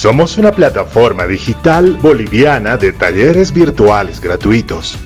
[0.00, 4.96] Somos una plataforma digital boliviana de talleres virtuales gratuitos.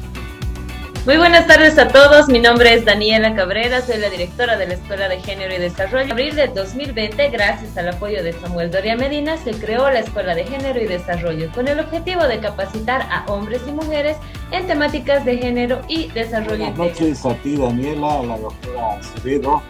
[1.05, 4.75] Muy buenas tardes a todos, mi nombre es Daniela Cabrera, soy la directora de la
[4.75, 6.05] Escuela de Género y Desarrollo.
[6.05, 10.33] En abril de 2020, gracias al apoyo de Samuel Doria Medina, se creó la Escuela
[10.37, 14.17] de Género y Desarrollo con el objetivo de capacitar a hombres y mujeres
[14.53, 16.71] en temáticas de género y desarrollo.
[16.71, 19.61] Buenas noches a ti, Daniela, a la doctora Acevedo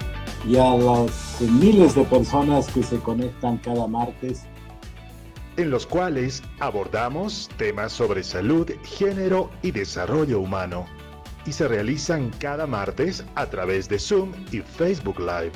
[0.47, 4.45] y a las miles de personas que se conectan cada martes
[5.57, 10.87] en los cuales abordamos temas sobre salud, género y desarrollo humano,
[11.47, 15.53] y se realizan cada martes a través de Zoom y Facebook Live,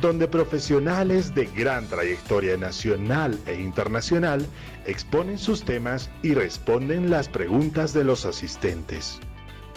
[0.00, 4.46] donde profesionales de gran trayectoria nacional e internacional
[4.86, 9.20] exponen sus temas y responden las preguntas de los asistentes.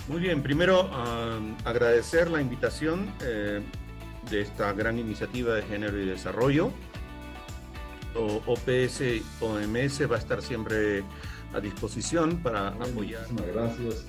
[0.08, 0.90] Muy bien, primero
[1.66, 3.62] agradecer la invitación eh,
[4.30, 6.72] de esta gran iniciativa de género y desarrollo
[8.18, 9.02] OPS
[9.42, 11.04] OMS va a estar siempre
[11.54, 13.22] a disposición para apoyar.
[13.32, 14.06] Muchísimas gracias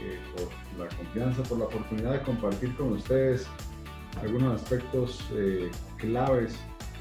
[0.00, 3.46] eh, por la confianza, por la oportunidad de compartir con ustedes
[4.20, 6.54] algunos aspectos eh, claves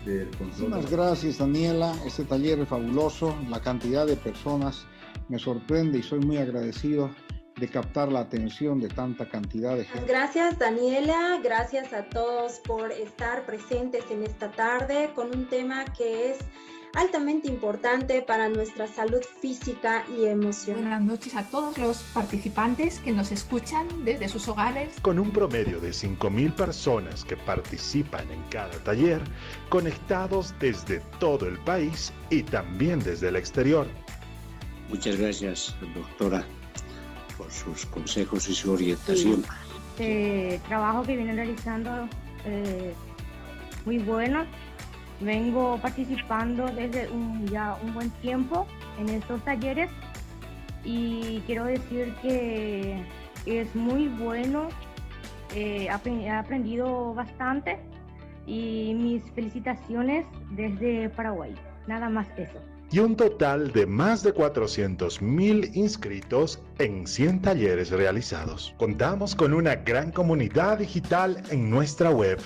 [0.05, 0.69] del control.
[0.69, 4.85] Muchísimas gracias Daniela, este taller es fabuloso, la cantidad de personas
[5.29, 7.09] me sorprende y soy muy agradecido
[7.57, 10.07] de captar la atención de tanta cantidad de gente.
[10.07, 16.31] Gracias Daniela, gracias a todos por estar presentes en esta tarde con un tema que
[16.31, 16.39] es
[16.95, 20.81] altamente importante para nuestra salud física y emocional.
[20.81, 24.99] Buenas noches a todos los participantes que nos escuchan desde sus hogares.
[25.01, 29.21] Con un promedio de 5.000 personas que participan en cada taller,
[29.69, 33.87] conectados desde todo el país y también desde el exterior.
[34.89, 36.45] Muchas gracias, doctora
[37.37, 39.43] por sus consejos y su orientación.
[39.91, 42.09] Este trabajo que vienen realizando
[42.45, 42.93] eh,
[43.85, 44.45] muy bueno.
[45.21, 48.67] Vengo participando desde un, ya un buen tiempo
[48.99, 49.89] en estos talleres
[50.83, 53.01] y quiero decir que
[53.45, 54.67] es muy bueno.
[55.53, 57.79] Eh, he aprendido bastante
[58.45, 61.55] y mis felicitaciones desde Paraguay.
[61.87, 62.59] Nada más eso
[62.91, 68.73] y un total de más de 400.000 inscritos en 100 talleres realizados.
[68.77, 72.39] Contamos con una gran comunidad digital en nuestra web,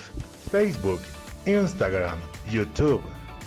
[0.50, 1.00] Facebook,
[1.46, 2.18] Instagram,
[2.50, 3.00] YouTube,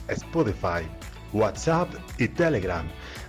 [0.07, 0.88] Spotify,
[1.34, 2.86] WhatsApp y Telegram,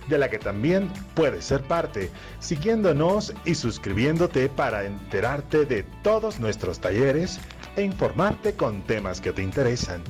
[0.07, 6.79] de la que también puedes ser parte, siguiéndonos y suscribiéndote para enterarte de todos nuestros
[6.79, 7.39] talleres
[7.75, 10.01] e informarte con temas que te interesan.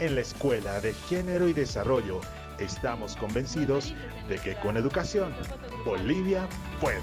[0.00, 2.20] En la Escuela de Género y Desarrollo
[2.64, 3.94] Estamos convencidos
[4.26, 5.34] de que con educación
[5.84, 6.48] Bolivia
[6.80, 6.98] puede.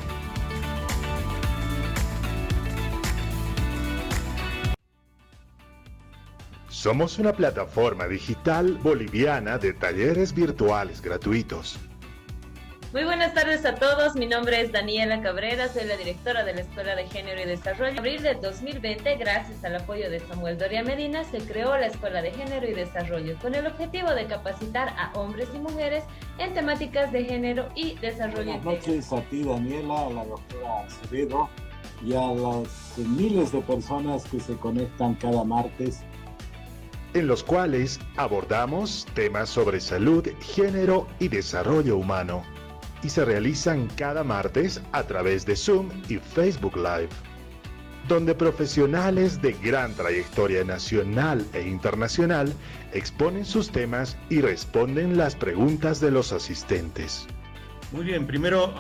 [6.68, 11.78] Somos una plataforma digital boliviana de talleres virtuales gratuitos
[12.94, 16.62] muy buenas tardes a todos, mi nombre es Daniela Cabrera, soy la directora de la
[16.62, 17.92] Escuela de Género y Desarrollo.
[17.92, 22.22] En abril de 2020, gracias al apoyo de Samuel Doria Medina, se creó la Escuela
[22.22, 26.04] de Género y Desarrollo con el objetivo de capacitar a hombres y mujeres
[26.38, 28.60] en temáticas de género y desarrollo.
[28.60, 31.50] Buenas noches a ti, Daniela, a la doctora Acevedo
[32.06, 36.02] y a las miles de personas que se conectan cada martes
[37.14, 42.44] en los cuales abordamos temas sobre salud, género y desarrollo humano
[43.04, 47.10] y se realizan cada martes a través de Zoom y Facebook Live,
[48.08, 52.54] donde profesionales de gran trayectoria nacional e internacional
[52.94, 57.28] exponen sus temas y responden las preguntas de los asistentes.
[57.92, 58.74] Muy bien, primero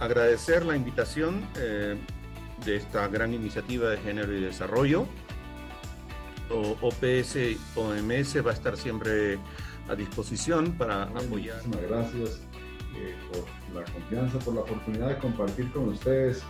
[0.00, 1.96] agradecer la invitación eh,
[2.64, 5.06] de esta gran iniciativa de género y desarrollo.
[6.50, 7.36] OPS
[7.76, 9.38] OMS va a estar siempre
[9.88, 11.62] a disposición para apoyar.
[11.66, 12.51] Muchísimas gracias
[12.96, 16.42] eh, por la confianza, por la oportunidad de compartir con ustedes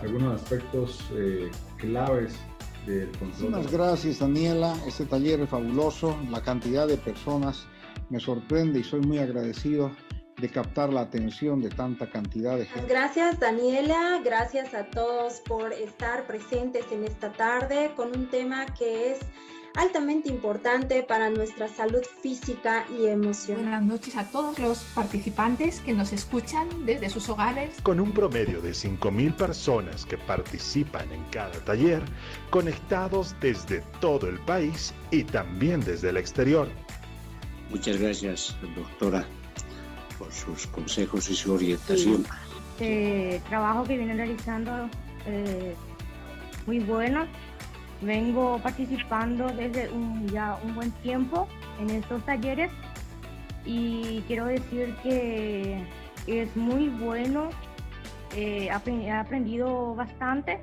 [0.00, 2.38] algunos aspectos eh, claves
[2.86, 3.50] del control.
[3.50, 7.66] Muchísimas gracias Daniela, este taller es fabuloso, la cantidad de personas
[8.10, 9.90] me sorprende y soy muy agradecido
[10.38, 12.88] de captar la atención de tanta cantidad de gente.
[12.88, 19.12] Gracias Daniela, gracias a todos por estar presentes en esta tarde con un tema que
[19.12, 19.20] es
[19.76, 23.64] altamente importante para nuestra salud física y emocional.
[23.66, 27.80] Buenas noches a todos los participantes que nos escuchan desde sus hogares.
[27.82, 32.02] Con un promedio de 5.000 personas que participan en cada taller,
[32.50, 36.68] conectados desde todo el país y también desde el exterior.
[37.70, 39.26] Muchas gracias, doctora,
[40.18, 42.24] por sus consejos y su orientación.
[42.78, 44.88] Este trabajo que vienen realizando
[45.26, 45.74] eh,
[46.66, 47.26] muy bueno
[48.02, 51.48] Vengo participando desde un, ya un buen tiempo
[51.80, 52.70] en estos talleres
[53.64, 55.82] y quiero decir que
[56.26, 57.50] es muy bueno,
[58.34, 60.60] eh, he aprendido bastante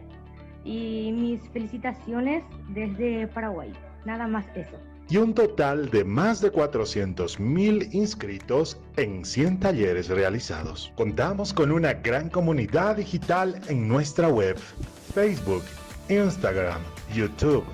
[0.63, 3.73] y mis felicitaciones desde Paraguay.
[4.05, 4.77] Nada más eso.
[5.09, 10.93] Y un total de más de 400.000 inscritos en 100 talleres realizados.
[10.95, 14.57] Contamos con una gran comunidad digital en nuestra web,
[15.13, 15.63] Facebook,
[16.09, 16.81] Instagram,
[17.13, 17.65] YouTube,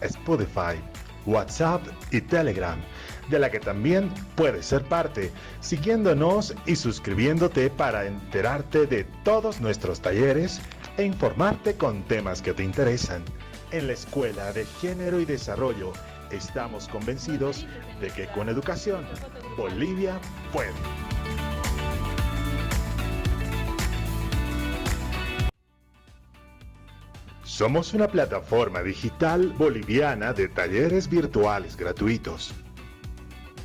[0.00, 0.80] Spotify,
[1.26, 2.80] WhatsApp y Telegram
[3.28, 10.00] de la que también puedes ser parte, siguiéndonos y suscribiéndote para enterarte de todos nuestros
[10.00, 10.60] talleres
[10.96, 13.22] e informarte con temas que te interesan.
[13.72, 15.92] En la Escuela de Género y Desarrollo
[16.30, 17.66] estamos convencidos
[18.00, 19.04] de que con educación
[19.56, 20.18] Bolivia
[20.52, 20.72] puede.
[27.56, 32.52] Somos una plataforma digital boliviana de talleres virtuales gratuitos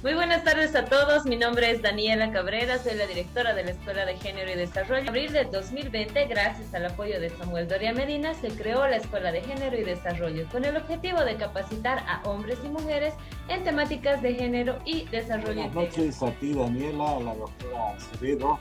[0.04, 3.70] muy buenas tardes a todos, mi nombre es Daniela Cabrera, soy la directora de la
[3.70, 5.04] Escuela de Género y Desarrollo.
[5.04, 9.32] En abril de 2020, gracias al apoyo de Samuel Doria Medina, se creó la Escuela
[9.32, 13.14] de Género y Desarrollo con el objetivo de capacitar a hombres y mujeres
[13.48, 15.70] en temáticas de género y desarrollo.
[15.70, 18.60] Buenas noches a ti, Daniela, a la doctora Acevedo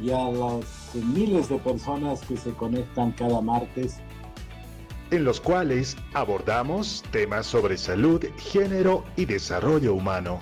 [0.00, 4.00] y a las miles de personas que se conectan cada martes
[5.10, 10.40] en los cuales abordamos temas sobre salud, género y desarrollo humano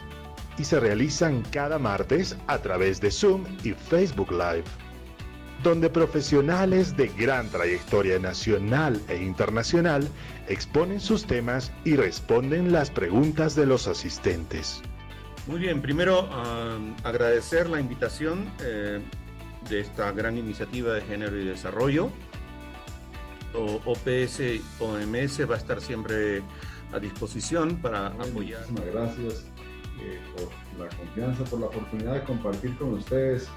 [0.58, 4.64] y se realizan cada martes a través de Zoom y Facebook Live,
[5.62, 10.08] donde profesionales de gran trayectoria nacional e internacional
[10.49, 14.82] exponen sus temas y responden las preguntas de los asistentes.
[15.46, 16.28] Muy bien, primero
[17.04, 19.00] agradecer la invitación eh,
[19.68, 22.11] de esta gran iniciativa de género y desarrollo.
[23.55, 24.41] O, OPS
[24.81, 26.43] OMS va a estar siempre
[26.93, 28.69] a disposición para apoyar.
[28.71, 29.45] Muchas gracias
[30.00, 33.49] eh, por la confianza, por la oportunidad de compartir con ustedes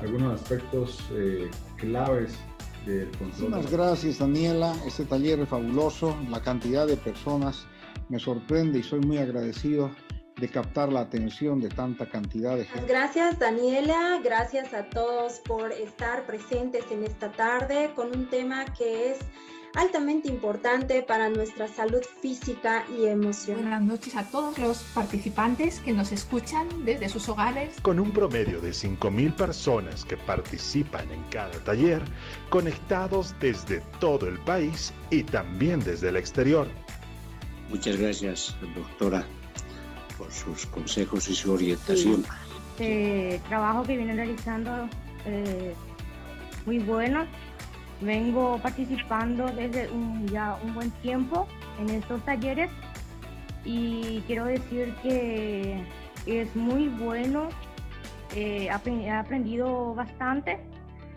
[0.00, 2.38] algunos aspectos eh, claves
[2.86, 3.50] del control.
[3.50, 7.66] Muchas gracias Daniela, este taller es fabuloso, la cantidad de personas
[8.08, 9.90] me sorprende y soy muy agradecido
[10.36, 12.86] de captar la atención de tanta cantidad de gente.
[12.88, 19.12] Gracias Daniela, gracias a todos por estar presentes en esta tarde con un tema que
[19.12, 19.18] es
[19.74, 23.62] altamente importante para nuestra salud física y emocional.
[23.62, 27.80] Buenas noches a todos los participantes que nos escuchan desde sus hogares.
[27.82, 32.02] Con un promedio de 5.000 personas que participan en cada taller,
[32.50, 36.68] conectados desde todo el país y también desde el exterior.
[37.68, 39.26] Muchas gracias, doctora,
[40.24, 42.24] por sus consejos y su orientación.
[42.72, 44.88] Este trabajo que viene realizando
[45.26, 45.74] eh,
[46.66, 47.26] muy bueno
[48.00, 49.88] Vengo participando desde
[50.30, 51.46] ya un buen tiempo
[51.78, 52.70] en estos talleres
[53.64, 55.82] y quiero decir que
[56.26, 57.48] es muy bueno,
[58.34, 60.58] eh, he aprendido bastante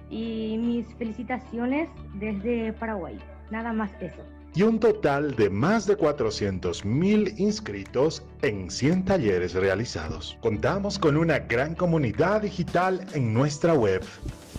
[0.10, 3.18] y mis felicitaciones desde Paraguay.
[3.50, 4.24] Nada más eso.
[4.58, 10.36] Y un total de más de 400.000 inscritos en 100 talleres realizados.
[10.42, 14.04] Contamos con una gran comunidad digital en nuestra web,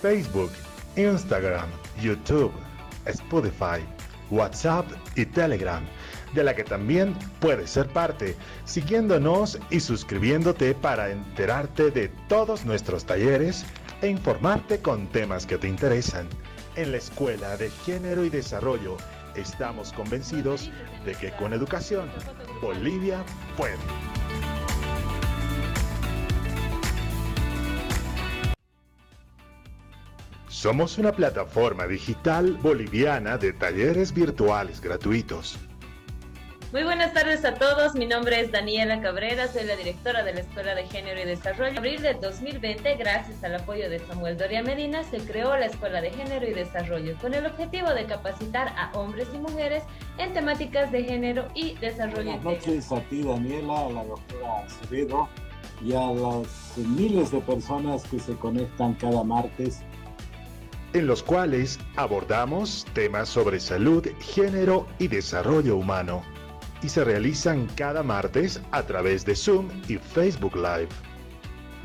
[0.01, 0.51] Facebook,
[0.95, 1.67] Instagram,
[2.01, 2.53] YouTube,
[3.07, 3.83] Spotify,
[4.31, 4.85] WhatsApp
[5.17, 5.83] y Telegram,
[6.33, 13.03] de la que también puedes ser parte, siguiéndonos y suscribiéndote para enterarte de todos nuestros
[13.03, 13.65] talleres
[14.01, 16.25] e informarte con temas que te interesan.
[16.77, 18.95] En la Escuela de Género y Desarrollo
[19.39, 20.69] estamos convencidos
[21.05, 22.09] de que con educación
[22.61, 23.23] Bolivia
[23.57, 23.77] puede.
[30.47, 35.57] Somos una plataforma digital boliviana de talleres virtuales gratuitos.
[36.71, 40.41] Muy buenas tardes a todos, mi nombre es Daniela Cabrera, soy la directora de la
[40.41, 41.71] Escuela de Género y Desarrollo.
[41.71, 45.99] En abril de 2020, gracias al apoyo de Samuel Doria Medina, se creó la Escuela
[45.99, 49.81] de Género y Desarrollo con el objetivo de capacitar a hombres y mujeres
[50.19, 52.37] en temáticas de género y desarrollo.
[52.37, 55.27] Buenas noches a ti, Daniela, a la doctora Acevedo
[55.83, 59.81] y a las miles de personas que se conectan cada martes
[60.93, 66.23] en los cuales abordamos temas sobre salud, género y desarrollo humano,
[66.81, 70.89] y se realizan cada martes a través de Zoom y Facebook Live,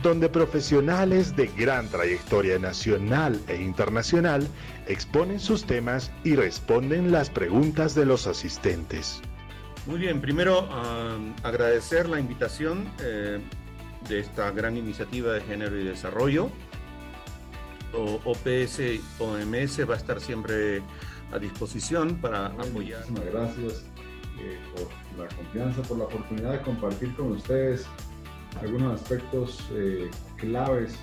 [0.03, 4.47] donde profesionales de gran trayectoria nacional e internacional
[4.87, 9.21] exponen sus temas y responden las preguntas de los asistentes.
[9.87, 10.69] Muy bien, primero
[11.43, 13.41] agradecer la invitación eh,
[14.09, 16.51] de esta gran iniciativa de género y desarrollo
[17.93, 18.81] o OPS
[19.19, 20.83] OMS va a estar siempre
[21.33, 23.09] a disposición para apoyar.
[23.09, 23.94] Muchas gracias
[24.41, 27.87] eh, por la confianza, por la oportunidad de compartir con ustedes
[28.61, 30.97] algunos aspectos eh, claves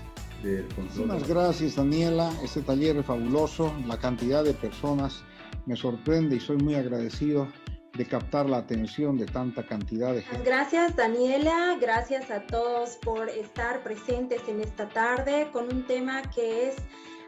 [0.44, 1.08] del control.
[1.08, 2.32] Muchas gracias, Daniela.
[2.44, 3.74] Este taller es fabuloso.
[3.88, 5.24] La cantidad de personas
[5.66, 7.48] me sorprende y soy muy agradecido
[7.94, 10.50] de captar la atención de tanta cantidad de gente.
[10.50, 16.70] Gracias Daniela, gracias a todos por estar presentes en esta tarde con un tema que
[16.70, 16.76] es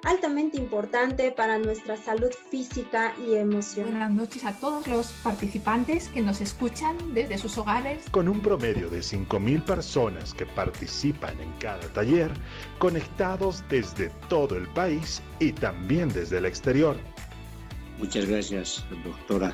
[0.03, 3.91] altamente importante para nuestra salud física y emocional.
[3.93, 8.03] Buenas noches a todos los participantes que nos escuchan desde sus hogares.
[8.12, 12.31] Con un promedio de 5.000 personas que participan en cada taller,
[12.79, 16.98] conectados desde todo el país y también desde el exterior.
[17.98, 19.53] Muchas gracias, doctora,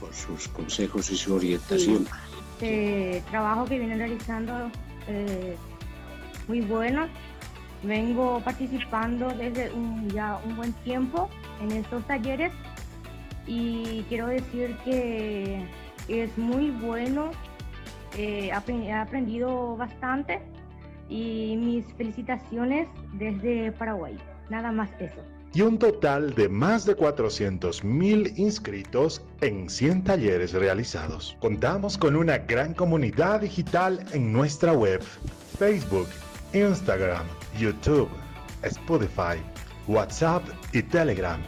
[0.00, 2.06] por sus consejos y su orientación.
[2.54, 4.70] Este trabajo que viene realizando
[5.08, 5.56] eh,
[6.48, 7.08] muy bueno.
[7.86, 11.28] Vengo participando desde un, ya un buen tiempo
[11.60, 12.52] en estos talleres
[13.46, 15.64] y quiero decir que
[16.08, 17.30] es muy bueno.
[18.16, 20.40] Eh, he aprendido bastante
[21.08, 24.16] y mis felicitaciones desde Paraguay.
[24.48, 25.22] Nada más eso
[25.56, 31.34] y un total de más de 400.000 inscritos en 100 talleres realizados.
[31.40, 35.02] Contamos con una gran comunidad digital en nuestra web,
[35.58, 36.08] Facebook,
[36.52, 37.26] Instagram,
[37.58, 38.08] YouTube,
[38.62, 39.40] Spotify,
[39.86, 41.40] WhatsApp y Telegram,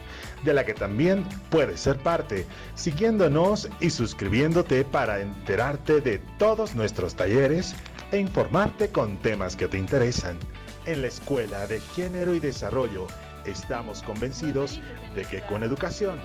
[0.43, 7.15] de la que también puedes ser parte, siguiéndonos y suscribiéndote para enterarte de todos nuestros
[7.15, 7.75] talleres
[8.11, 10.37] e informarte con temas que te interesan.
[10.85, 13.07] En la Escuela de Género y Desarrollo,
[13.45, 14.79] Estamos convencidos
[15.15, 16.19] de que con educación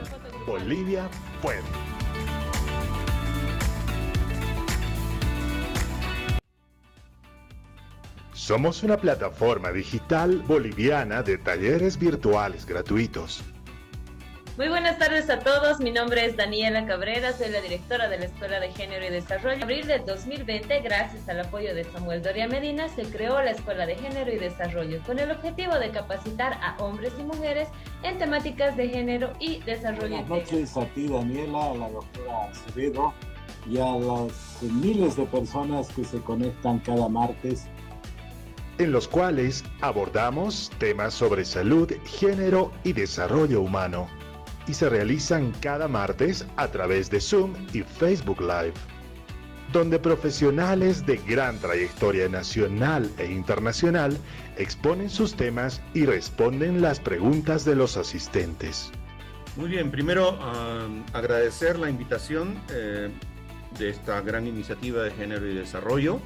[0.47, 1.09] Bolivia
[1.41, 1.63] puede.
[8.45, 13.43] Somos una plataforma digital boliviana de talleres virtuales gratuitos
[14.57, 18.27] muy buenas tardes a todos, mi nombre es Daniela Cabrera, soy la directora de la
[18.27, 19.57] Escuela de Género y Desarrollo.
[19.57, 23.85] En abril de 2020, gracias al apoyo de Samuel Doria Medina, se creó la Escuela
[23.85, 27.69] de Género y Desarrollo con el objetivo de capacitar a hombres y mujeres
[28.05, 30.23] en temáticas de género y desarrollo.
[30.23, 33.13] Buenas noches a ti, Daniela, a la doctora Acevedo
[33.69, 37.67] y a las miles de personas que se conectan cada martes
[38.79, 44.09] en los cuales abordamos temas sobre salud, género y desarrollo humano
[44.67, 48.75] y se realizan cada martes a través de Zoom y Facebook Live,
[49.73, 54.17] donde profesionales de gran trayectoria nacional e internacional
[54.57, 58.91] exponen sus temas y responden las preguntas de los asistentes.
[59.57, 60.39] Muy bien, primero
[61.13, 63.11] agradecer la invitación eh,
[63.79, 66.21] de esta gran iniciativa de género y desarrollo.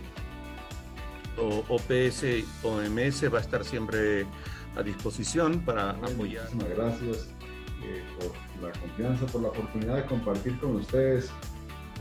[1.40, 2.24] O, OPS
[2.62, 4.26] OMS va a estar siempre
[4.76, 6.52] a disposición para apoyar.
[6.54, 7.28] Muchas gracias
[7.82, 11.30] eh, por la confianza, por la oportunidad de compartir con ustedes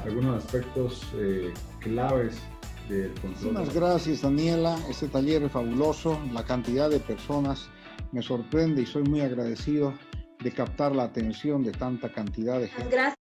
[0.04, 2.40] algunos aspectos eh, claves
[2.90, 3.54] del control.
[3.54, 7.70] Muchas gracias Daniela, este taller es fabuloso, la cantidad de personas
[8.12, 9.94] me sorprende y soy muy agradecido
[10.40, 12.96] de captar la atención de tanta cantidad de gente.
[12.96, 13.27] Gracias.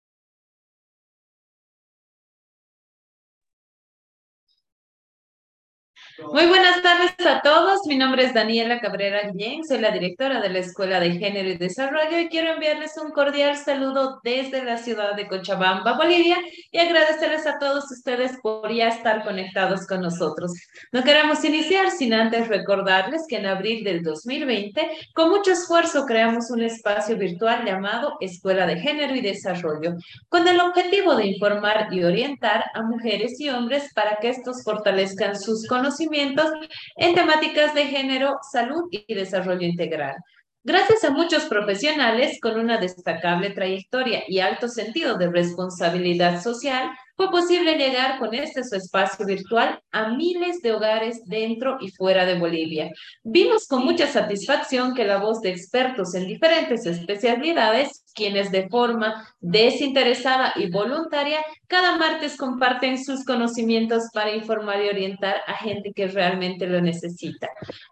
[6.17, 7.81] Muy buenas tardes a todos.
[7.87, 11.57] Mi nombre es Daniela Cabrera Guillén, soy la directora de la Escuela de Género y
[11.57, 16.37] Desarrollo y quiero enviarles un cordial saludo desde la ciudad de Cochabamba, Bolivia,
[16.71, 20.53] y agradecerles a todos ustedes por ya estar conectados con nosotros.
[20.93, 26.49] No queremos iniciar sin antes recordarles que en abril del 2020, con mucho esfuerzo, creamos
[26.49, 29.95] un espacio virtual llamado Escuela de Género y Desarrollo,
[30.29, 35.37] con el objetivo de informar y orientar a mujeres y hombres para que estos fortalezcan
[35.37, 40.15] sus conocimientos en temáticas de género, salud y desarrollo integral.
[40.63, 47.31] Gracias a muchos profesionales con una destacable trayectoria y alto sentido de responsabilidad social, fue
[47.31, 52.37] posible llegar con este su espacio virtual a miles de hogares dentro y fuera de
[52.37, 52.91] Bolivia.
[53.23, 59.27] Vimos con mucha satisfacción que la voz de expertos en diferentes especialidades, quienes de forma
[59.39, 66.07] desinteresada y voluntaria cada martes comparten sus conocimientos para informar y orientar a gente que
[66.07, 67.49] realmente lo necesita.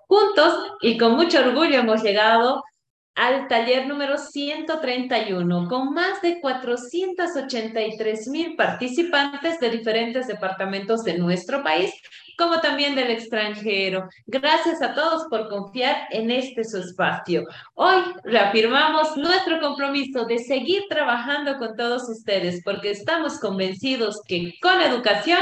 [0.07, 2.63] Juntos y con mucho orgullo hemos llegado
[3.15, 11.63] al taller número 131 con más de 483 mil participantes de diferentes departamentos de nuestro
[11.63, 11.93] país,
[12.37, 14.07] como también del extranjero.
[14.25, 17.43] Gracias a todos por confiar en este su espacio.
[17.75, 24.81] Hoy reafirmamos nuestro compromiso de seguir trabajando con todos ustedes porque estamos convencidos que con
[24.81, 25.39] educación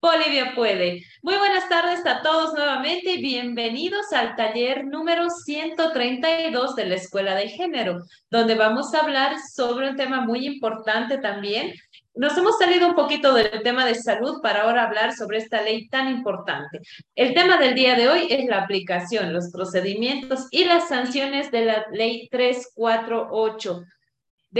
[0.00, 1.02] Bolivia puede.
[1.22, 7.34] Muy buenas tardes a todos nuevamente y bienvenidos al taller número 132 de la Escuela
[7.34, 11.72] de Género, donde vamos a hablar sobre un tema muy importante también,
[12.14, 15.88] nos hemos salido un poquito del tema de salud para ahora hablar sobre esta ley
[15.88, 16.80] tan importante.
[17.14, 21.64] El tema del día de hoy es la aplicación, los procedimientos y las sanciones de
[21.64, 23.84] la ley 348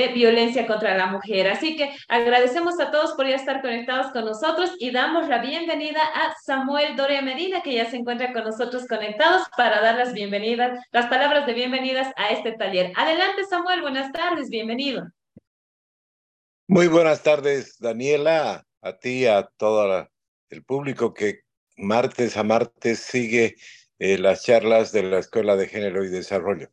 [0.06, 1.48] violencia contra la mujer.
[1.48, 6.00] Así que agradecemos a todos por ya estar conectados con nosotros y damos la bienvenida
[6.00, 10.78] a Samuel Doria Medina, que ya se encuentra con nosotros conectados para dar las bienvenidas,
[10.92, 12.92] las palabras de bienvenidas a este taller.
[12.94, 15.08] Adelante, Samuel, buenas tardes, bienvenido.
[16.68, 20.08] Muy buenas tardes, Daniela, a ti, a todo
[20.50, 21.40] el público que
[21.76, 23.56] martes a martes sigue
[23.98, 26.68] eh, las charlas de la Escuela de Género y Desarrollo.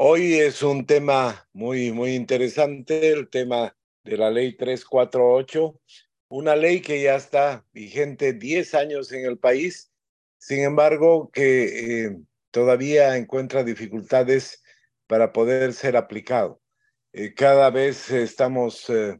[0.00, 5.80] Hoy es un tema muy, muy interesante, el tema de la ley 348,
[6.28, 9.90] una ley que ya está vigente 10 años en el país,
[10.38, 12.16] sin embargo, que eh,
[12.52, 14.62] todavía encuentra dificultades
[15.08, 16.62] para poder ser aplicado.
[17.12, 19.18] Eh, cada vez estamos eh,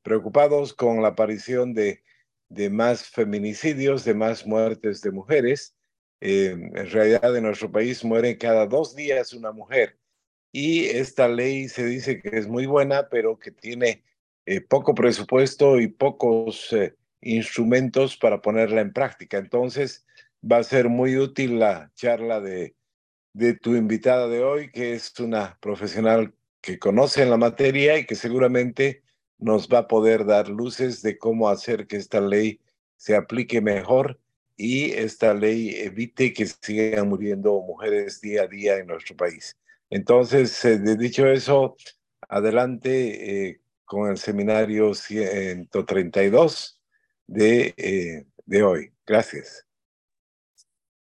[0.00, 2.02] preocupados con la aparición de,
[2.48, 5.76] de, más feminicidios, de más muertes de mujeres.
[6.20, 9.98] en realidad en nuestro país mueren cada dos días una mujer
[10.56, 14.04] y esta ley se dice que es muy buena, pero que tiene
[14.46, 19.38] eh, poco presupuesto y pocos eh, instrumentos para ponerla en práctica.
[19.38, 20.06] Entonces,
[20.48, 22.76] va a ser muy útil la charla de,
[23.32, 28.14] de tu invitada de hoy, que es una profesional que conoce la materia y que
[28.14, 29.02] seguramente
[29.38, 32.60] nos va a poder dar luces de cómo hacer que esta ley
[32.96, 34.20] se aplique mejor
[34.56, 39.56] y esta ley evite que sigan muriendo mujeres día a día en nuestro país.
[39.90, 41.76] Entonces, eh, dicho eso,
[42.28, 46.80] adelante eh, con el seminario 132
[47.26, 48.92] de, eh, de hoy.
[49.06, 49.66] Gracias.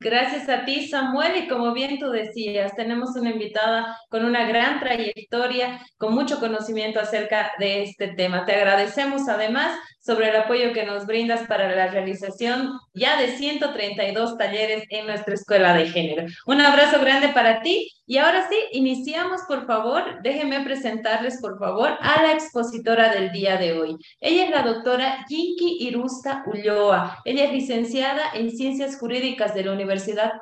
[0.02, 1.36] Gracias a ti, Samuel.
[1.36, 6.98] Y como bien tú decías, tenemos una invitada con una gran trayectoria, con mucho conocimiento
[6.98, 8.46] acerca de este tema.
[8.46, 14.38] Te agradecemos además sobre el apoyo que nos brindas para la realización ya de 132
[14.38, 16.24] talleres en nuestra escuela de género.
[16.46, 20.22] Un abrazo grande para ti y ahora sí, iniciamos por favor.
[20.22, 23.98] Déjenme presentarles por favor a la expositora del día de hoy.
[24.18, 27.18] Ella es la doctora Jinky Irusta Ulloa.
[27.26, 29.89] Ella es licenciada en Ciencias Jurídicas de la Universidad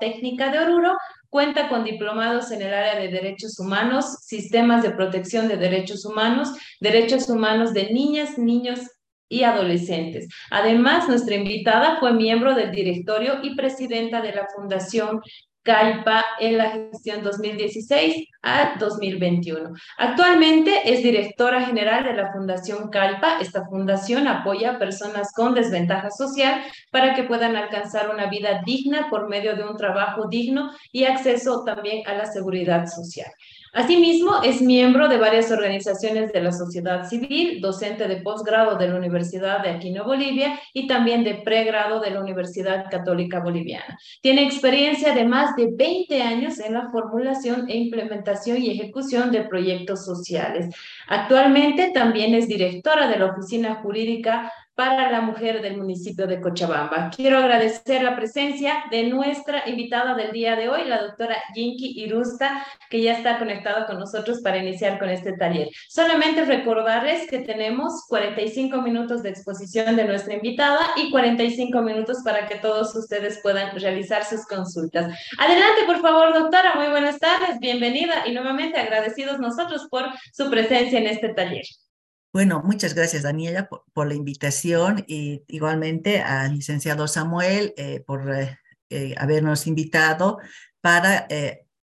[0.01, 0.97] Técnica de Oruro,
[1.31, 6.49] Cuenta con diplomados en el área de derechos humanos, sistemas de protección de derechos humanos,
[6.81, 8.81] derechos humanos de niñas, niños
[9.29, 10.27] y adolescentes.
[10.51, 15.21] Además, nuestra invitada fue miembro del directorio y presidenta de la Fundación
[15.69, 19.75] CAIPA en la gestión 2016 a 2021.
[19.99, 23.39] Actualmente es directora general de la Fundación CAIPA.
[23.41, 29.09] Esta fundación apoya a personas con desventaja social para que puedan alcanzar una vida digna
[29.11, 33.31] por medio de un trabajo digno y acceso también a la seguridad social.
[33.73, 38.97] Asimismo, es miembro de varias organizaciones de la sociedad civil, docente de posgrado de la
[38.97, 43.99] Universidad de Aquino, Bolivia, y también de pregrado de la Universidad Católica Boliviana.
[44.23, 49.43] Tiene experiencia de más de 20 años en la formulación e implementación y ejecución de
[49.43, 50.75] proyectos sociales.
[51.07, 57.11] Actualmente también es directora de la Oficina Jurídica para la mujer del municipio de Cochabamba.
[57.11, 62.65] Quiero agradecer la presencia de nuestra invitada del día de hoy, la doctora Jinky Irusta,
[62.89, 65.69] que ya está conectada con nosotros para iniciar con este taller.
[65.89, 72.47] Solamente recordarles que tenemos 45 minutos de exposición de nuestra invitada y 45 minutos para
[72.47, 75.13] que todos ustedes puedan realizar sus consultas.
[75.39, 76.77] Adelante, por favor, doctora.
[76.77, 77.59] Muy buenas tardes.
[77.59, 81.65] Bienvenida y nuevamente agradecidos nosotros por su presencia en este taller.
[82.33, 88.59] Bueno, muchas gracias Daniela por, la invitación y igualmente al licenciado Samuel eh, por eh,
[88.91, 90.39] eh, habernos invitado
[90.83, 91.27] para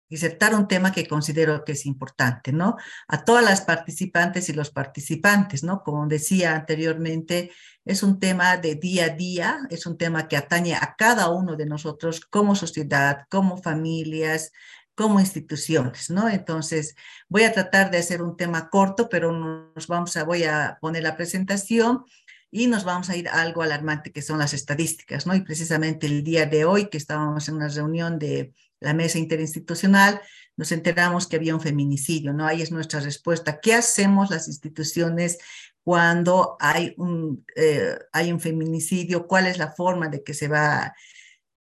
[0.08, 2.76] disertar un tema que considero que es importante, ¿no?
[3.08, 5.82] A todas las participantes y los participantes, ¿no?
[5.82, 7.50] Como decía anteriormente,
[7.84, 11.56] es un tema de día a día, es un tema que atañe a cada uno
[11.56, 14.52] de nosotros como sociedad, como familias,
[14.94, 16.28] como instituciones, ¿no?
[16.28, 16.94] Entonces,
[17.28, 21.02] voy a tratar de hacer un tema corto, pero nos vamos a, voy a poner
[21.02, 22.04] la presentación
[22.50, 25.34] y nos vamos a ir algo alarmante que son las estadísticas, ¿no?
[25.34, 30.20] Y precisamente el día de hoy que estábamos en una reunión de la mesa interinstitucional,
[30.56, 32.46] nos enteramos que había un feminicidio, ¿no?
[32.46, 33.60] Ahí es nuestra respuesta.
[33.60, 35.38] ¿Qué hacemos las instituciones
[35.82, 39.26] cuando hay un, eh, hay un feminicidio?
[39.26, 40.94] ¿Cuál es la forma de que se va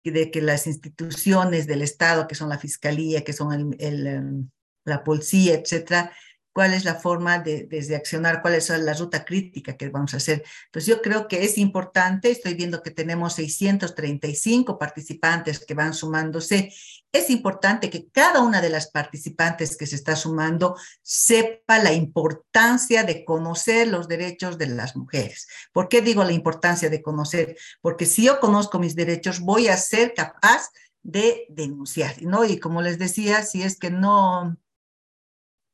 [0.04, 4.50] de que las instituciones del Estado, que son la Fiscalía, que son el, em,
[4.84, 6.12] la policía, etcétera,
[6.52, 10.16] cuál es la forma de, de, accionar, cuál es la ruta crítica que vamos a
[10.16, 10.42] hacer.
[10.66, 16.72] Entonces yo creo que es importante, estoy viendo que tenemos 635 participantes que van sumándose.
[17.12, 23.02] Es importante que cada una de las participantes que se está sumando sepa la importancia
[23.02, 25.48] de conocer los derechos de las mujeres.
[25.72, 27.56] ¿Por qué digo la importancia de conocer?
[27.80, 30.68] Porque si yo conozco mis derechos, voy a ser capaz
[31.02, 32.44] de denunciar, ¿no?
[32.44, 34.56] Y como les decía, si es que no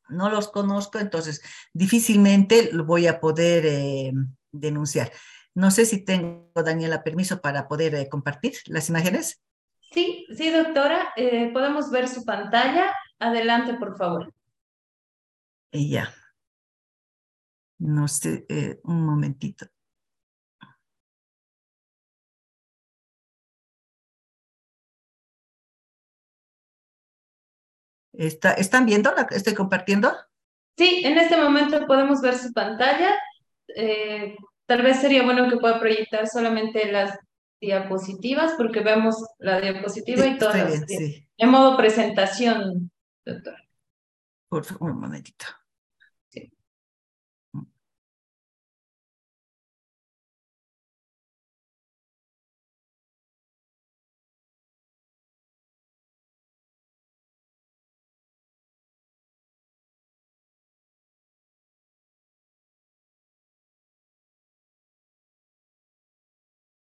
[0.09, 4.13] no los conozco, entonces difícilmente lo voy a poder eh,
[4.53, 5.13] denunciar.
[5.55, 9.41] No sé si tengo, Daniela, permiso para poder eh, compartir las imágenes.
[9.97, 11.15] Sí, sí, doctora.
[11.17, 12.93] Eh, podemos ver su pantalla.
[13.19, 14.31] Adelante, por favor.
[15.73, 16.13] Ya.
[17.79, 18.47] No sé,
[18.85, 19.67] un momentito.
[28.13, 30.15] Está, ¿Están viendo la que estoy compartiendo?
[30.77, 33.15] Sí, en este momento podemos ver su pantalla.
[33.75, 37.19] Eh, tal vez sería bueno que pueda proyectar solamente las
[37.61, 40.85] diapositivas porque vemos la diapositiva y todas.
[41.37, 42.91] En modo presentación,
[43.25, 43.57] doctor.
[44.49, 45.47] Por favor, un momentito.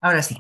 [0.00, 0.36] Ahora sí.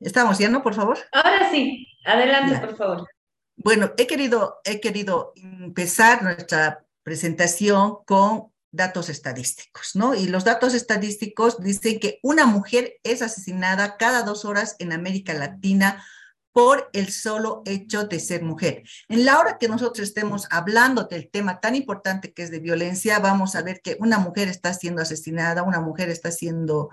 [0.00, 0.98] ¿Estamos ya, no, por favor?
[1.12, 1.86] Ahora sí.
[2.04, 3.08] Adelante, por favor.
[3.56, 10.14] Bueno, he querido, he querido empezar nuestra presentación con datos estadísticos, ¿no?
[10.14, 15.34] Y los datos estadísticos dicen que una mujer es asesinada cada dos horas en América
[15.34, 16.04] Latina
[16.52, 18.82] por el solo hecho de ser mujer.
[19.08, 23.18] En la hora que nosotros estemos hablando del tema tan importante que es de violencia,
[23.18, 26.90] vamos a ver que una mujer está siendo asesinada, una mujer está siendo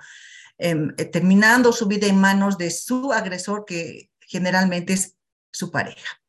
[0.57, 0.75] eh,
[1.11, 5.15] terminando su vida en manos de su agresor, que generalmente es
[5.51, 6.21] su pareja.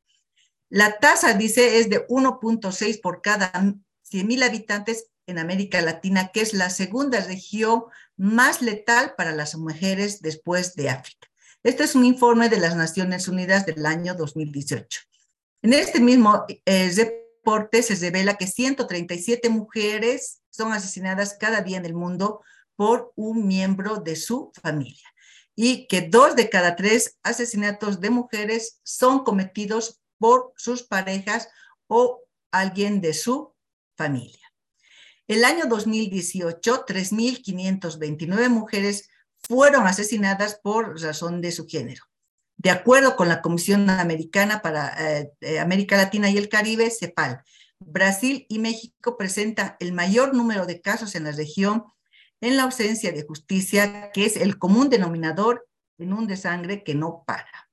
[0.68, 6.54] La tasa, dice, es de 1.6 por cada 100.000 habitantes en América Latina, que es
[6.54, 7.84] la segunda región
[8.16, 11.28] más letal para las mujeres después de África.
[11.62, 15.00] Este es un informe de las Naciones Unidas del año 2018.
[15.62, 21.86] En este mismo eh, reporte se revela que 137 mujeres son asesinadas cada día en
[21.86, 22.40] el mundo
[22.76, 25.08] por un miembro de su familia
[25.56, 31.48] y que dos de cada tres asesinatos de mujeres son cometidos por sus parejas
[31.88, 33.54] o alguien de su
[33.96, 34.46] familia.
[35.26, 39.08] El año 2018, 3.529 mujeres
[39.40, 42.04] fueron asesinadas por razón de su género.
[42.58, 47.42] De acuerdo con la Comisión Americana para eh, eh, América Latina y el Caribe, CEPAL,
[47.78, 51.84] Brasil y México presentan el mayor número de casos en la región
[52.40, 55.66] en la ausencia de justicia, que es el común denominador
[55.98, 57.66] en un desangre que no para.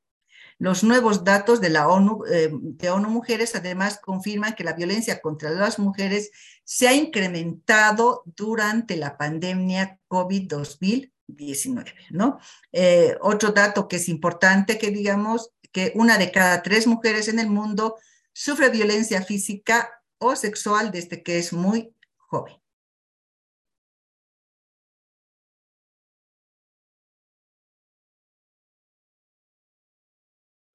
[0.59, 5.49] Los nuevos datos de la ONU, eh, de Mujeres además confirman que la violencia contra
[5.49, 6.31] las mujeres
[6.63, 12.39] se ha incrementado durante la pandemia COVID-2019, ¿no?
[12.71, 17.39] Eh, otro dato que es importante que digamos que una de cada tres mujeres en
[17.39, 17.97] el mundo
[18.31, 22.62] sufre violencia física o sexual desde que es muy joven.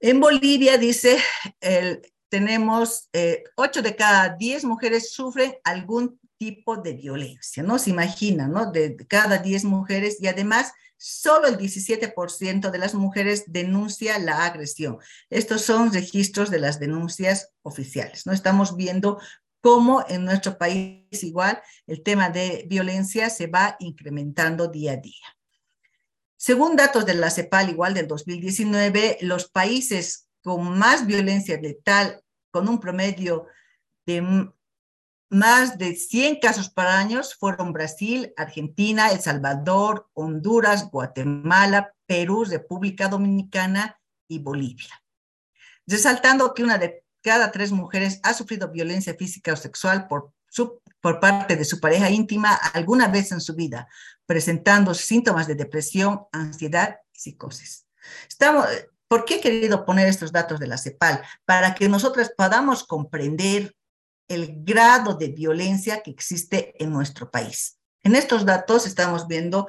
[0.00, 1.18] En Bolivia, dice,
[2.28, 7.78] tenemos eh, 8 de cada 10 mujeres sufren algún tipo de violencia, ¿no?
[7.78, 8.70] Se imagina, ¿no?
[8.70, 14.98] De, cada 10 mujeres y además solo el 17% de las mujeres denuncia la agresión.
[15.30, 18.32] Estos son registros de las denuncias oficiales, ¿no?
[18.32, 19.20] Estamos viendo
[19.60, 25.37] cómo en nuestro país igual el tema de violencia se va incrementando día a día.
[26.38, 32.22] Según datos de la CEPAL, igual del 2019, los países con más violencia letal,
[32.52, 33.46] con un promedio
[34.06, 34.48] de
[35.30, 43.08] más de 100 casos por año, fueron Brasil, Argentina, El Salvador, Honduras, Guatemala, Perú, República
[43.08, 45.02] Dominicana y Bolivia.
[45.88, 50.32] Resaltando que una de cada tres mujeres ha sufrido violencia física o sexual por
[51.00, 53.88] por parte de su pareja íntima alguna vez en su vida,
[54.26, 57.86] presentando síntomas de depresión, ansiedad y psicosis.
[58.28, 58.66] Estamos,
[59.08, 61.22] ¿Por qué he querido poner estos datos de la CEPAL?
[61.46, 63.74] Para que nosotros podamos comprender
[64.28, 67.78] el grado de violencia que existe en nuestro país.
[68.02, 69.66] En estos datos estamos viendo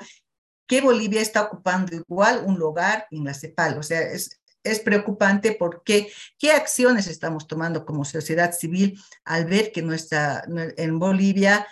[0.67, 5.53] que Bolivia está ocupando igual un lugar en la CEPAL, o sea, es, es preocupante
[5.53, 10.43] porque qué acciones estamos tomando como sociedad civil al ver que nuestra,
[10.77, 11.67] en Bolivia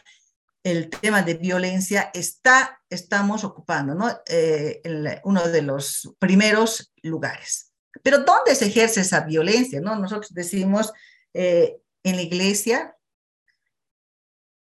[0.63, 4.09] el tema de violencia está, estamos ocupando, ¿no?
[4.27, 4.81] Eh,
[5.23, 7.71] uno de los primeros lugares.
[8.03, 9.79] Pero ¿dónde se ejerce esa violencia?
[9.79, 9.95] ¿no?
[9.95, 10.91] Nosotros decimos
[11.33, 12.95] eh, en la iglesia,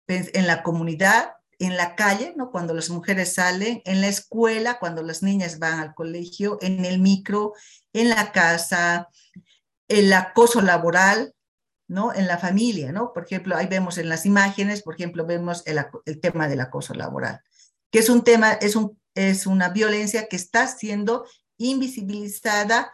[0.08, 2.50] en la comunidad, en la calle, ¿no?
[2.50, 6.98] Cuando las mujeres salen, en la escuela, cuando las niñas van al colegio, en el
[6.98, 7.52] micro,
[7.92, 9.08] en la casa,
[9.86, 11.34] el acoso laboral,
[11.86, 12.12] ¿no?
[12.12, 13.12] En la familia, ¿no?
[13.12, 15.78] Por ejemplo, ahí vemos en las imágenes, por ejemplo, vemos el,
[16.20, 17.40] tema del acoso laboral,
[17.92, 21.26] que es un tema, es, un, es una violencia que está siendo
[21.58, 22.92] invisibilizada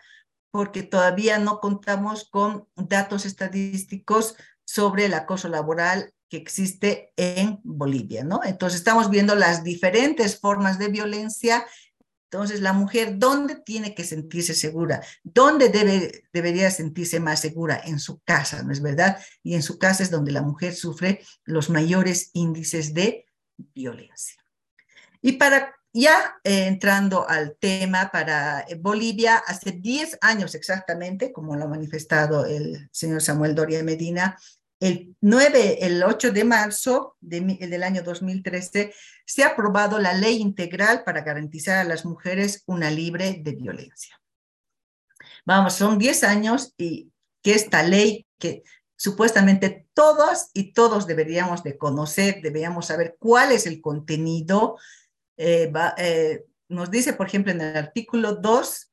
[0.50, 8.24] porque todavía no contamos con datos estadísticos sobre el acoso laboral que existe en Bolivia,
[8.24, 8.40] ¿no?
[8.44, 11.64] Entonces estamos viendo las diferentes formas de violencia.
[12.30, 15.02] Entonces, la mujer, ¿dónde tiene que sentirse segura?
[15.22, 17.80] ¿Dónde debe, debería sentirse más segura?
[17.82, 19.18] En su casa, ¿no es verdad?
[19.42, 24.36] Y en su casa es donde la mujer sufre los mayores índices de violencia.
[25.22, 31.64] Y para ya eh, entrando al tema para Bolivia, hace 10 años exactamente, como lo
[31.64, 34.38] ha manifestado el señor Samuel Doria Medina,
[34.80, 38.94] el 9, el 8 de marzo del año 2013
[39.26, 44.20] se ha aprobado la ley integral para garantizar a las mujeres una libre de violencia.
[45.44, 47.10] Vamos, son 10 años y
[47.42, 48.62] que esta ley que
[48.96, 54.76] supuestamente todas y todos deberíamos de conocer, deberíamos saber cuál es el contenido.
[55.36, 58.92] Eh, eh, nos dice, por ejemplo, en el artículo 2,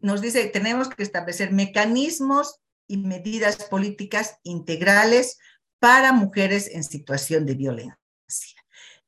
[0.00, 2.61] nos dice, tenemos que establecer mecanismos
[2.92, 5.38] y medidas políticas integrales
[5.78, 7.96] para mujeres en situación de violencia.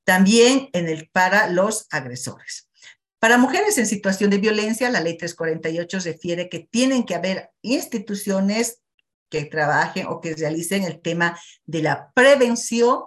[0.04, 2.70] También en el, para los agresores.
[3.18, 8.80] Para mujeres en situación de violencia, la ley 348 refiere que tienen que haber instituciones
[9.28, 13.02] que trabajen o que realicen el tema de la prevención,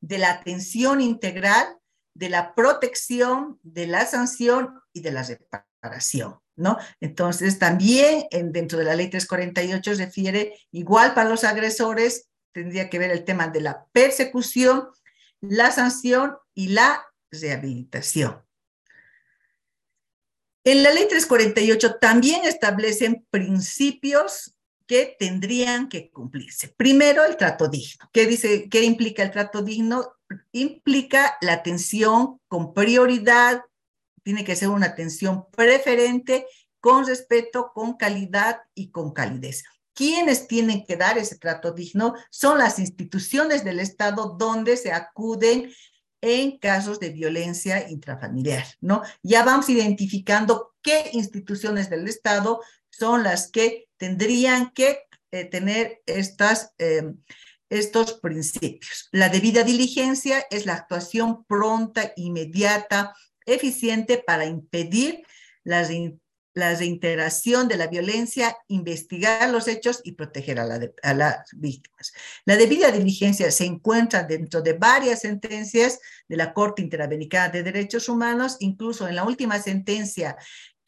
[0.00, 1.78] de la atención integral,
[2.14, 6.40] de la protección, de la sanción y de la reparación.
[6.60, 6.78] ¿No?
[7.00, 13.10] Entonces, también dentro de la ley 348 refiere, igual para los agresores, tendría que ver
[13.10, 14.88] el tema de la persecución,
[15.40, 18.42] la sanción y la rehabilitación.
[20.62, 24.54] En la ley 348 también establecen principios
[24.86, 26.68] que tendrían que cumplirse.
[26.76, 28.10] Primero, el trato digno.
[28.12, 28.68] ¿Qué dice?
[28.68, 30.16] ¿Qué implica el trato digno?
[30.52, 33.62] Implica la atención con prioridad
[34.22, 36.46] tiene que ser una atención preferente,
[36.80, 39.64] con respeto, con calidad y con calidez.
[39.92, 45.70] Quienes tienen que dar ese trato digno son las instituciones del Estado donde se acuden
[46.22, 49.02] en casos de violencia intrafamiliar, ¿no?
[49.22, 56.74] Ya vamos identificando qué instituciones del Estado son las que tendrían que eh, tener estas,
[56.78, 57.18] em,
[57.68, 59.08] estos principios.
[59.12, 63.14] La debida diligencia es la actuación pronta, inmediata,
[63.46, 65.22] eficiente para impedir
[65.64, 65.86] la,
[66.54, 70.68] reintegración de la violencia, investigar los hechos y proteger a,
[71.02, 72.12] a, las víctimas.
[72.44, 78.08] La debida diligencia se encuentra dentro de varias sentencias de la Corte Interamericana de Derechos
[78.08, 80.36] Humanos, incluso en la última sentencia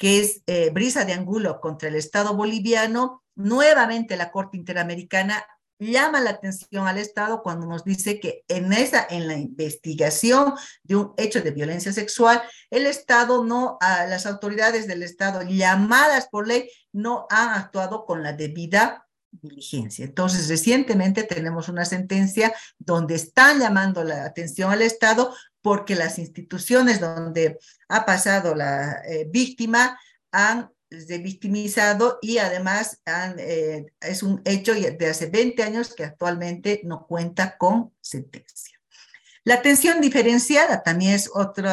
[0.02, 5.46] que es eh, Brisa de Angulo contra el Estado boliviano, nuevamente la Corte Interamericana
[5.78, 10.96] llama la atención al Estado cuando nos dice que en esa, en la investigación de
[10.96, 16.46] un hecho de violencia sexual, el Estado no, a las autoridades del Estado llamadas por
[16.46, 20.04] ley no han actuado con la debida diligencia.
[20.04, 27.00] Entonces, recientemente tenemos una sentencia donde están llamando la atención al Estado porque las instituciones
[27.00, 27.58] donde
[27.88, 29.98] ha pasado la eh, víctima
[30.32, 33.00] han de victimizado y además
[33.38, 38.78] eh, es un hecho de hace 20 años que actualmente no cuenta con sentencia.
[39.44, 41.70] La atención diferenciada también es otro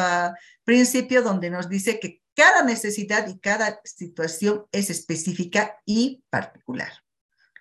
[0.64, 6.90] principio donde nos dice que cada necesidad y cada situación es específica y particular.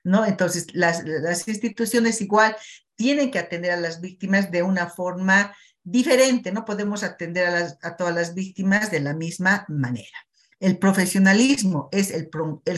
[0.04, 0.26] ¿no?
[0.26, 2.56] Entonces, las, las instituciones igual
[2.96, 7.48] tienen que atender a las víctimas de una forma diferente, no podemos atender
[7.82, 10.18] a todas las víctimas de la misma manera.
[10.60, 12.30] El profesionalismo es el,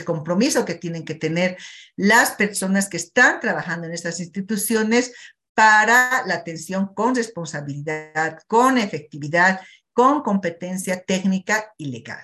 [0.03, 1.57] compromiso que tienen que tener
[1.95, 5.13] las personas que están trabajando en estas instituciones
[5.55, 9.61] para la atención con responsabilidad, con efectividad,
[9.93, 12.23] con competencia técnica y legal.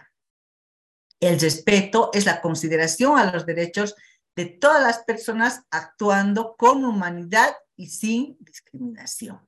[1.19, 3.95] El respeto es la consideración a los derechos
[4.35, 9.41] de todas las personas actuando con humanidad y sin discriminación.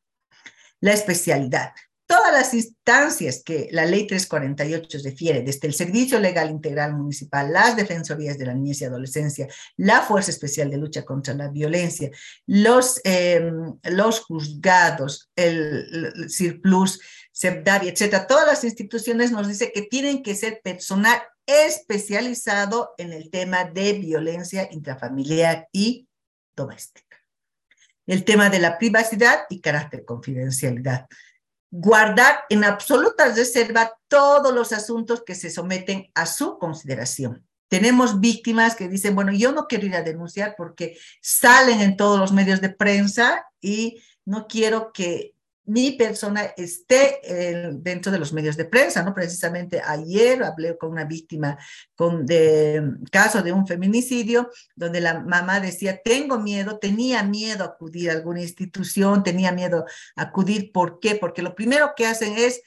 [0.81, 1.73] La especialidad.
[2.09, 7.75] Todas las instancias que la ley 348 refiere, desde el Servicio Legal Integral Municipal, las
[7.75, 9.47] Defensorías de la Niñez y Adolescencia,
[9.77, 12.09] la Fuerza Especial de Lucha contra la Violencia,
[12.47, 16.99] los, em, los juzgados, el, el CIRPLUS,
[17.31, 23.29] CEPDAVI, etcétera, todas las instituciones nos dicen que tienen que ser personal especializado en el
[23.29, 26.07] tema de violencia intrafamiliar y
[26.55, 27.17] doméstica.
[28.07, 31.05] El tema de la privacidad y carácter confidencialidad
[31.71, 37.45] guardar en absoluta reserva todos los asuntos que se someten a su consideración.
[37.67, 42.19] Tenemos víctimas que dicen, bueno, yo no quiero ir a denunciar porque salen en todos
[42.19, 45.35] los medios de prensa y no quiero que
[45.69, 49.13] mi persona esté eh, dentro de los medios de prensa, ¿no?
[49.13, 51.57] Precisamente ayer hablé con una víctima
[51.95, 57.67] con de caso de un feminicidio, donde la mamá decía, tengo miedo, tenía miedo a
[57.67, 61.15] acudir a alguna institución, tenía miedo a acudir, ¿por qué?
[61.15, 62.61] Porque lo primero que hacen es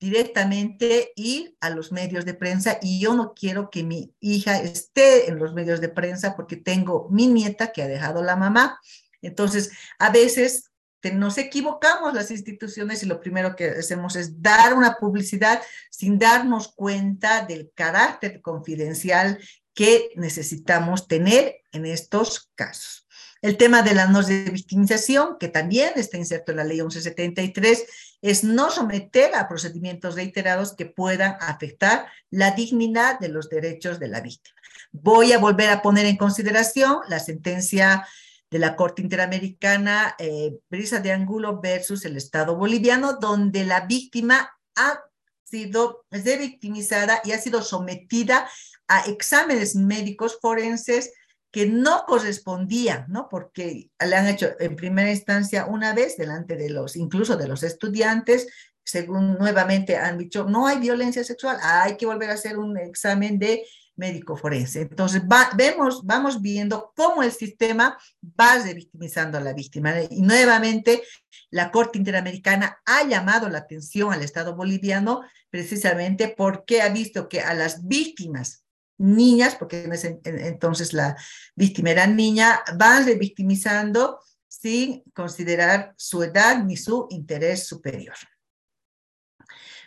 [0.00, 5.30] directamente ir a los medios de prensa y yo no quiero que mi hija esté
[5.30, 8.80] en los medios de prensa porque tengo mi nieta que ha dejado la mamá.
[9.22, 10.72] Entonces, a veces
[11.12, 16.68] nos equivocamos las instituciones y lo primero que hacemos es dar una publicidad sin darnos
[16.68, 19.38] cuenta del carácter confidencial
[19.74, 23.04] que necesitamos tener en estos casos.
[23.42, 27.84] El tema de la no victimización, que también está inserto en la ley 1173,
[28.22, 34.08] es no someter a procedimientos reiterados que puedan afectar la dignidad de los derechos de
[34.08, 34.56] la víctima.
[34.92, 38.06] Voy a volver a poner en consideración la sentencia
[38.54, 44.48] de la Corte Interamericana, eh, Brisa de Angulo versus el Estado boliviano, donde la víctima
[44.76, 45.00] ha
[45.42, 48.48] sido victimizada y ha sido sometida
[48.86, 51.12] a exámenes médicos forenses
[51.50, 53.28] que no correspondían, ¿no?
[53.28, 57.64] Porque le han hecho en primera instancia una vez delante de los, incluso de los
[57.64, 58.46] estudiantes,
[58.84, 63.36] según nuevamente han dicho, no hay violencia sexual, hay que volver a hacer un examen
[63.40, 63.66] de
[63.96, 64.82] médico forense.
[64.82, 65.22] Entonces,
[65.56, 67.98] vemos, vamos viendo cómo el sistema
[68.38, 69.94] va revictimizando a la víctima.
[70.10, 71.02] Y nuevamente,
[71.50, 77.40] la Corte Interamericana ha llamado la atención al Estado boliviano precisamente porque ha visto que
[77.40, 78.64] a las víctimas
[78.98, 79.88] niñas, porque
[80.24, 81.16] entonces la
[81.54, 88.14] víctima era niña, van revictimizando sin considerar su edad ni su interés superior.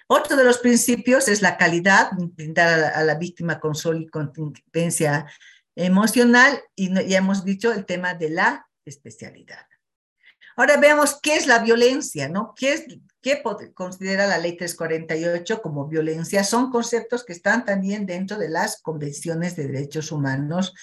[0.07, 5.25] Otro de los principios es la calidad, brindar a la, víctima con y contingencia
[5.75, 9.65] emocional y ya hemos dicho el tema de la especialidad.
[10.55, 12.53] Ahora veamos qué es la violencia, ¿no?
[12.55, 12.85] ¿Qué, es,
[13.21, 13.43] qué
[13.73, 16.43] considera la ley 348 como violencia?
[16.45, 20.73] Son conceptos que están también dentro de las convenciones de derechos humanos.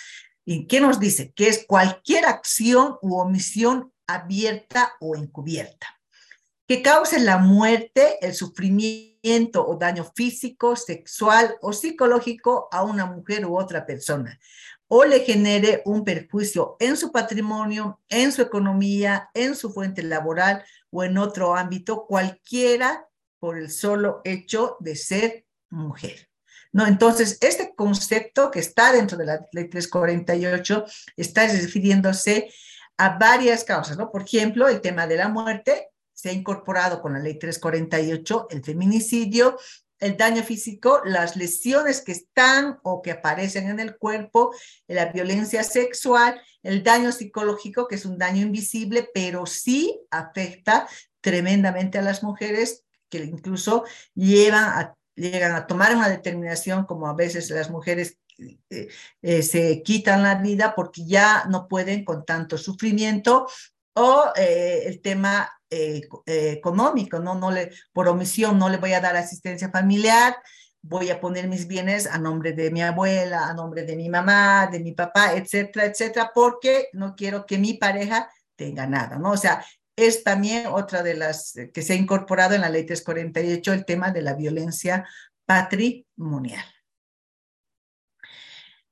[0.45, 1.33] ¿Y qué nos dice?
[1.33, 5.87] Que es cualquier acción u omisión abierta o encubierta
[6.66, 9.14] que cause la muerte, el sufrimiento
[9.57, 14.39] o daño físico, sexual o psicológico a una mujer u otra persona,
[14.87, 20.62] o le genere un perjuicio en su patrimonio, en su economía, en su fuente laboral
[20.91, 23.09] o en otro ámbito, cualquiera
[23.39, 26.29] por el solo hecho de ser mujer.
[26.72, 26.87] ¿No?
[26.87, 30.85] Entonces, este concepto que está dentro de la ley 348
[31.16, 32.53] está refiriéndose
[32.99, 34.11] a varias causas, ¿no?
[34.11, 35.94] Por ejemplo, el tema de la muerte
[36.25, 39.59] se ha incorporado con la ley 348 el feminicidio,
[40.01, 44.55] el daño físico, las lesiones que están o que aparecen en el cuerpo,
[44.87, 50.89] la violencia sexual, el daño psicológico, que es un daño invisible, pero sí afecta
[51.20, 57.51] tremendamente a las mujeres, que incluso llevan llegan a tomar una determinación, como a veces
[57.51, 58.18] las mujeres
[58.70, 58.89] eh,
[59.22, 63.47] eh, se quitan la vida porque ya no pueden con tanto sufrimiento,
[63.95, 67.35] o eh, el tema eh, eh, económico, ¿no?
[67.35, 70.37] no le, por omisión no le voy a dar asistencia familiar,
[70.83, 74.69] voy a poner mis bienes a nombre de mi abuela, a nombre de mi mamá,
[74.71, 79.33] de mi papá, etcétera, etcétera, porque no quiero que mi pareja tenga nada, ¿no?
[79.33, 79.65] O sea,
[79.97, 84.11] es también otra de las que se ha incorporado en la ley 348 el tema
[84.11, 85.09] de la violencia
[85.47, 86.74] patrimonial.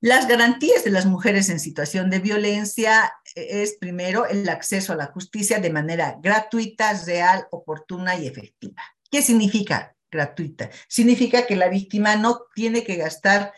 [0.02, 4.96] Las garantías de las mujeres en situación de violencia eh, es primero el acceso a
[4.96, 8.82] la justicia de manera gratuita, real, oportuna y efectiva.
[9.08, 10.70] ¿Qué significa gratuita?
[10.88, 13.52] Significa que la víctima no tiene que gastar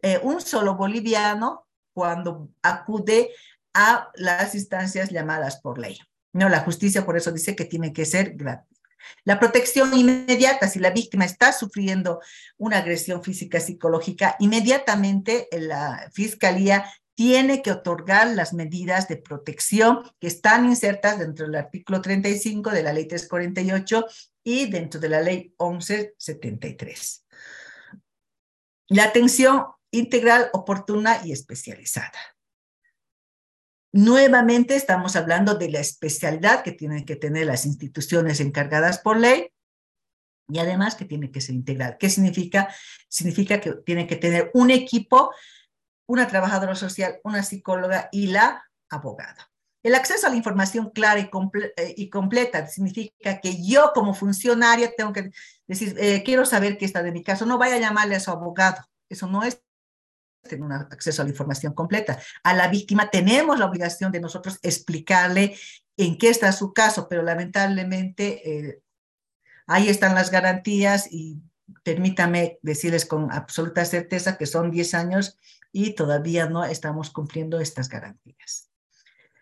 [0.00, 3.32] eh, un solo boliviano cuando acude
[3.74, 5.98] a las instancias llamadas por ley.
[6.32, 8.73] No, la justicia por eso dice que tiene que ser gratuita.
[9.24, 12.20] La protección inmediata, si la víctima está sufriendo
[12.56, 16.84] una agresión física psicológica, inmediatamente la fiscalía
[17.14, 22.82] tiene que otorgar las medidas de protección que están insertas dentro del artículo 35 de
[22.82, 24.06] la ley 348
[24.42, 27.24] y dentro de la ley 1173.
[28.88, 32.33] La atención integral, oportuna y especializada.
[33.96, 39.52] Nuevamente estamos hablando de la especialidad que tienen que tener las instituciones encargadas por ley
[40.48, 41.96] y además que tiene que ser integral.
[41.96, 42.74] ¿Qué significa?
[43.08, 45.30] Significa que tiene que tener un equipo,
[46.08, 49.48] una trabajadora social, una psicóloga y la abogada.
[49.80, 51.30] El acceso a la información clara y,
[51.76, 55.30] eh, completa significa que yo como funcionaria tengo que
[55.68, 58.32] decir, eh, quiero saber qué está de mi caso, no vaya a llamarle a su
[58.32, 59.62] abogado, eso no es
[60.44, 62.18] tener un acceso a la información completa.
[62.42, 65.56] A la víctima tenemos la obligación de nosotros explicarle
[65.96, 68.82] en qué está su caso, pero lamentablemente eh,
[69.66, 71.40] ahí están las garantías y
[71.82, 75.38] permítame decirles con absoluta certeza que son 10 años
[75.72, 78.70] y todavía no estamos cumpliendo estas garantías.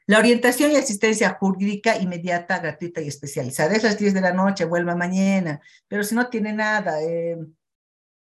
[0.06, 3.74] La orientación y asistencia jurídica inmediata, gratuita y especializada.
[3.74, 7.38] Es las 10 de la noche, vuelva mañana, pero si no tiene nada, eh,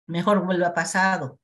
[0.06, 1.40] mejor vuelva pasado.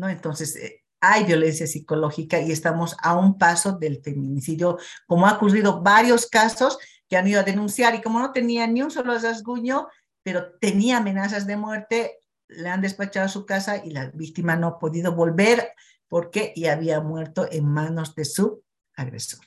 [0.00, 0.08] ¿No?
[0.08, 5.82] Entonces, eh, hay violencia psicológica y estamos a un paso del feminicidio, como ha ocurrido
[5.82, 9.88] varios casos que han ido a denunciar y como no tenía ni un solo rasguño,
[10.22, 14.68] pero tenía amenazas de muerte, le han despachado a su casa y la víctima no
[14.68, 15.72] ha podido volver
[16.08, 18.62] porque ya había muerto en manos de su
[18.96, 19.44] agresor.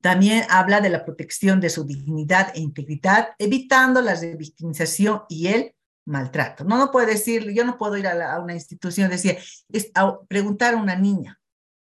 [0.00, 5.74] También habla de la protección de su dignidad e integridad, evitando la victimización y el
[6.08, 6.64] maltrato.
[6.64, 9.38] No, no puede decir, yo no puedo ir a, una institución y decir,
[9.68, 9.92] es,
[10.26, 11.38] preguntar a una niña,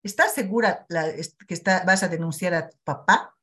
[0.03, 3.35] ¿estás segura que está, vas a denunciar a tu papá?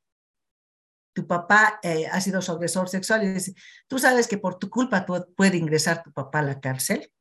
[1.13, 3.53] Tu papá eh, ha sido su agresor sexual y dice,
[3.87, 5.05] tú sabes que por tu culpa
[5.35, 7.11] puede ingresar tu papá a la cárcel.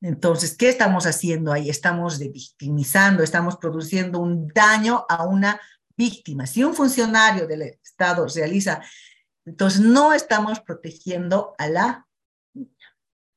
[0.00, 1.70] Entonces, ¿qué estamos haciendo ahí?
[1.70, 5.60] Estamos victimizando, estamos produciendo un daño a una
[5.96, 6.46] víctima.
[6.46, 8.82] Si un funcionario del Estado realiza,
[9.44, 12.08] entonces no estamos protegiendo a la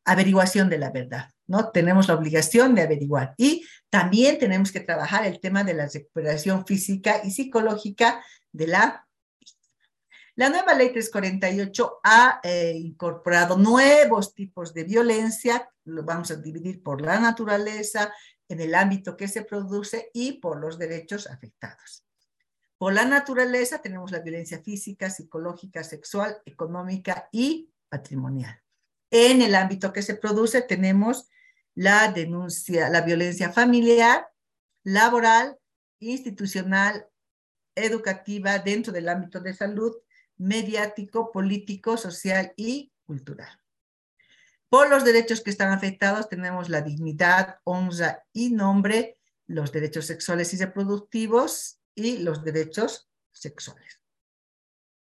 [0.05, 1.71] averiguación de la verdad, ¿no?
[1.71, 6.65] Tenemos la obligación de averiguar y también tenemos que trabajar el tema de la recuperación
[6.65, 9.05] física y psicológica de la
[10.37, 16.83] la nueva ley 348 ha eh, incorporado nuevos tipos de violencia, lo vamos a dividir
[16.83, 18.13] por la naturaleza,
[18.49, 22.05] en el ámbito que se produce y por los derechos afectados.
[22.77, 28.64] Por la naturaleza tenemos la violencia física, psicológica, sexual, económica y patrimonial.
[29.17, 31.29] En el ámbito que se produce tenemos
[31.73, 34.27] la denuncia, la violencia familiar,
[34.83, 35.57] laboral,
[35.99, 37.07] institucional,
[37.75, 39.95] educativa dentro del ámbito de salud,
[40.35, 43.57] mediático, político, social y cultural.
[44.67, 50.53] Por los derechos que están afectados tenemos la dignidad, honra y nombre, los derechos sexuales
[50.53, 54.01] y reproductivos, y los derechos sexuales.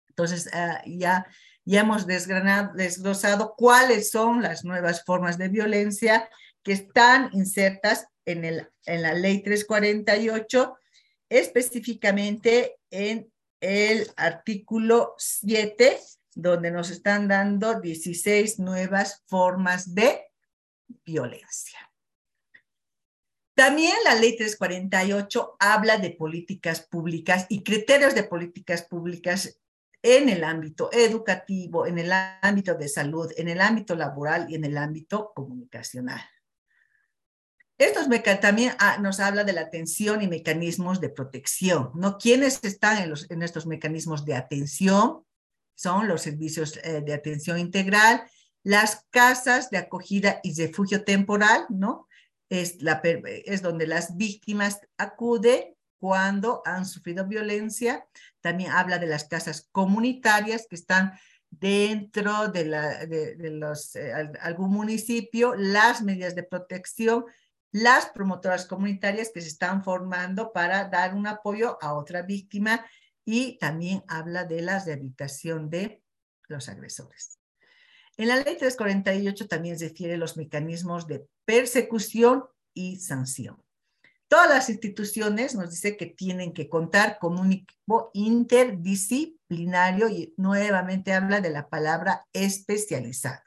[0.09, 1.25] Entonces, ah, ya,
[1.65, 6.29] ya hemos desgranado, desglosado cuáles son las nuevas formas de violencia
[6.63, 10.77] que están insertas en, el, en la ley 348,
[11.29, 15.99] específicamente en el artículo 7,
[16.35, 20.21] donde nos están dando 16 nuevas formas de
[21.03, 21.79] violencia.
[23.55, 29.59] También la ley 348 habla de políticas públicas y criterios de políticas públicas
[30.05, 34.65] en el ámbito educativo, en el ámbito de salud, en el ámbito laboral y en
[34.65, 36.21] el ámbito comunicacional.
[37.77, 38.07] Estos
[38.39, 42.17] también ah, nos habla de la atención y mecanismos de protección, ¿no?
[42.17, 45.25] ¿Quiénes están en estos mecanismos de atención?
[45.73, 48.23] Son los servicios eh, de atención integral,
[48.63, 52.07] las casas de acogida y refugio temporal, ¿no?
[52.49, 58.05] es, la, es donde las víctimas acuden cuando han sufrido violencia.
[58.45, 61.13] También habla de las casas comunitarias que están
[61.49, 62.65] dentro de,
[63.49, 67.25] los, eh, algún municipio, las medidas de protección,
[67.71, 72.85] las promotoras comunitarias que se están formando para dar un apoyo a otra víctima
[73.25, 76.03] y también habla de la rehabilitación de
[76.47, 77.39] los agresores.
[78.15, 82.43] En la ley 348 también se refiere los mecanismos de persecución
[82.75, 83.64] y sanción.
[84.27, 91.13] Todas las instituciones nos dice que tienen que contar con un equipo interdisciplinario y nuevamente
[91.13, 93.41] habla de la palabra especializado.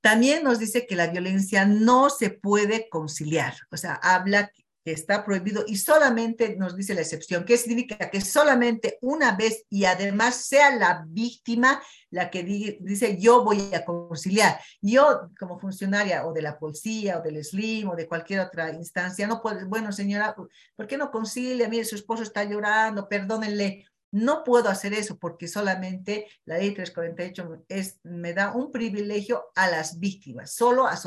[0.00, 4.50] También nos dice que la violencia no se puede conciliar, o sea, habla
[4.92, 9.84] está prohibido y solamente nos dice la excepción, que significa que solamente una vez y
[9.84, 11.80] además sea la víctima
[12.10, 14.60] la que dice yo voy a conciliar.
[14.80, 19.26] Yo como funcionaria o de la policía o del SLIM o de cualquier otra instancia
[19.26, 20.34] no puedo, bueno señora,
[20.76, 21.68] ¿por qué no concilia?
[21.68, 23.86] Mire, su esposo está llorando, perdónenle.
[24.10, 29.68] No puedo hacer eso porque solamente la ley 348 es, me da un privilegio a
[29.68, 30.98] las víctimas, solo a,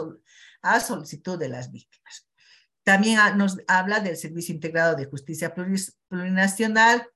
[0.62, 2.31] a solicitud de las víctimas.
[2.84, 7.08] También nos habla del Servicio Integrado de Justicia Plurinacional,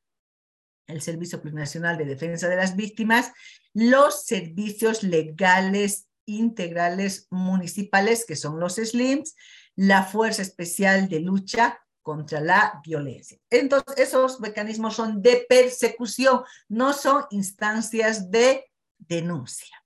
[0.87, 3.31] el Servicio Plurinacional de Defensa de las Víctimas,
[3.73, 9.35] los servicios legales integrales municipales, que son los SLIMS,
[9.75, 13.39] la Fuerza Especial de Lucha contra la Violencia.
[13.49, 18.65] Entonces, esos mecanismos son de persecución, no son instancias de
[18.99, 19.84] denuncia.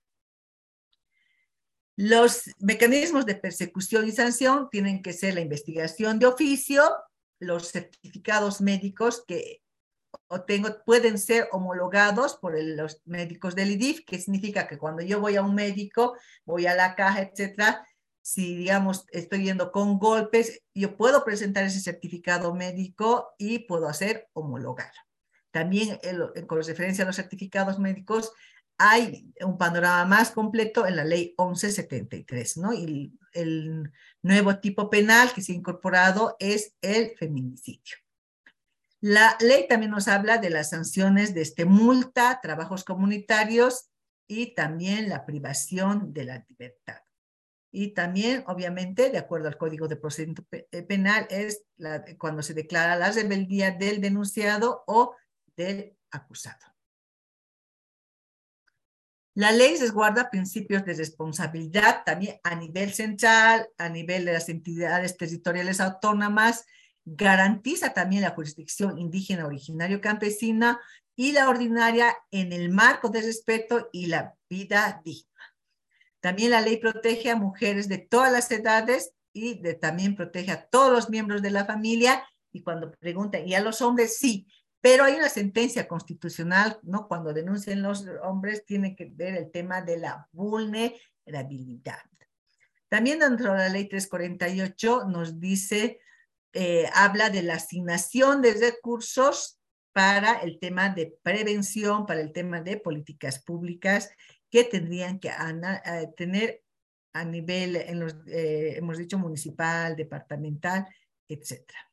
[2.02, 6.82] Los mecanismos de persecución y sanción tienen que ser la investigación de oficio,
[7.38, 9.60] los certificados médicos que
[10.46, 15.36] tengo, pueden ser homologados por los médicos del IDIF, que significa que cuando yo voy
[15.36, 17.86] a un médico, voy a la caja, etcétera,
[18.22, 24.26] si digamos estoy yendo con golpes, yo puedo presentar ese certificado médico y puedo hacer
[24.32, 24.92] homologar.
[25.50, 25.98] También
[26.46, 28.32] con referencia a los certificados médicos,
[28.82, 32.72] hay un panorama más completo en la ley 1173, ¿no?
[32.72, 37.96] Y el nuevo tipo penal que se ha incorporado es el feminicidio.
[39.02, 43.90] La ley también nos habla de las sanciones de este multa, trabajos comunitarios
[44.26, 47.02] y también la privación de la libertad.
[47.70, 51.64] Y también, obviamente, de acuerdo al Código de Procedimiento eh, Penal, es
[52.18, 55.14] cuando se declara la rebeldía del denunciado o
[55.54, 56.69] del acusado.
[59.34, 65.16] La ley resguarda principios de responsabilidad también a nivel central, a nivel de las entidades
[65.16, 66.66] territoriales autónomas,
[67.04, 70.80] garantiza también la jurisdicción indígena originario campesina
[71.16, 75.26] y la ordinaria en el marco de respeto y la vida digna.
[76.20, 80.92] También la ley protege a mujeres de todas las edades y también protege a todos
[80.92, 82.22] los miembros de la familia.
[82.52, 84.18] Y cuando preguntan, ¿y a los hombres?
[84.18, 84.46] Sí,
[84.80, 87.06] pero hay una sentencia constitucional, ¿no?
[87.06, 92.00] Cuando denuncian los hombres, tiene que ver el tema de la vulnerabilidad.
[92.88, 96.00] También dentro de la ley 348 nos dice,
[96.52, 99.60] eh, habla de la asignación de recursos
[99.92, 104.10] para el tema de prevención, para el tema de políticas públicas
[104.50, 106.62] que tendrían que eh, tener
[107.12, 110.86] a nivel, en los, eh, hemos dicho, municipal, departamental,
[111.28, 111.89] etcétera.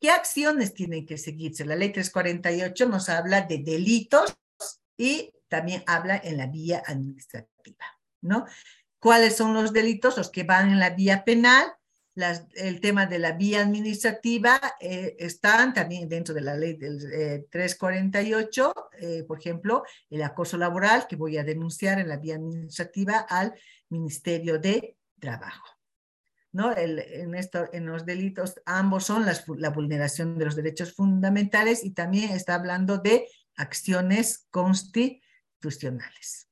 [0.00, 1.64] ¿Qué acciones tienen que seguirse?
[1.64, 4.36] La ley 348 nos habla de delitos
[4.96, 7.84] y también habla en la vía administrativa,
[8.20, 8.46] ¿no?
[9.00, 10.16] ¿Cuáles son los delitos?
[10.16, 11.72] Los que van en la vía penal,
[12.54, 18.72] el tema de la vía administrativa eh, están también dentro de la ley del 348,
[18.74, 23.18] eh, eh, por ejemplo, el acoso laboral que voy a denunciar en la vía administrativa
[23.18, 23.54] al
[23.88, 25.77] Ministerio de Trabajo.
[26.52, 26.76] ¿No?
[26.76, 32.30] en, esto, en los delitos ambos son la vulneración de los derechos fundamentales y también
[32.30, 36.48] está hablando de acciones constitucionales.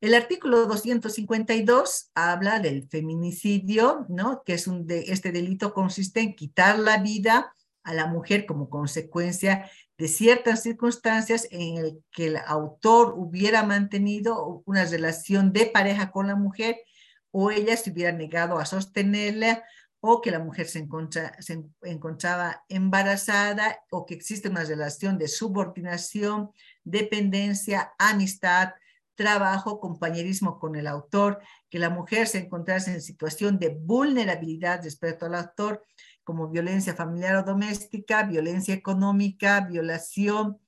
[0.00, 4.42] El artículo 252 habla del feminicidio, ¿no?
[4.44, 7.54] que es un de, este delito consiste en quitar la vida
[7.84, 14.62] a la mujer como consecuencia de ciertas circunstancias en el que el autor hubiera mantenido
[14.66, 16.76] una relación de pareja con la mujer
[17.36, 19.64] o ella se hubiera negado a sostenerla
[19.98, 20.86] o que la mujer se,
[21.40, 26.52] se encontraba embarazada o que existe una relación de subordinación,
[26.84, 28.74] dependencia, amistad,
[29.16, 35.26] trabajo, compañerismo con el autor, que la mujer se encontrase en situación de vulnerabilidad respecto
[35.26, 35.82] al autor,
[36.22, 40.60] como violencia familiar o doméstica, violencia económica, violación,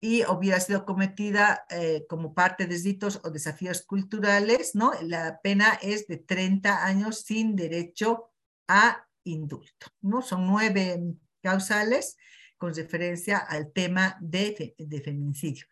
[0.00, 4.92] y hubiera sido cometida eh, como parte de delitos o desafíos culturales, ¿no?
[5.02, 8.30] La pena es de 30 años sin derecho
[8.68, 10.22] a indulto, ¿no?
[10.22, 11.00] Son nueve
[11.42, 12.16] causales
[12.58, 15.66] con referencia al tema de, de feminicidio.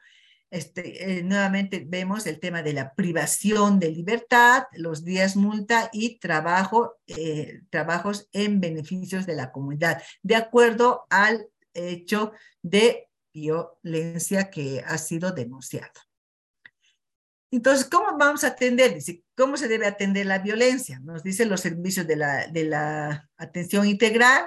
[0.54, 6.20] Este, eh, nuevamente vemos el tema de la privación de libertad, los días multa y
[6.20, 12.30] trabajo, eh, trabajos en beneficios de la comunidad, de acuerdo al hecho
[12.62, 15.92] de violencia que ha sido denunciado.
[17.50, 18.98] Entonces, ¿cómo vamos a atender?
[19.36, 21.00] ¿cómo se debe atender la violencia?
[21.00, 24.46] Nos dicen los servicios de la, de la atención integral,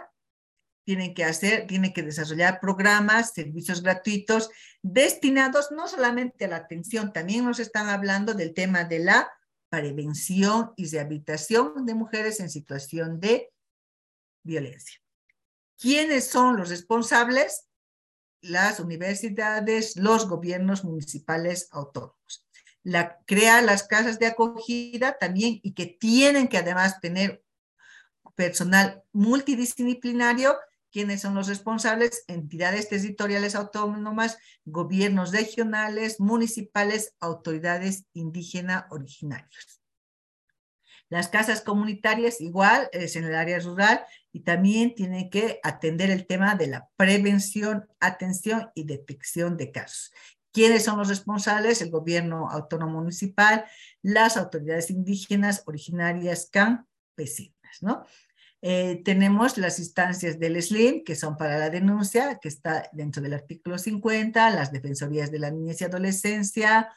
[0.86, 4.50] tienen que hacer, tienen que desarrollar programas, servicios gratuitos
[4.82, 9.30] destinados no solamente a la atención, también nos están hablando del tema de la
[9.70, 13.52] prevención y rehabilitación de mujeres en situación de
[14.44, 14.98] violencia.
[15.78, 17.68] ¿Quiénes son los responsables?
[18.42, 22.46] Las universidades, los gobiernos municipales autónomos.
[22.84, 27.44] La, crea las casas de acogida también y que tienen que además tener
[28.36, 30.56] personal multidisciplinario
[30.92, 32.24] ¿Quiénes son los responsables?
[32.28, 39.82] Entidades territoriales autónomas, gobiernos regionales, municipales, autoridades indígenas originarios.
[41.10, 44.06] Las casas comunitarias igual es en el área rural
[44.38, 50.14] y también tienen que atender el tema de la prevención, atención y detección de casos.
[50.54, 51.82] ¿Quiénes son los responsables?
[51.82, 53.66] El gobierno autónomo municipal,
[54.04, 58.06] las autoridades indígenas originarias campesinas, ¿no?
[58.62, 63.34] Eh, tenemos las instancias del SLIM, que son para la denuncia, que está dentro del
[63.34, 66.94] artículo 50, las defensorías de la niñez y adolescencia,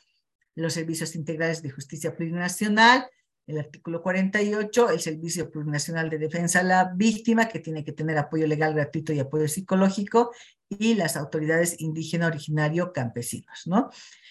[0.54, 3.08] los servicios integrales de justicia plurinacional,
[3.50, 8.16] el artículo 48, el Servicio Plurinacional de Defensa a la Víctima, que tiene que tener
[8.18, 10.32] apoyo legal gratuito y apoyo psicológico,
[10.68, 13.90] y las autoridades indígenas originario campesinos, ¿no?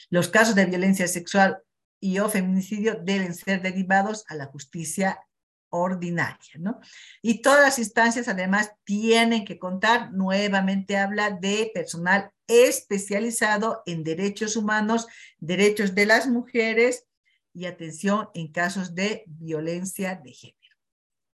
[0.10, 1.60] Los casos de violencia sexual
[2.00, 5.20] y o feminicidio deben ser derivados a la justicia
[5.70, 6.80] ordinaria, ¿no?
[7.22, 14.56] Y todas las instancias además tienen que contar, nuevamente habla de personal especializado en derechos
[14.56, 15.08] humanos,
[15.38, 17.06] derechos de las mujeres
[17.54, 20.58] y atención en casos de violencia de género.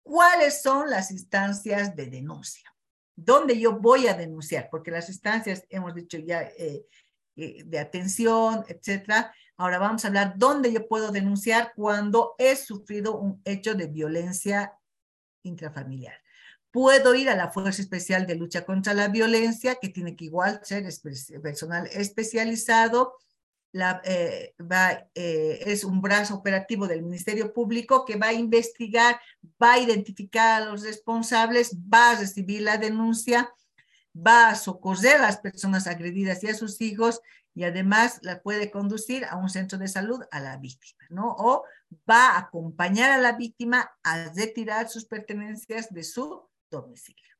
[0.03, 2.73] ¿Cuáles son las instancias de denuncia?
[3.15, 4.69] ¿Dónde yo voy a denunciar?
[4.69, 6.85] Porque las instancias, hemos dicho ya, eh,
[7.37, 13.17] eh, de atención, etcétera, Ahora vamos a hablar dónde yo puedo denunciar cuando he sufrido
[13.17, 14.73] un hecho de violencia
[15.43, 16.15] intrafamiliar.
[16.71, 20.59] Puedo ir a la Fuerza Especial de Lucha contra la Violencia, que tiene que igual
[20.63, 20.85] ser
[21.41, 23.15] personal especializado.
[23.75, 29.19] La, eh, va, eh, es un brazo operativo del Ministerio Público que va a investigar,
[29.61, 33.53] va a identificar a los responsables, va a recibir la denuncia,
[34.15, 37.19] va a socorrer a las personas agredidas y a sus hijos
[37.53, 41.35] y además la puede conducir a un centro de salud a la víctima, ¿no?
[41.37, 41.65] O
[42.09, 47.34] va a acompañar a la víctima a retirar sus pertenencias de su domicilio.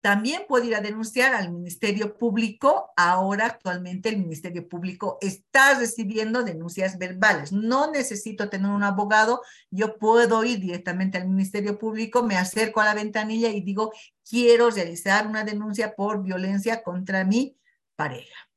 [0.00, 2.92] También puede ir a denunciar al Ministerio Público.
[2.96, 7.50] Ahora, actualmente, el Ministerio Público está recibiendo denuncias verbales.
[7.50, 9.42] No necesito tener un abogado.
[9.70, 13.92] Yo puedo ir directamente al Ministerio Público, me acerco a la ventanilla y digo,
[14.28, 17.58] quiero realizar una denuncia por violencia contra mi
[17.96, 18.48] pareja.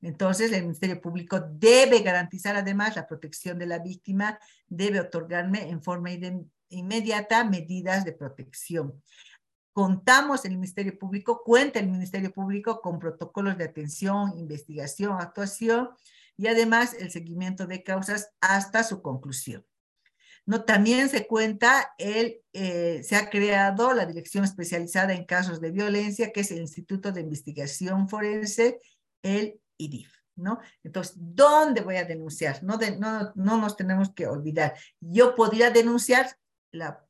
[0.00, 4.38] Entonces, el Ministerio Público debe garantizar además la protección de la víctima,
[4.68, 6.10] debe otorgarme en forma
[6.68, 9.02] inmediata medidas de protección.
[9.74, 15.90] Contamos, el Ministerio Público, cuenta el Ministerio Público con protocolos de atención, investigación, actuación
[16.36, 19.66] y además el seguimiento de causas hasta su conclusión.
[20.46, 25.72] No, también se cuenta, el, eh, se ha creado la Dirección Especializada en Casos de
[25.72, 28.80] Violencia, que es el Instituto de Investigación Forense,
[29.22, 30.60] el IDIF, ¿no?
[30.84, 32.62] Entonces, ¿dónde voy a denunciar?
[32.62, 34.74] No, no, no nos tenemos que olvidar.
[35.00, 36.38] Yo podría denunciar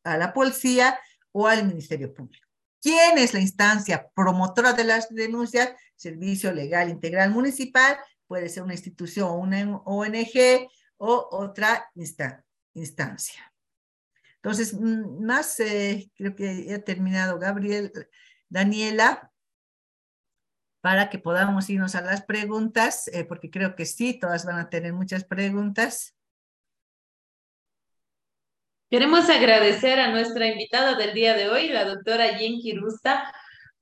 [0.02, 0.98] a la policía
[1.32, 2.43] o al Ministerio Público.
[2.84, 5.70] ¿Quién es la instancia promotora de las denuncias?
[5.96, 10.68] Servicio Legal Integral Municipal, puede ser una institución o una ONG
[10.98, 13.54] o otra instancia.
[14.36, 17.90] Entonces, mm, más, eh, creo que ya ha terminado Gabriel,
[18.50, 19.32] Daniela
[20.82, 24.68] para que podamos irnos a las preguntas, eh, porque creo que sí, todas van a
[24.68, 26.14] tener muchas preguntas.
[28.94, 33.24] Queremos agradecer a nuestra invitada del día de hoy, la doctora Yenki Rusta,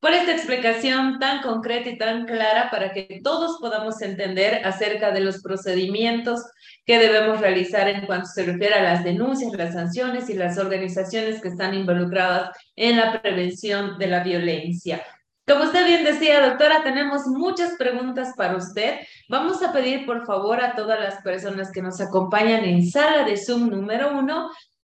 [0.00, 5.20] por esta explicación tan concreta y tan clara para que todos podamos entender acerca de
[5.20, 6.40] los procedimientos
[6.86, 11.42] que debemos realizar en cuanto se refiere a las denuncias, las sanciones y las organizaciones
[11.42, 15.04] que están involucradas en la prevención de la violencia.
[15.46, 19.00] Como usted bien decía, doctora, tenemos muchas preguntas para usted.
[19.28, 23.36] Vamos a pedir, por favor, a todas las personas que nos acompañan en sala de
[23.36, 24.50] Zoom número uno,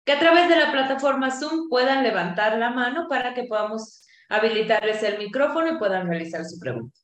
[0.06, 5.04] que a través de la plataforma Zoom puedan levantar la mano para que podamos habilitarles
[5.04, 6.98] el micrófono y puedan realizar su pregunta.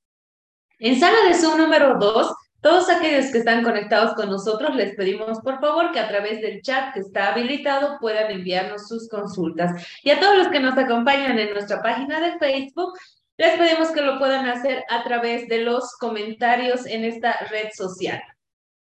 [0.80, 5.39] En sala de Zoom número dos, todos aquellos que están conectados con nosotros, les pedimos
[5.41, 9.84] por favor que a través del chat que está habilitado puedan enviarnos sus consultas.
[10.04, 12.93] Y a todos los que nos acompañan en nuestra página de Facebook,
[13.38, 18.22] les pedimos que lo puedan hacer a través de los comentarios en esta red social.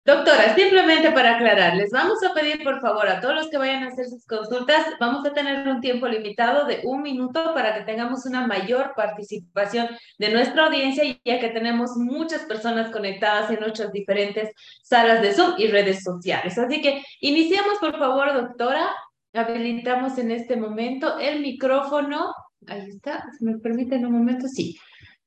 [0.09, 3.83] Doctora, simplemente para aclarar, les vamos a pedir por favor a todos los que vayan
[3.83, 7.81] a hacer sus consultas, vamos a tener un tiempo limitado de un minuto para que
[7.81, 9.87] tengamos una mayor participación
[10.17, 14.49] de nuestra audiencia, ya que tenemos muchas personas conectadas en nuestras diferentes
[14.81, 16.57] salas de Zoom y redes sociales.
[16.57, 18.89] Así que iniciamos por favor, doctora.
[19.33, 22.33] Habilitamos en este momento el micrófono
[22.65, 24.75] Ahí está, si me permiten un momento, sí.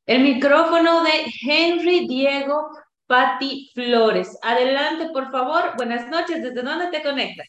[0.07, 1.11] El micrófono de
[1.47, 2.69] Henry Diego
[3.07, 4.39] Pati Flores.
[4.43, 5.77] Adelante, por favor.
[5.77, 6.43] Buenas noches.
[6.43, 7.47] ¿Desde dónde te conectas?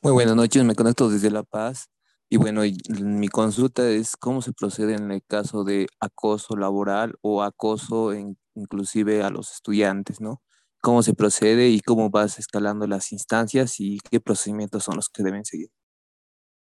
[0.00, 0.64] Muy buenas noches.
[0.64, 1.88] Me conecto desde La Paz.
[2.28, 7.42] Y bueno, mi consulta es cómo se procede en el caso de acoso laboral o
[7.42, 8.12] acoso
[8.54, 10.42] inclusive a los estudiantes, ¿no?
[10.80, 15.22] ¿Cómo se procede y cómo vas escalando las instancias y qué procedimientos son los que
[15.22, 15.70] deben seguir?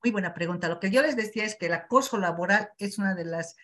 [0.05, 0.69] Muy buena pregunta.
[0.69, 3.57] Lo que yo les decía es que el acoso laboral es una de las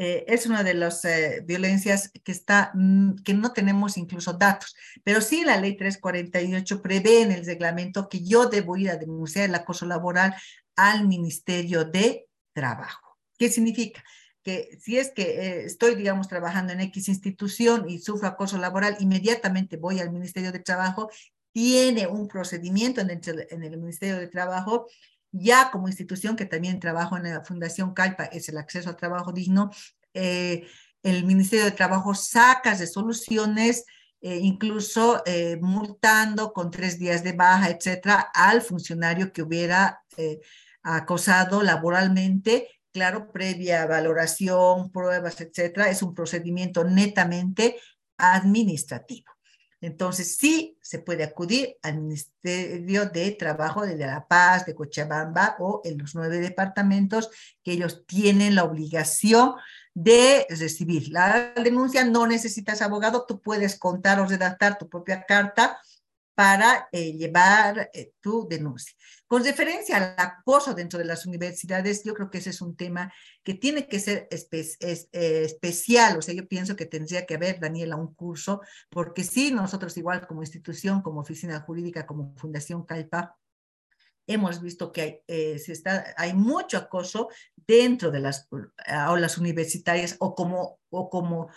[0.00, 4.76] eh, es una de las eh, violencias que, está, mm, que no tenemos incluso datos,
[5.02, 9.46] pero sí la ley 348 prevé en el reglamento que yo debo ir a denunciar
[9.46, 10.36] el acoso laboral
[10.76, 13.18] al Ministerio de Trabajo.
[13.36, 14.04] ¿Qué significa?
[14.44, 18.96] Que si es que eh, estoy, digamos, trabajando en X institución y sufro acoso laboral,
[19.00, 21.10] inmediatamente voy al Ministerio de Trabajo,
[21.52, 24.86] tiene un procedimiento en el, en el Ministerio de Trabajo
[25.32, 29.32] ya como institución que también trabajo en la Fundación Calpa, es el acceso al trabajo
[29.32, 29.70] digno,
[30.14, 30.66] eh,
[31.02, 33.84] el Ministerio de Trabajo saca resoluciones,
[34.20, 40.02] eh, incluso eh, multando con tres días de baja, etcétera, al funcionario que hubiera
[40.82, 45.88] acosado laboralmente, claro, previa valoración, pruebas, etcétera.
[45.88, 47.76] Es un procedimiento netamente
[48.16, 49.37] administrativo.
[49.80, 55.80] Entonces, sí se puede acudir al Ministerio de Trabajo de La Paz, de Cochabamba o
[55.84, 57.30] en los nueve departamentos
[57.62, 59.54] que ellos tienen la obligación
[59.94, 61.08] de recibir.
[61.08, 65.78] La denuncia no necesitas abogado, tú puedes contar o redactar tu propia carta
[66.38, 68.94] para eh, llevar eh, tu denuncia.
[69.26, 73.12] Con referencia al acoso dentro de las universidades, yo creo que ese es un tema
[73.42, 76.16] que tiene que ser eh, especial.
[76.16, 80.28] O sea, yo pienso que tendría que haber, Daniela, un curso, porque sí, nosotros igual
[80.28, 83.36] como institución, como oficina jurídica, como Fundación Calpa,
[84.28, 88.48] hemos visto que hay, se está, hay mucho acoso dentro de las
[88.86, 91.48] aulas universitarias o como, o como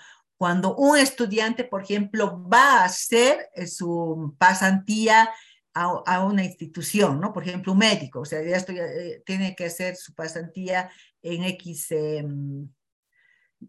[0.42, 5.30] cuando un estudiante, por ejemplo, va a hacer eh, su pasantía
[5.72, 7.32] a, una institución, ¿no?
[7.32, 10.90] Por ejemplo, un médico, o sea, ya estoy, eh, tiene que hacer su pasantía
[11.22, 12.68] en X, em,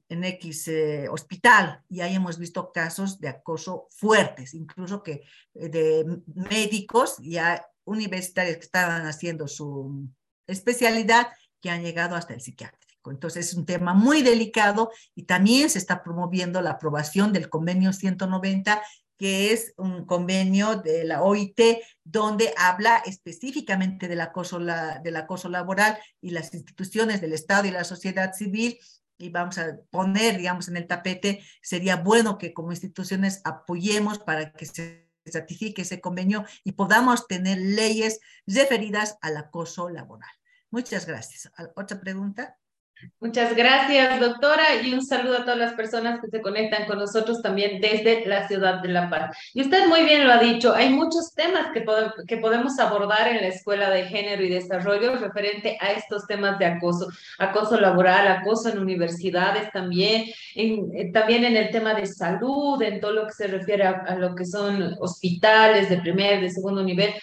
[0.09, 6.07] en X eh, hospital y ahí hemos visto casos de acoso fuertes, incluso que de
[6.35, 10.09] médicos ya universitarios que estaban haciendo su
[10.47, 11.27] especialidad
[11.61, 12.82] que han llegado hasta el psiquiatra.
[13.11, 17.93] Entonces es un tema muy delicado y también se está promoviendo la aprobación del convenio
[17.93, 18.83] 190
[19.19, 21.61] que es un convenio de la OIT
[22.03, 27.85] donde habla específicamente del acoso, del acoso laboral y las instituciones del Estado y la
[27.85, 28.79] sociedad civil
[29.19, 34.53] y vamos a poner, digamos, en el tapete, sería bueno que como instituciones apoyemos para
[34.53, 40.31] que se ratifique ese convenio y podamos tener leyes referidas al acoso laboral.
[40.71, 41.53] Muchas gracias.
[41.77, 42.59] ¿Otra pregunta?
[43.21, 47.41] Muchas gracias, doctora, y un saludo a todas las personas que se conectan con nosotros
[47.41, 49.37] también desde la ciudad de La Paz.
[49.55, 51.85] Y usted muy bien lo ha dicho, hay muchos temas que,
[52.27, 56.67] que podemos abordar en la Escuela de Género y Desarrollo referente a estos temas de
[56.67, 60.25] acoso, acoso laboral, acoso en universidades también,
[60.57, 64.17] eh, también en el tema de salud, en todo lo que se refiere a, a
[64.17, 67.15] lo que son hospitales de primer, de segundo nivel.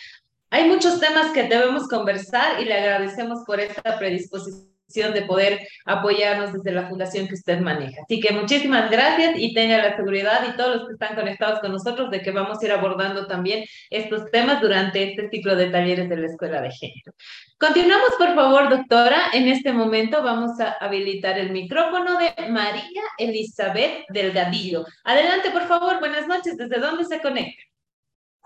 [0.50, 6.52] Hay muchos temas que debemos conversar y le agradecemos por esta predisposición de poder apoyarnos
[6.54, 8.02] desde la fundación que usted maneja.
[8.02, 11.72] Así que muchísimas gracias y tenga la seguridad y todos los que están conectados con
[11.72, 16.10] nosotros de que vamos a ir abordando también estos temas durante este ciclo de talleres
[16.10, 17.14] de la Escuela de Género.
[17.60, 19.28] Continuamos, por favor, doctora.
[19.34, 24.86] En este momento vamos a habilitar el micrófono de María Elizabeth Delgadillo.
[25.04, 26.00] Adelante, por favor.
[26.00, 26.58] Buenas noches.
[26.58, 27.62] ¿Desde dónde se conecta?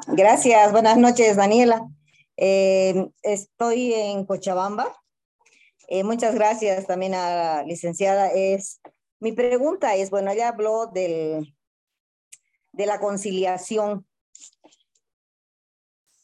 [0.07, 0.71] Gracias.
[0.71, 1.87] Buenas noches, Daniela.
[2.35, 4.91] Eh, estoy en Cochabamba,
[5.87, 8.31] eh, muchas gracias también a la licenciada.
[8.31, 8.81] Es,
[9.19, 11.55] mi pregunta es, bueno, ella habló del,
[12.71, 14.07] de la conciliación.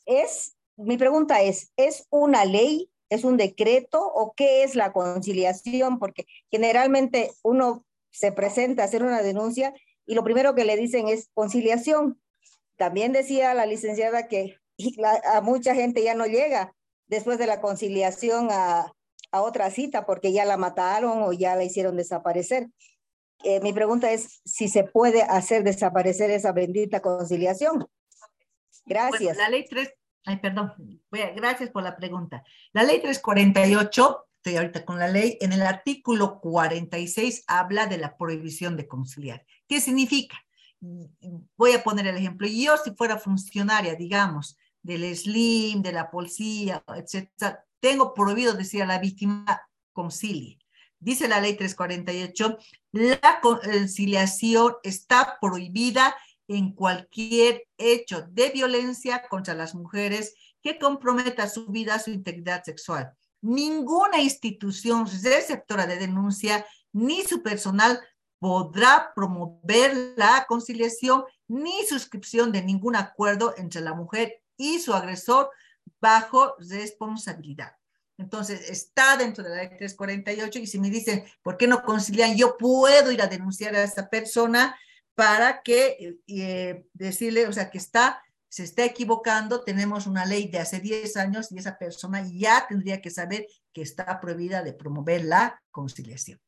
[0.05, 5.99] Es, mi pregunta es, ¿es una ley, es un decreto o qué es la conciliación?
[5.99, 9.74] Porque generalmente uno se presenta a hacer una denuncia
[10.05, 12.20] y lo primero que le dicen es conciliación.
[12.78, 14.57] También decía la licenciada que
[15.26, 16.74] a mucha gente ya no llega
[17.07, 18.93] después de la conciliación a,
[19.32, 22.69] a otra cita porque ya la mataron o ya la hicieron desaparecer.
[23.43, 27.88] Eh, mi pregunta es si se puede hacer desaparecer esa bendita conciliación.
[28.86, 29.38] Gracias.
[29.38, 29.89] la ley 3,
[30.25, 30.73] ay, perdón,
[31.36, 32.43] gracias por la pregunta.
[32.73, 38.17] La ley 348, estoy ahorita con la ley, en el artículo 46 habla de la
[38.17, 39.45] prohibición de conciliar.
[39.67, 40.38] ¿Qué significa?
[40.82, 42.47] Voy a poner el ejemplo.
[42.47, 48.86] Yo si fuera funcionaria, digamos, del SLIM, de la policía, etcétera, tengo prohibido decir a
[48.86, 49.61] la víctima
[49.93, 50.59] concilie.
[50.99, 52.57] Dice la ley 348,
[52.91, 56.15] la conciliación está prohibida
[56.47, 63.13] en cualquier hecho de violencia contra las mujeres que comprometa su vida, su integridad sexual,
[63.41, 68.01] ninguna institución receptora de denuncia ni su personal
[68.39, 75.49] podrá promover la conciliación ni suscripción de ningún acuerdo entre la mujer y su agresor
[76.01, 77.73] bajo responsabilidad.
[78.17, 82.35] Entonces, está dentro de la ley 348 y si me dicen, ¿por qué no concilian?
[82.35, 84.77] Yo puedo ir a denunciar a esa persona
[85.15, 90.59] para que eh, decirle, o sea, que está, se está equivocando, tenemos una ley de
[90.59, 95.23] hace 10 años y esa persona ya tendría que saber que está prohibida de promover
[95.23, 96.39] la conciliación.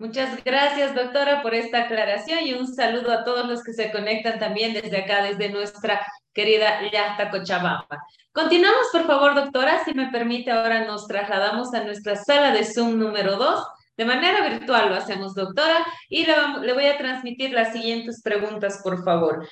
[0.00, 4.38] Muchas gracias, doctora, por esta aclaración y un saludo a todos los que se conectan
[4.38, 8.04] también desde acá, desde nuestra querida Yasta Cochabamba.
[8.32, 9.84] Continuamos, por favor, doctora.
[9.84, 13.66] Si me permite, ahora nos trasladamos a nuestra sala de Zoom número 2.
[13.96, 18.80] De manera virtual lo hacemos, doctora, y le, le voy a transmitir las siguientes preguntas,
[18.84, 19.48] por favor.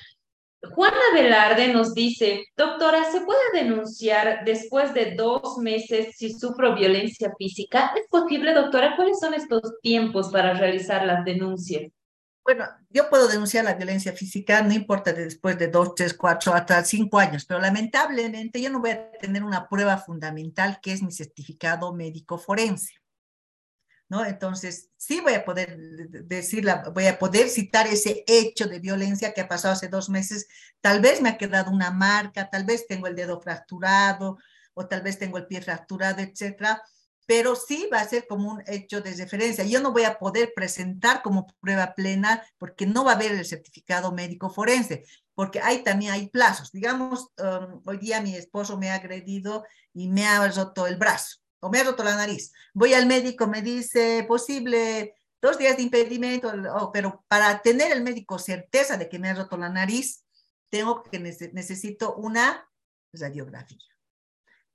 [0.63, 7.31] Juana Velarde nos dice, doctora, ¿se puede denunciar después de dos meses si sufro violencia
[7.37, 7.93] física?
[7.95, 8.95] ¿Es posible, doctora?
[8.95, 11.91] ¿Cuáles son estos tiempos para realizar las denuncias?
[12.43, 16.83] Bueno, yo puedo denunciar la violencia física, no importa después de dos, tres, cuatro, hasta
[16.85, 21.11] cinco años, pero lamentablemente yo no voy a tener una prueba fundamental que es mi
[21.11, 22.93] certificado médico forense.
[24.09, 24.25] ¿No?
[24.25, 25.77] Entonces, sí voy a poder
[26.25, 30.47] decirla, voy a poder citar ese hecho de violencia que ha pasado hace dos meses.
[30.81, 34.37] Tal vez me ha quedado una marca, tal vez tengo el dedo fracturado
[34.73, 36.81] o tal vez tengo el pie fracturado, etcétera,
[37.25, 39.65] pero sí va a ser como un hecho de referencia.
[39.65, 43.45] Yo no voy a poder presentar como prueba plena porque no va a haber el
[43.45, 45.03] certificado médico forense,
[45.35, 46.71] porque ahí también hay plazos.
[46.71, 51.41] Digamos, um, hoy día mi esposo me ha agredido y me ha roto el brazo
[51.67, 52.53] o me ha roto la nariz.
[52.73, 56.51] Voy al médico, me dice posible dos días de impedimento,
[56.93, 60.23] pero para tener el médico certeza de que me ha roto la nariz,
[60.69, 62.67] tengo que necesito una
[63.11, 63.77] radiografía.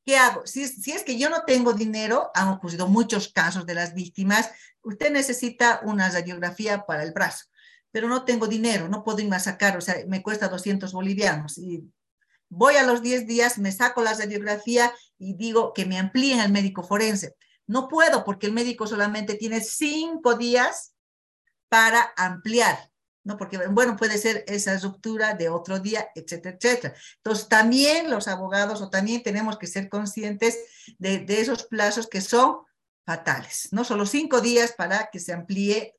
[0.04, 0.46] ¿Qué hago?
[0.46, 4.50] Si, si es que yo no tengo dinero, han ocurrido muchos casos de las víctimas,
[4.82, 7.46] usted necesita una radiografía para el brazo,
[7.90, 11.56] pero no tengo dinero, no puedo irme a sacar, o sea, me cuesta 200 bolivianos
[11.56, 11.88] y
[12.48, 14.92] voy a los 10 días, me saco la radiografía
[15.22, 17.36] y digo que me amplíen el médico forense.
[17.68, 20.94] No puedo porque el médico solamente tiene 5 días
[21.68, 22.90] para ampliar,
[23.22, 23.36] ¿no?
[23.36, 26.94] Porque, bueno, puede ser esa ruptura de otro día, etcétera, etcétera.
[27.18, 30.58] Entonces, también los abogados o también tenemos que ser conscientes
[30.98, 32.58] de, de esos plazos que son
[33.06, 33.84] fatales, ¿no?
[33.84, 35.94] Solo cinco días para que se amplíe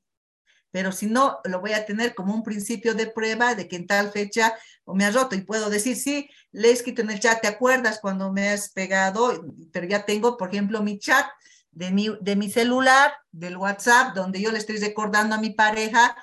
[0.74, 3.86] pero si no, lo voy a tener como un principio de prueba de que en
[3.86, 7.40] tal fecha me ha roto y puedo decir, sí, le he escrito en el chat,
[7.40, 9.46] ¿te acuerdas cuando me has pegado?
[9.70, 11.26] Pero ya tengo, por ejemplo, mi chat
[11.70, 16.16] de mi, de mi celular, del WhatsApp, donde yo le estoy recordando a mi pareja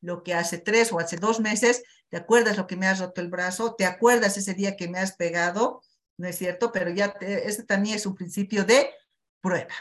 [0.00, 3.20] lo que hace tres o hace dos meses, ¿te acuerdas lo que me has roto
[3.20, 3.74] el brazo?
[3.74, 5.82] ¿Te acuerdas ese día que me has pegado?
[6.16, 6.72] ¿No es cierto?
[6.72, 8.88] Pero ya, ese también es un principio de
[9.42, 9.74] prueba.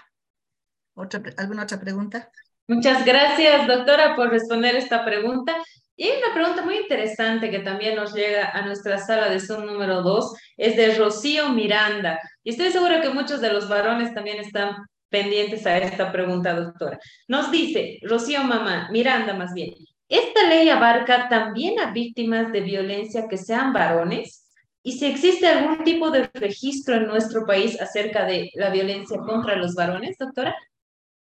[0.96, 2.30] ¿Otra, ¿Alguna otra pregunta?
[2.70, 5.56] Muchas gracias, doctora, por responder esta pregunta.
[5.96, 10.02] Y una pregunta muy interesante que también nos llega a nuestra sala de Zoom número
[10.02, 12.20] 2, es de Rocío Miranda.
[12.44, 14.76] Y estoy segura que muchos de los varones también están
[15.08, 17.00] pendientes a esta pregunta, doctora.
[17.30, 19.74] Nos dice, Rocío Mamá, Miranda más bien,
[20.10, 24.46] ¿esta ley abarca también a víctimas de violencia que sean varones?
[24.84, 29.56] ¿Y si existe algún tipo de registro en nuestro país acerca de la violencia contra
[29.56, 30.54] los varones, doctora?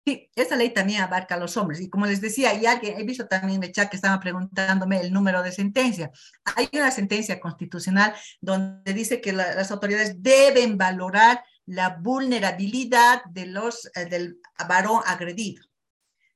[0.04, 1.80] Sí, esa ley también abarca a los hombres.
[1.80, 5.00] Y como les decía, ya que he visto también en el chat que estaban preguntándome
[5.00, 6.10] el número de sentencia.
[6.56, 13.90] Hay una sentencia constitucional donde dice que las autoridades deben valorar la vulnerabilidad de los,
[13.94, 15.64] eh, del varón agredido.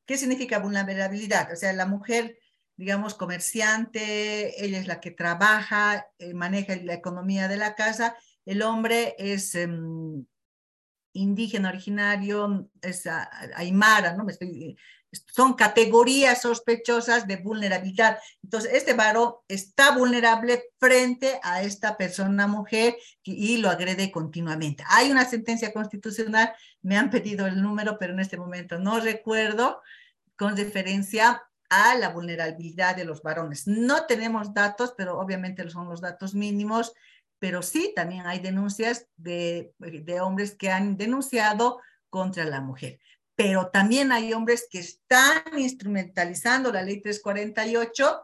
[0.07, 1.53] ¿Qué significa vulnerabilidad?
[1.53, 2.39] O sea, la mujer,
[2.77, 8.63] digamos, comerciante, ella es la que trabaja, eh, maneja la economía de la casa, el
[8.63, 9.57] hombre es...
[9.57, 10.25] Em,
[11.17, 13.05] indígena originario, es
[13.55, 14.27] aymara, ¿no?
[15.33, 18.19] son categorías sospechosas de vulnerabilidad.
[18.43, 24.85] Entonces, este varón está vulnerable frente a esta persona mujer y lo agrede continuamente.
[24.89, 26.53] Hay una sentencia constitucional,
[26.83, 29.81] me han pedido el número, pero en este momento no recuerdo,
[30.37, 33.67] con referencia a la vulnerabilidad de los varones.
[33.67, 36.93] No tenemos datos, pero obviamente son los datos mínimos
[37.47, 41.81] pero sí, también hay denuncias de, de hombres que han denunciado
[42.11, 42.99] contra la mujer.
[43.37, 48.21] Pero también hay hombres que están instrumentalizando la ley 348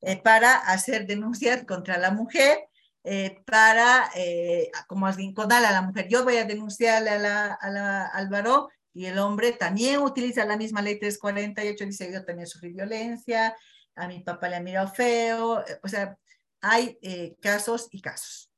[0.00, 2.58] eh, para hacer denuncias contra la mujer,
[3.04, 6.08] eh, para, eh, como vincular a la mujer.
[6.08, 10.44] Yo voy a denunciarle a la, a la, al varón y el hombre también utiliza
[10.44, 13.56] la misma ley 348, dice yo también sufrí violencia,
[13.94, 16.18] a mi papá le ha mirado feo, o sea,
[16.60, 16.98] hay
[17.40, 18.50] casos y casos.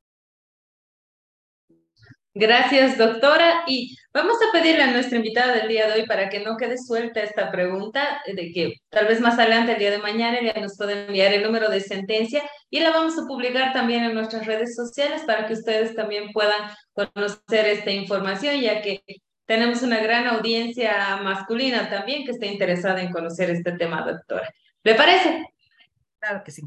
[2.41, 3.65] Gracias, doctora.
[3.67, 6.79] Y vamos a pedirle a nuestra invitada del día de hoy para que no quede
[6.79, 10.77] suelta esta pregunta, de que tal vez más adelante, el día de mañana, ella nos
[10.77, 14.77] puede enviar el número de sentencia y la vamos a publicar también en nuestras redes
[14.77, 19.03] sociales para que ustedes también puedan conocer esta información, ya que
[19.45, 24.49] tenemos una gran audiencia masculina también que está interesada en conocer este tema, doctora.
[24.85, 25.45] ¿Le parece?
[26.21, 26.63] Claro que sí.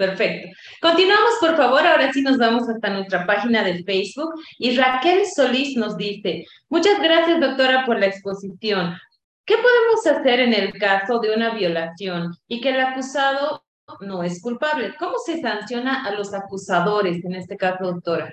[0.00, 0.48] Perfecto.
[0.80, 1.86] Continuamos, por favor.
[1.86, 4.32] Ahora sí nos vamos hasta nuestra página de Facebook.
[4.58, 8.96] Y Raquel Solís nos dice, muchas gracias, doctora, por la exposición.
[9.44, 13.62] ¿Qué podemos hacer en el caso de una violación y que el acusado
[14.00, 14.94] no es culpable?
[14.98, 18.32] ¿Cómo se sanciona a los acusadores en este caso, doctora?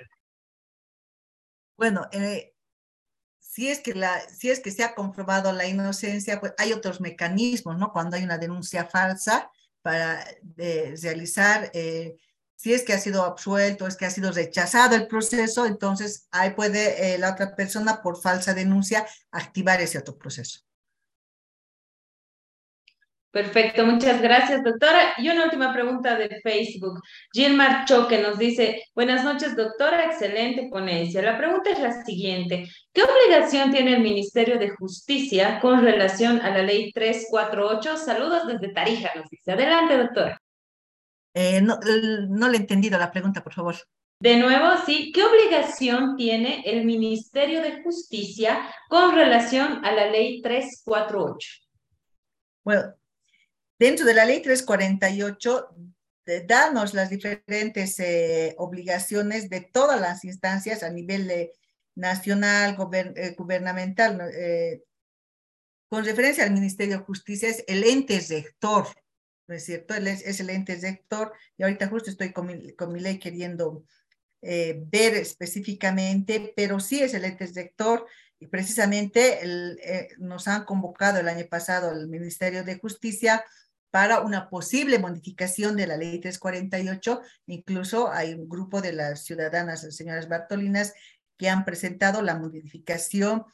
[1.76, 2.54] Bueno, eh,
[3.40, 3.92] si es que
[4.30, 7.92] si es que se ha comprobado la inocencia, pues hay otros mecanismos, ¿no?
[7.92, 9.50] Cuando hay una denuncia falsa,
[9.88, 10.22] para
[11.00, 12.18] realizar, eh,
[12.56, 16.50] si es que ha sido absuelto, es que ha sido rechazado el proceso, entonces ahí
[16.50, 20.67] puede eh, la otra persona por falsa denuncia activar ese otro proceso.
[23.30, 25.12] Perfecto, muchas gracias, doctora.
[25.18, 27.00] Y una última pregunta de Facebook.
[27.32, 31.20] Gilmar Choque nos dice, buenas noches, doctora, excelente ponencia.
[31.20, 32.66] La pregunta es la siguiente.
[32.92, 37.98] ¿Qué obligación tiene el Ministerio de Justicia con relación a la ley 348?
[37.98, 39.52] Saludos desde Tarija, nos dice.
[39.52, 40.40] Adelante, doctora.
[41.34, 41.78] Eh, no,
[42.30, 43.76] no le he entendido la pregunta, por favor.
[44.20, 50.40] De nuevo, sí, ¿qué obligación tiene el Ministerio de Justicia con relación a la ley
[50.42, 51.48] 348?
[52.64, 52.94] Bueno,
[53.78, 55.68] Dentro de la ley 348,
[56.46, 61.50] danos las diferentes eh, obligaciones de todas las instancias a nivel
[61.94, 62.76] nacional,
[63.16, 64.30] eh, gubernamental.
[64.34, 64.82] Eh,
[65.88, 68.86] con referencia al Ministerio de Justicia, es el ente rector,
[69.46, 69.94] ¿no es cierto?
[69.94, 73.84] es, el ente rector y ahorita justo estoy con mi, ley queriendo
[74.40, 78.06] ver específicamente, pero sí es el ente rector
[78.38, 79.40] y precisamente
[80.18, 83.42] nos han convocado el año pasado al Ministerio de Justicia
[83.90, 87.20] para una posible modificación de la ley 348.
[87.46, 90.92] Incluso hay un grupo de las ciudadanas, señoras Bartolinas,
[91.36, 93.44] que han presentado la modificación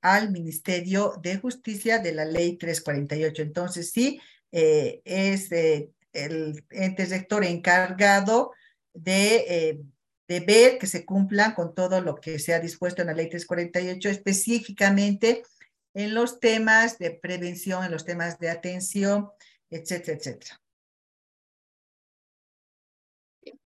[0.00, 3.42] al Ministerio de Justicia de la ley 348.
[3.42, 4.20] Entonces, sí,
[4.50, 8.52] eh, es eh, el ente rector encargado
[8.92, 9.80] de, eh,
[10.28, 13.28] de ver que se cumplan con todo lo que se ha dispuesto en la ley
[13.28, 15.42] 348, específicamente
[15.94, 19.28] en los temas de prevención, en los temas de atención,
[19.72, 20.60] etcétera, etcétera.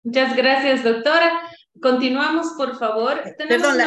[0.04, 1.32] Muchas gracias, doctora.
[1.82, 3.22] Continuamos, por favor.
[3.26, 3.78] Eh, perdón,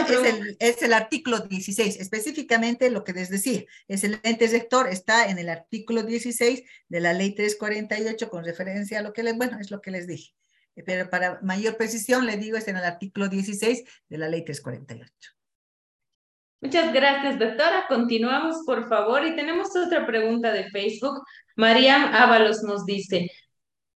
[0.58, 5.38] es el, artículo 16, específicamente lo que les decía, es el ente rector, está en
[5.38, 9.70] el artículo 16 de la ley 348 con referencia a lo que les, bueno, es
[9.70, 10.34] lo que les dije.
[10.84, 15.35] Pero para mayor precisión, le digo, es en el artículo 16 de la ley 348.
[16.60, 17.84] Muchas gracias, doctora.
[17.88, 19.26] Continuamos, por favor.
[19.26, 21.22] Y tenemos otra pregunta de Facebook.
[21.54, 23.30] Mariam Ábalos nos dice,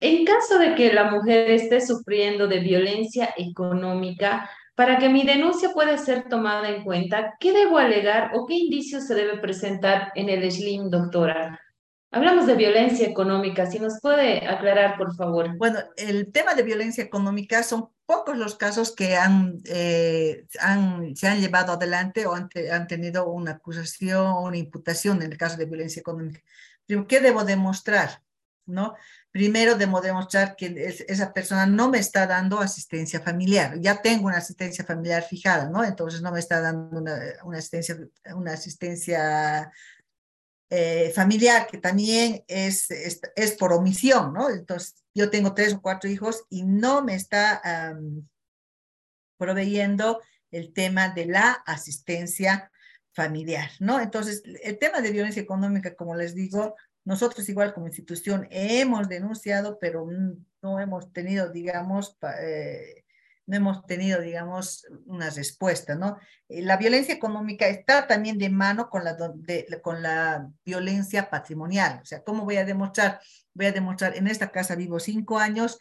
[0.01, 5.71] en caso de que la mujer esté sufriendo de violencia económica, para que mi denuncia
[5.73, 10.29] pueda ser tomada en cuenta, ¿qué debo alegar o qué indicios se debe presentar en
[10.29, 11.59] el SLIM, doctora?
[12.11, 15.57] Hablamos de violencia económica, si nos puede aclarar, por favor.
[15.57, 21.27] Bueno, el tema de violencia económica son pocos los casos que han, eh, han se
[21.27, 25.57] han llevado adelante o han, han tenido una acusación o una imputación en el caso
[25.57, 26.41] de violencia económica.
[27.07, 28.23] ¿Qué debo demostrar?
[28.65, 28.95] ¿No?
[29.29, 30.65] Primero debo demostrar que
[31.07, 33.79] esa persona no me está dando asistencia familiar.
[33.79, 35.83] Ya tengo una asistencia familiar fijada, ¿no?
[35.83, 36.99] Entonces no me está dando
[37.43, 37.95] una, asistencia,
[38.33, 39.71] una asistencia
[40.71, 44.49] eh, familiar que también es, es, por omisión, ¿no?
[44.49, 47.61] Entonces yo tengo tres o cuatro hijos y no me está
[49.37, 52.71] proveyendo el tema de la asistencia
[53.11, 53.99] familiar, ¿no?
[53.99, 59.77] Entonces, el tema de violencia económica, como les digo, nosotros igual como institución hemos denunciado,
[59.77, 60.07] pero
[60.61, 62.98] no hemos tenido, digamos, eh,
[63.49, 66.19] no hemos tenido, digamos, una respuesta, ¿no?
[66.47, 69.17] Eh, la violencia económica está también de mano con la,
[69.81, 71.99] con la violencia patrimonial.
[72.03, 73.19] O sea, ¿cómo voy a demostrar?
[73.55, 75.79] Voy a demostrar, en esta casa vivo cinco años,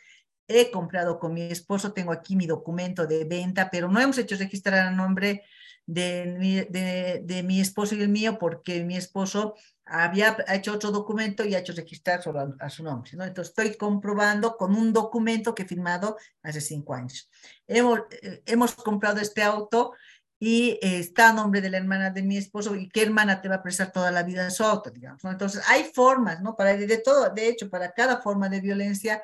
[0.48, 4.36] he comprado con mi esposo, tengo aquí mi documento de venta, pero no hemos hecho
[4.36, 5.42] registrar a nombre
[5.88, 9.54] de mi, de, mi esposo y el mío porque mi esposo
[9.86, 13.12] había hecho otro documento y ha hecho registrar solo a, su nombre.
[13.14, 13.24] ¿no?
[13.24, 17.30] Entonces estoy comprobando con un documento que he firmado hace cinco años.
[17.66, 19.94] Hemos, eh, hemos comprado este auto
[20.38, 23.56] y está a nombre de la hermana de mi esposo y qué hermana te va
[23.56, 25.24] a prestar toda la vida su auto, digamos.
[25.24, 25.30] ¿no?
[25.30, 26.54] Entonces hay formas, ¿no?
[26.54, 29.22] Para de todo, de hecho, para cada forma de violencia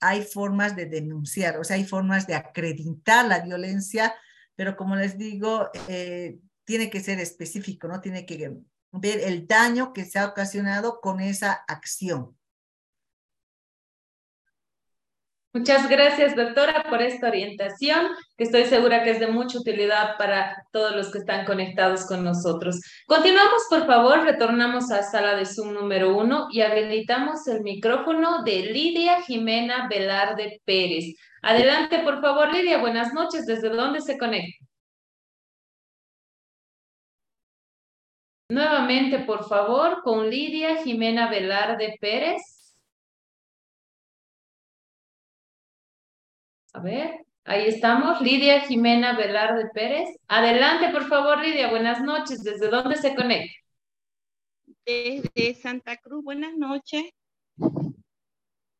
[0.00, 4.14] hay formas de denunciar, o sea, hay formas de acreditar la violencia
[4.56, 8.00] pero como les digo, eh, tiene que ser específico, ¿no?
[8.00, 8.56] Tiene que
[8.92, 12.36] ver el daño que se ha ocasionado con esa acción.
[15.56, 20.66] Muchas gracias, doctora, por esta orientación, que estoy segura que es de mucha utilidad para
[20.70, 22.78] todos los que están conectados con nosotros.
[23.06, 28.66] Continuamos, por favor, retornamos a sala de Zoom número uno y habilitamos el micrófono de
[28.66, 31.14] Lidia Jimena Velarde Pérez.
[31.48, 33.46] Adelante, por favor, Lidia, buenas noches.
[33.46, 34.66] ¿Desde dónde se conecta?
[38.48, 42.74] Nuevamente, por favor, con Lidia Jimena Velarde Pérez.
[46.72, 48.20] A ver, ahí estamos.
[48.20, 50.08] Lidia Jimena Velarde Pérez.
[50.26, 51.70] Adelante, por favor, Lidia.
[51.70, 52.42] Buenas noches.
[52.42, 53.54] ¿Desde dónde se conecta?
[54.84, 56.24] Desde Santa Cruz.
[56.24, 57.04] Buenas noches.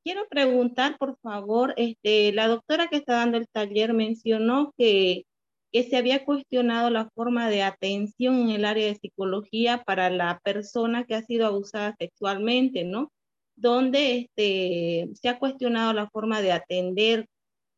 [0.07, 5.25] Quiero preguntar, por favor, este, la doctora que está dando el taller mencionó que,
[5.73, 10.39] que se había cuestionado la forma de atención en el área de psicología para la
[10.45, 13.11] persona que ha sido abusada sexualmente, ¿no?
[13.57, 17.27] Donde este, se ha cuestionado la forma de atender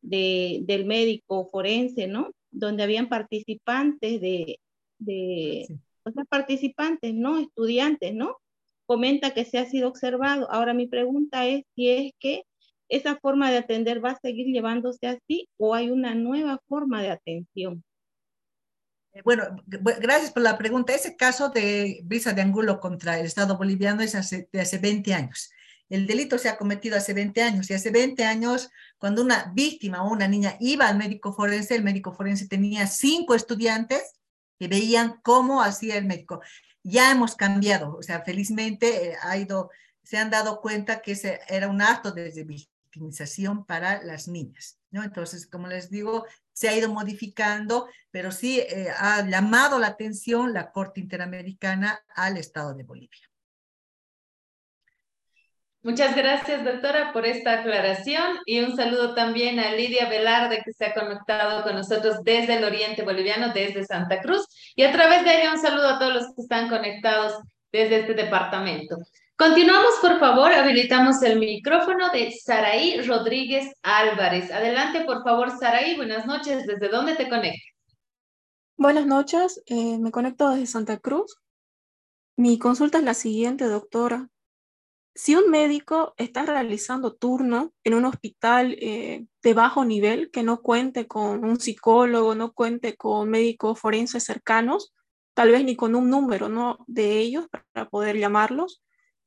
[0.03, 2.29] de, del médico forense, ¿no?
[2.51, 4.59] Donde habían participantes de,
[4.99, 5.65] de
[6.03, 7.39] o sea, participantes, ¿no?
[7.39, 8.37] Estudiantes, ¿no?
[8.89, 10.51] Comenta que se ha sido observado.
[10.51, 12.41] Ahora mi pregunta es si es que
[12.87, 17.11] esa forma de atender va a seguir llevándose así o hay una nueva forma de
[17.11, 17.83] atención.
[19.13, 20.95] Eh, bueno, gracias por la pregunta.
[20.95, 25.13] Ese caso de brisa de ángulo contra el Estado boliviano es hace, de hace 20
[25.13, 25.51] años.
[25.87, 30.03] El delito se ha cometido hace 20 años y hace 20 años, cuando una víctima
[30.03, 34.15] o una niña iba al médico forense, el médico forense tenía cinco estudiantes
[34.59, 36.41] que veían cómo hacía el médico.
[36.89, 39.69] Ya hemos cambiado, o sea, felizmente eh, ha ido,
[40.03, 45.03] se han dado cuenta que ese era un acto de victimización para las niñas, ¿no?
[45.03, 50.51] Entonces, como les digo, se ha ido modificando, pero sí eh, ha llamado la atención
[50.53, 53.28] la Corte Interamericana al Estado de Bolivia.
[55.81, 60.87] Muchas gracias, doctora, por esta aclaración y un saludo también a Lidia Velarde, que se
[60.87, 64.45] ha conectado con nosotros desde el oriente boliviano, desde Santa Cruz.
[64.75, 67.33] Y a través de ella un saludo a todos los que están conectados
[67.71, 68.97] desde este departamento.
[69.37, 74.51] Continuamos, por favor, habilitamos el micrófono de Saraí Rodríguez Álvarez.
[74.51, 76.67] Adelante, por favor, Saraí, buenas noches.
[76.67, 77.63] ¿Desde dónde te conectas?
[78.75, 81.37] Buenas noches, eh, me conecto desde Santa Cruz.
[82.35, 84.29] Mi consulta es la siguiente, doctora
[85.19, 90.61] si un médico está realizando turno en un hospital eh, de bajo nivel, que no
[90.61, 94.93] cuente con un psicólogo, no cuente con médicos forenses cercanos,
[95.33, 98.81] tal vez ni con un número de ellos para poder llamarlos,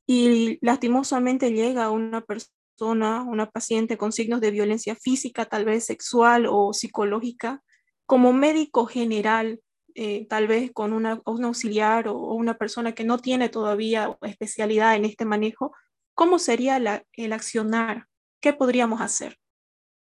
[0.06, 6.46] y lastimosamente llega una persona, una paciente con signos de violencia física, tal vez sexual
[6.48, 7.62] o psicológica,
[8.06, 9.60] como médico general,
[9.94, 14.96] eh, tal vez con una, un auxiliar o, una persona que no tiene todavía especialidad
[14.96, 15.74] en este manejo,
[16.14, 16.76] ¿cómo sería
[17.12, 18.08] el accionar?
[18.40, 19.38] ¿Qué podríamos hacer?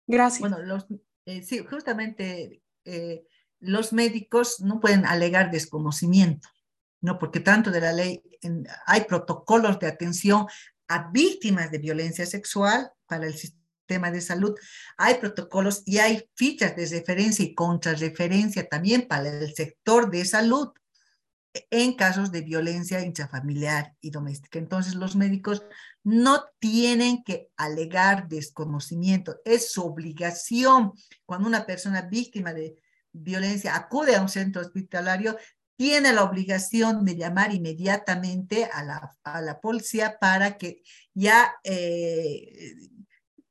[0.06, 0.40] Gracias.
[0.40, 0.86] Bueno, los,
[1.26, 3.24] eh, sí, justamente eh,
[3.58, 6.48] los médicos no pueden alegar desconocimiento,
[7.00, 7.18] ¿no?
[7.18, 8.22] Porque tanto de la ley
[8.86, 10.46] hay protocolos de atención
[10.88, 13.60] a víctimas de violencia sexual para el sistema
[13.90, 14.54] tema de salud,
[14.96, 20.68] hay protocolos y hay fichas de referencia y contrarreferencia también para el sector de salud
[21.70, 24.60] en casos de violencia intrafamiliar y doméstica.
[24.60, 25.64] Entonces, los médicos
[26.02, 30.92] no tienen que alegar desconocimiento, es su obligación.
[31.26, 32.76] Cuando una persona víctima de
[33.12, 35.36] violencia acude a un centro hospitalario,
[35.76, 40.82] tiene la obligación de llamar inmediatamente a la, a la policía para que
[41.14, 42.74] ya eh,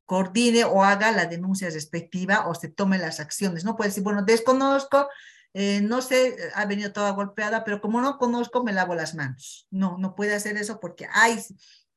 [0.06, 3.64] coordine o haga la denuncia respectiva o se tome las acciones.
[3.64, 5.08] No puede decir, bueno, desconozco,
[5.54, 9.68] eh, no sé, ha venido toda golpeada, pero como no conozco, me lavo las manos.
[9.72, 11.40] No, no puede hacer eso porque hay,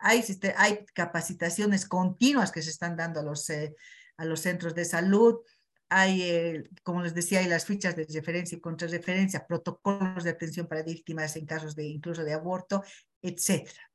[0.03, 0.25] hay,
[0.57, 3.75] hay capacitaciones continuas que se están dando a los, eh,
[4.17, 5.41] a los centros de salud.
[5.89, 10.67] Hay, eh, como les decía, hay las fichas de referencia y contrarreferencia, protocolos de atención
[10.67, 12.83] para víctimas en casos de incluso de aborto,
[13.21, 13.91] etcétera.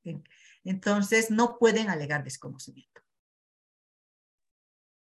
[0.63, 3.01] Entonces, no pueden alegar desconocimiento.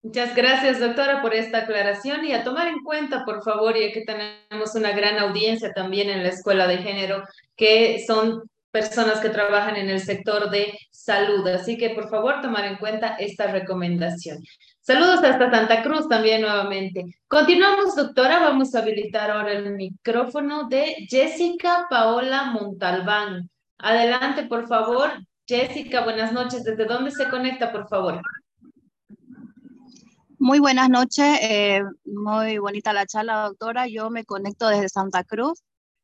[0.03, 4.03] Muchas gracias, doctora, por esta aclaración y a tomar en cuenta, por favor, ya que
[4.03, 7.24] tenemos una gran audiencia también en la Escuela de Género,
[7.56, 8.44] que son
[8.74, 11.48] personas que trabajan en el sector de salud.
[11.48, 14.40] Así que, por favor, tomar en cuenta esta recomendación.
[14.82, 17.06] Saludos hasta Santa Cruz también nuevamente.
[17.28, 18.40] Continuamos, doctora.
[18.40, 23.48] Vamos a habilitar ahora el micrófono de Jessica Paola Montalbán.
[23.78, 25.12] Adelante, por favor.
[25.48, 26.64] Jessica, buenas noches.
[26.64, 28.22] ¿Desde dónde se conecta, por favor?
[30.40, 33.88] Muy buenas noches, eh, muy bonita la charla, doctora.
[33.88, 35.62] Yo me conecto desde Santa Cruz.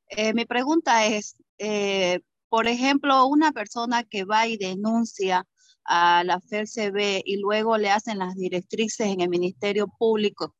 [0.07, 5.45] Eh, mi pregunta es, eh, por ejemplo, una persona que va y denuncia
[5.85, 10.55] a la FELCB y luego le hacen las directrices en el Ministerio Público.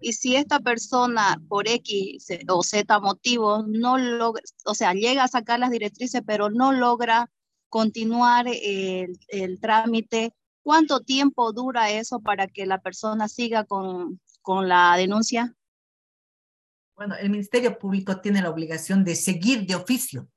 [0.00, 5.28] Y si esta persona por X o Z motivo no logra, o sea, llega a
[5.28, 7.30] sacar las directrices, pero no logra
[7.68, 14.68] continuar el, el trámite, ¿cuánto tiempo dura eso para que la persona siga con, con
[14.68, 15.56] la denuncia?
[16.96, 20.28] Bueno, el Ministerio Público tiene la obligación de seguir de oficio.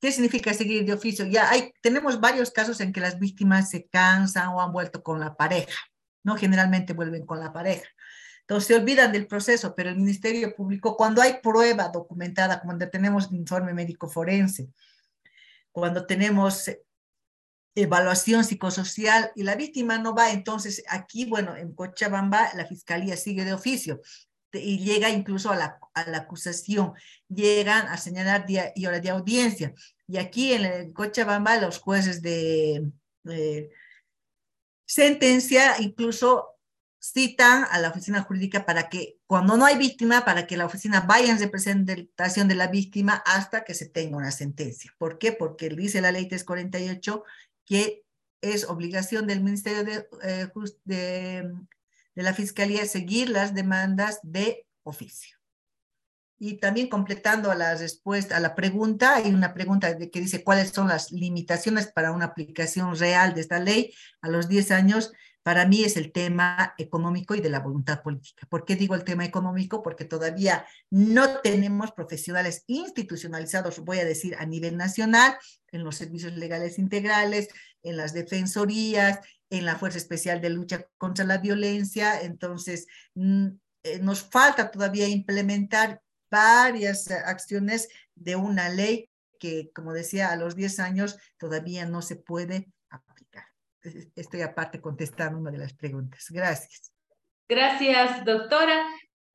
[0.00, 1.24] ¿Qué significa seguir de oficio?
[1.26, 5.20] Ya hay, tenemos varios casos en que las víctimas se cansan o han vuelto con
[5.20, 5.78] la pareja,
[6.22, 6.36] ¿no?
[6.36, 7.88] Generalmente vuelven con la pareja.
[8.40, 13.32] Entonces se olvidan del proceso, pero el Ministerio Público, cuando hay prueba documentada, cuando tenemos
[13.32, 14.68] informe médico forense,
[15.72, 16.70] cuando tenemos
[17.74, 23.44] evaluación psicosocial y la víctima no va, entonces aquí, bueno, en Cochabamba la fiscalía sigue
[23.44, 24.00] de oficio
[24.52, 26.92] y llega incluso a la, a la acusación,
[27.28, 29.74] llegan a señalar día y hora de audiencia.
[30.06, 32.90] Y aquí en el Cochabamba los jueces de
[34.86, 36.56] sentencia incluso
[37.12, 41.02] citan a la oficina jurídica para que cuando no hay víctima, para que la oficina
[41.02, 44.92] vaya en representación de la víctima hasta que se tenga una sentencia.
[44.98, 45.32] ¿Por qué?
[45.32, 47.24] Porque dice la ley 348
[47.64, 48.04] que
[48.40, 50.48] es obligación del Ministerio de, eh,
[50.84, 51.52] de
[52.16, 55.36] de la Fiscalía seguir las demandas de oficio.
[56.38, 60.44] Y también completando a la respuesta, a la pregunta, hay una pregunta de que dice
[60.44, 65.12] cuáles son las limitaciones para una aplicación real de esta ley a los 10 años.
[65.42, 68.46] Para mí es el tema económico y de la voluntad política.
[68.50, 69.82] ¿Por qué digo el tema económico?
[69.82, 75.38] Porque todavía no tenemos profesionales institucionalizados, voy a decir, a nivel nacional,
[75.72, 77.48] en los servicios legales integrales,
[77.86, 82.20] en las defensorías, en la Fuerza Especial de Lucha contra la Violencia.
[82.20, 83.46] Entonces, mm,
[83.84, 89.08] eh, nos falta todavía implementar varias acciones de una ley
[89.38, 93.44] que, como decía, a los 10 años todavía no se puede aplicar.
[94.16, 96.26] Estoy aparte contestando una de las preguntas.
[96.30, 96.92] Gracias.
[97.48, 98.84] Gracias, doctora.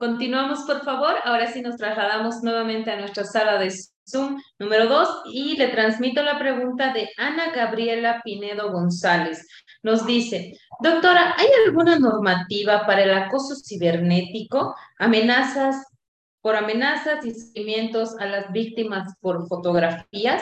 [0.01, 1.13] Continuamos, por favor.
[1.25, 3.71] Ahora sí nos trasladamos nuevamente a nuestra sala de
[4.09, 9.47] Zoom número 2 y le transmito la pregunta de Ana Gabriela Pinedo González.
[9.83, 15.85] Nos dice, doctora, ¿hay alguna normativa para el acoso cibernético, amenazas
[16.41, 20.41] por amenazas y seguimientos a las víctimas por fotografías?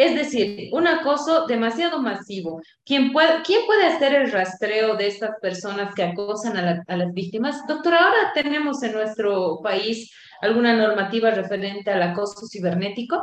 [0.00, 2.62] Es decir, un acoso demasiado masivo.
[2.86, 7.12] ¿Quién puede, ¿quién puede hacer el rastreo de estas personas que acosan a, a las
[7.12, 7.66] víctimas?
[7.66, 10.10] Doctora, ahora tenemos en nuestro país
[10.40, 13.22] alguna normativa referente al acoso cibernético?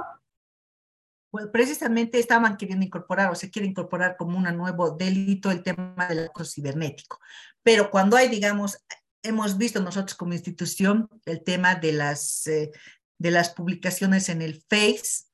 [1.31, 6.07] Pues precisamente estaban queriendo incorporar o se quiere incorporar como un nuevo delito el tema
[6.07, 7.19] del acoso cibernético.
[7.63, 8.77] Pero cuando hay, digamos,
[9.23, 12.71] hemos visto nosotros como institución el tema de las, eh,
[13.17, 15.26] de las publicaciones en el Face,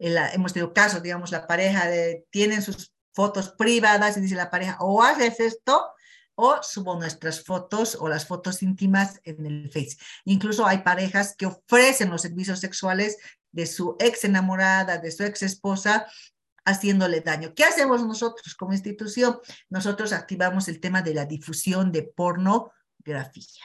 [0.00, 4.78] hemos tenido casos, digamos, la pareja de, tienen sus fotos privadas y dice la pareja,
[4.80, 5.92] o haces esto
[6.34, 9.98] o subo nuestras fotos o las fotos íntimas en el Face.
[10.24, 13.18] Incluso hay parejas que ofrecen los servicios sexuales
[13.52, 16.06] de su ex enamorada, de su ex esposa,
[16.64, 17.52] haciéndole daño.
[17.54, 19.38] ¿Qué hacemos nosotros como institución?
[19.68, 23.64] Nosotros activamos el tema de la difusión de pornografía.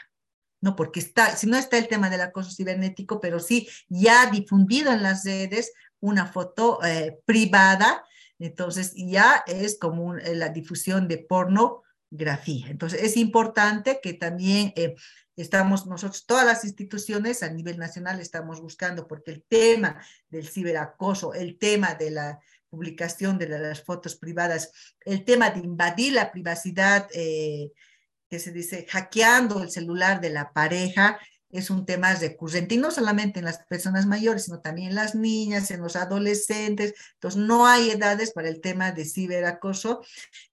[0.61, 4.91] No, porque está, si no está el tema del acoso cibernético, pero sí ya difundido
[4.91, 8.03] en las redes una foto eh, privada,
[8.39, 12.67] entonces ya es como eh, la difusión de porno grafía.
[12.69, 14.95] Entonces, es importante que también eh,
[15.35, 21.33] estamos nosotros, todas las instituciones a nivel nacional estamos buscando, porque el tema del ciberacoso,
[21.33, 22.39] el tema de la
[22.69, 29.61] publicación de las fotos privadas, el tema de invadir la privacidad, que se dice hackeando
[29.63, 31.19] el celular de la pareja,
[31.49, 35.15] es un tema recurrente y no solamente en las personas mayores, sino también en las
[35.15, 36.93] niñas, en los adolescentes.
[37.13, 40.01] Entonces, no hay edades para el tema de ciberacoso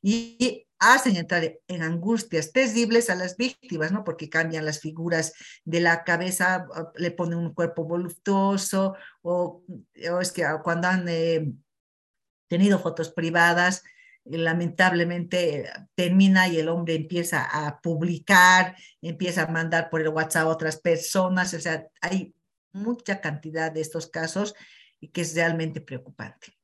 [0.01, 4.03] y hacen entrar en angustias terribles a las víctimas, ¿no?
[4.03, 5.33] Porque cambian las figuras
[5.65, 6.67] de la cabeza,
[6.97, 9.63] le ponen un cuerpo voluptuoso o,
[9.95, 11.53] es que cuando han eh,
[12.49, 13.85] tenido fotos privadas,
[14.25, 20.49] lamentablemente termina y el hombre empieza a publicar, empieza a mandar por el WhatsApp a
[20.49, 22.35] otras personas, o sea, hay
[22.73, 24.55] mucha cantidad de estos casos
[25.01, 26.55] y que es realmente preocupante.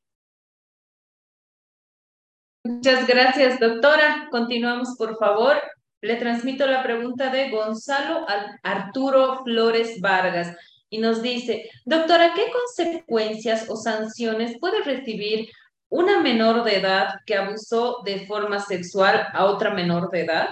[2.64, 4.28] Muchas gracias, doctora.
[4.30, 5.56] Continuamos, por favor.
[6.00, 8.26] Le transmito la pregunta de Gonzalo
[8.62, 10.56] Arturo Flores Vargas
[10.90, 15.48] y nos dice, doctora, ¿qué consecuencias o sanciones puede recibir
[15.88, 20.48] una menor de edad que abusó de forma sexual a otra menor de edad?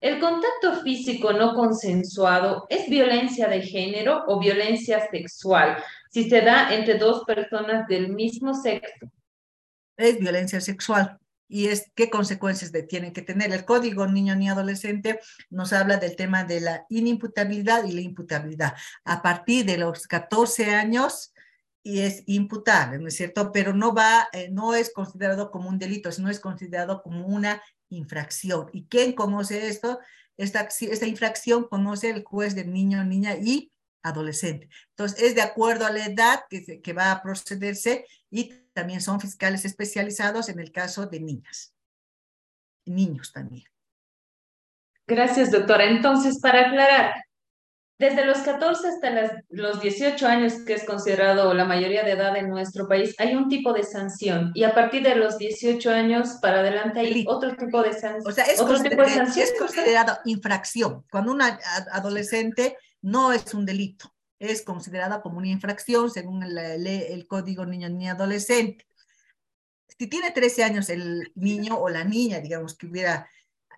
[0.00, 5.76] ¿El contacto físico no consensuado es violencia de género o violencia sexual
[6.10, 9.10] si se da entre dos personas del mismo sexo?
[9.96, 11.18] Es violencia sexual.
[11.46, 13.52] ¿Y es qué consecuencias de, tienen que tener?
[13.52, 15.18] El código niño ni adolescente
[15.50, 18.74] nos habla del tema de la inimputabilidad y la imputabilidad.
[19.04, 21.34] A partir de los 14 años,
[21.82, 23.52] y es imputable, ¿no es cierto?
[23.52, 27.62] Pero no va, eh, no es considerado como un delito, sino es considerado como una
[27.88, 28.68] infracción.
[28.72, 29.98] ¿Y quién conoce esto?
[30.36, 34.68] Esta, esta infracción conoce el juez de niño, niña y adolescente.
[34.90, 39.20] Entonces, es de acuerdo a la edad que, que va a procederse y también son
[39.20, 41.74] fiscales especializados en el caso de niñas,
[42.84, 43.64] niños también.
[45.06, 45.84] Gracias, doctora.
[45.84, 47.14] Entonces, para aclarar,
[48.00, 52.48] desde los 14 hasta los 18 años, que es considerado la mayoría de edad en
[52.48, 54.52] nuestro país, hay un tipo de sanción.
[54.54, 58.22] Y a partir de los 18 años para adelante hay otro tipo de sanción.
[58.26, 61.04] O sea, es, es considerado infracción.
[61.10, 67.26] Cuando un adolescente no es un delito, es considerada como una infracción según el, el
[67.26, 68.86] Código Niño ni Adolescente.
[69.98, 73.28] Si tiene 13 años el niño o la niña, digamos, que hubiera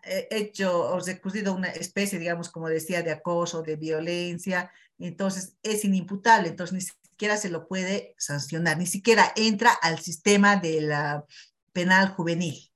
[0.03, 6.49] hecho o recurrido una especie, digamos, como decía, de acoso, de violencia, entonces es inimputable,
[6.49, 11.25] entonces ni siquiera se lo puede sancionar, ni siquiera entra al sistema de la
[11.73, 12.69] penal juvenil.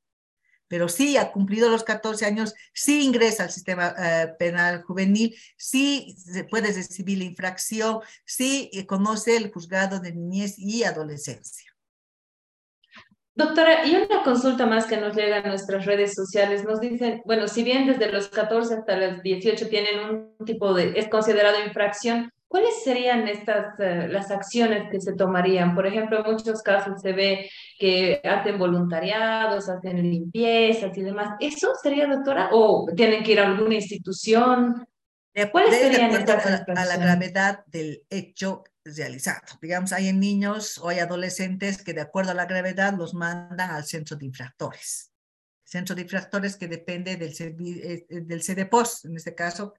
[0.69, 6.17] Pero sí ha cumplido los 14 años, sí ingresa al sistema eh, penal juvenil, sí
[6.19, 11.76] se puede recibir la infracción, sí conoce el juzgado de niñez y adolescencia.
[13.37, 16.65] Doctora, y una consulta más que nos llega a nuestras redes sociales.
[16.65, 20.99] Nos dicen, bueno, si bien desde los 14 hasta los 18 tienen un tipo de,
[20.99, 25.75] es considerado infracción, ¿cuáles serían estas, eh, las acciones que se tomarían?
[25.75, 31.37] Por ejemplo, en muchos casos se ve que hacen voluntariados, hacen limpiezas y demás.
[31.39, 32.49] ¿Eso sería, doctora?
[32.53, 34.89] ¿O tienen que ir a alguna institución?
[35.53, 38.65] ¿Cuáles serían estas a, a la gravedad del hecho
[38.95, 39.59] realizado.
[39.61, 43.85] Digamos, hay niños o hay adolescentes que de acuerdo a la gravedad los mandan al
[43.85, 45.13] centro de infractores.
[45.65, 49.75] Centro de infractores que depende del, eh, del CDPOS, en este caso,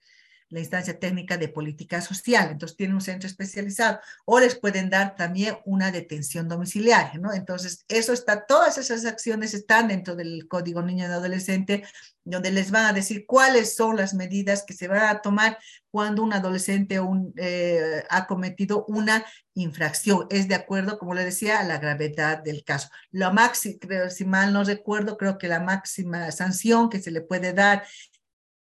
[0.49, 2.49] la instancia técnica de política social.
[2.51, 7.33] Entonces tiene un centro especializado o les pueden dar también una detención domiciliaria, ¿no?
[7.33, 11.83] Entonces, eso está, todas esas acciones están dentro del Código Niño y Adolescente,
[12.23, 15.57] donde les van a decir cuáles son las medidas que se van a tomar
[15.91, 16.99] cuando un adolescente
[17.37, 20.27] eh, ha cometido una infracción.
[20.29, 22.89] Es de acuerdo, como le decía, a la gravedad del caso.
[23.11, 23.79] Lo máximo,
[24.09, 27.83] si mal no recuerdo, creo que la máxima sanción que se le puede dar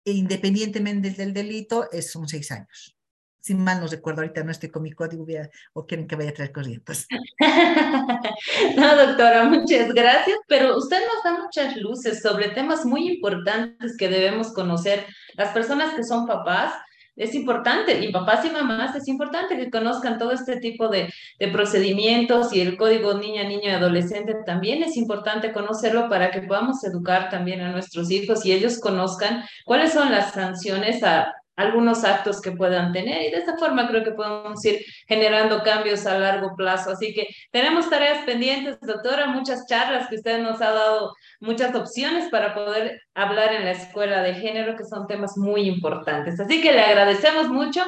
[0.05, 2.97] e independientemente del delito, es, son seis años.
[3.41, 5.27] Sin mal no recuerdo, ahorita no estoy con mi código
[5.75, 7.07] o quieren que vaya a traer corrientes.
[8.77, 14.09] no, doctora, muchas gracias, pero usted nos da muchas luces sobre temas muy importantes que
[14.09, 15.05] debemos conocer.
[15.35, 16.73] Las personas que son papás,
[17.17, 21.49] es importante, y papás y mamás, es importante que conozcan todo este tipo de, de,
[21.49, 26.83] procedimientos y el código niña, niño y adolescente también es importante conocerlo para que podamos
[26.85, 32.41] educar también a nuestros hijos y ellos conozcan cuáles son las sanciones a algunos actos
[32.41, 36.55] que puedan tener y de esta forma creo que podemos ir generando cambios a largo
[36.57, 36.91] plazo.
[36.91, 42.29] Así que tenemos tareas pendientes, doctora, muchas charlas que usted nos ha dado, muchas opciones
[42.31, 46.41] para poder hablar en la escuela de género, que son temas muy importantes.
[46.41, 47.83] Así que le agradecemos mucho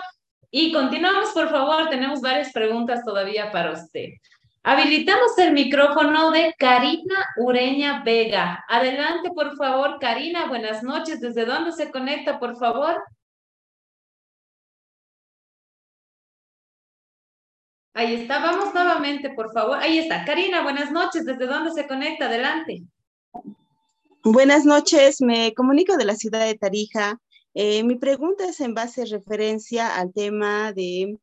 [0.50, 4.10] y continuamos, por favor, tenemos varias preguntas todavía para usted.
[4.62, 8.64] Habilitamos el micrófono de Karina Ureña Vega.
[8.68, 10.46] Adelante, por favor, Karina.
[10.46, 11.20] Buenas noches.
[11.20, 13.00] ¿Desde dónde se conecta, por favor?
[17.96, 19.78] Ahí está, vamos nuevamente, por favor.
[19.78, 20.26] Ahí está.
[20.26, 21.24] Karina, buenas noches.
[21.24, 22.26] ¿Desde dónde se conecta?
[22.26, 22.82] Adelante.
[24.22, 27.18] Buenas noches, me comunico de la ciudad de Tarija.
[27.54, 31.18] Eh, mi pregunta es en base a referencia al tema de,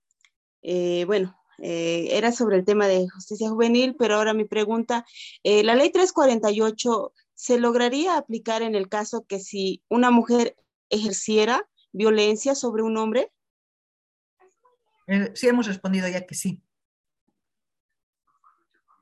[0.63, 5.05] eh, bueno, eh, era sobre el tema de justicia juvenil, pero ahora mi pregunta,
[5.43, 10.55] la ley 348 se lograría aplicar en el caso que si una mujer
[10.89, 13.31] ejerciera violencia sobre un hombre?
[15.35, 16.62] Sí, hemos respondido ya que sí.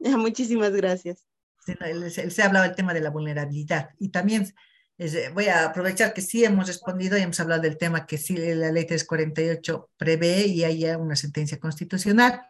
[0.18, 1.26] Muchísimas gracias.
[1.65, 4.52] se ha hablado del tema de la vulnerabilidad y también
[4.98, 8.36] eh, voy a aprovechar que sí hemos respondido y hemos hablado del tema que sí
[8.36, 12.41] la ley 348 prevé y hay una sentencia constitucional.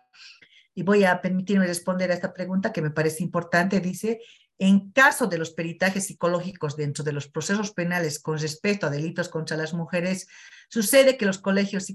[0.74, 3.82] Y voy a permitirme responder a esta pregunta que me parece importante.
[3.82, 4.22] Dice,
[4.58, 9.28] en caso de los peritajes psicológicos dentro de los procesos penales con respecto a delitos
[9.28, 10.28] contra las mujeres,
[10.72, 11.86] Sucede que los colegios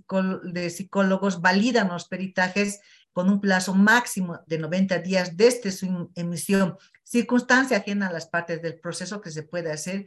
[0.42, 2.80] de psicólogos validan los peritajes
[3.16, 8.60] con un plazo máximo de 90 días desde su emisión, circunstancia ajena a las partes
[8.60, 10.04] del proceso que se puede hacer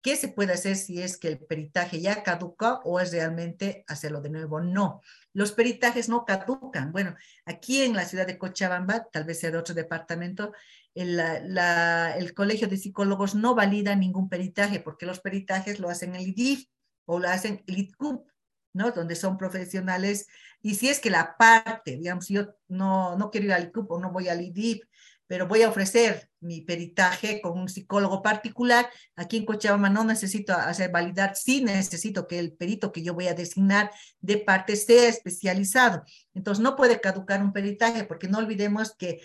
[0.00, 4.22] ¿Qué se puede hacer si es que el peritaje ya caduca o es realmente hacerlo
[4.22, 4.60] de nuevo?
[4.60, 5.02] No,
[5.34, 6.92] los peritajes no caducan.
[6.92, 10.52] Bueno, aquí en la ciudad de Cochabamba, tal vez sea de otro departamento,
[10.94, 16.66] el, Colegio de Psicólogos no valida ningún peritaje porque los peritajes lo hacen el IDIF
[17.04, 18.26] o lo hacen el ITCUP,
[18.72, 18.90] ¿no?
[18.92, 20.26] Donde son profesionales.
[20.62, 23.98] Y si es que la parte, digamos, yo no, no quiero ir al ICUP o
[23.98, 24.82] no voy al IDIF,
[25.28, 28.88] pero voy a ofrecer mi peritaje con un psicólogo particular.
[29.14, 33.28] Aquí en Cochabamba no necesito hacer validar, sí necesito que el perito que yo voy
[33.28, 33.90] a designar
[34.20, 36.02] de parte sea especializado.
[36.34, 39.20] Entonces no puede caducar un peritaje porque no olvidemos que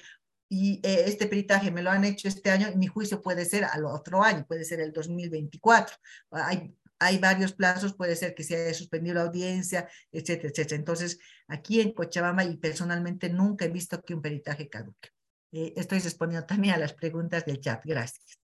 [0.49, 3.85] eh, este peritaje me lo han hecho este año y mi juicio puede ser al
[3.85, 5.95] otro año, puede ser el 2024.
[6.31, 10.79] Hay, hay varios plazos, puede ser que se haya suspendido la audiencia, etcétera, etcétera.
[10.79, 15.09] Entonces, aquí en Cochabamba y personalmente nunca he visto que un peritaje caduque.
[15.51, 17.81] Eh, estoy respondiendo también a las preguntas del chat.
[17.85, 18.39] Gracias.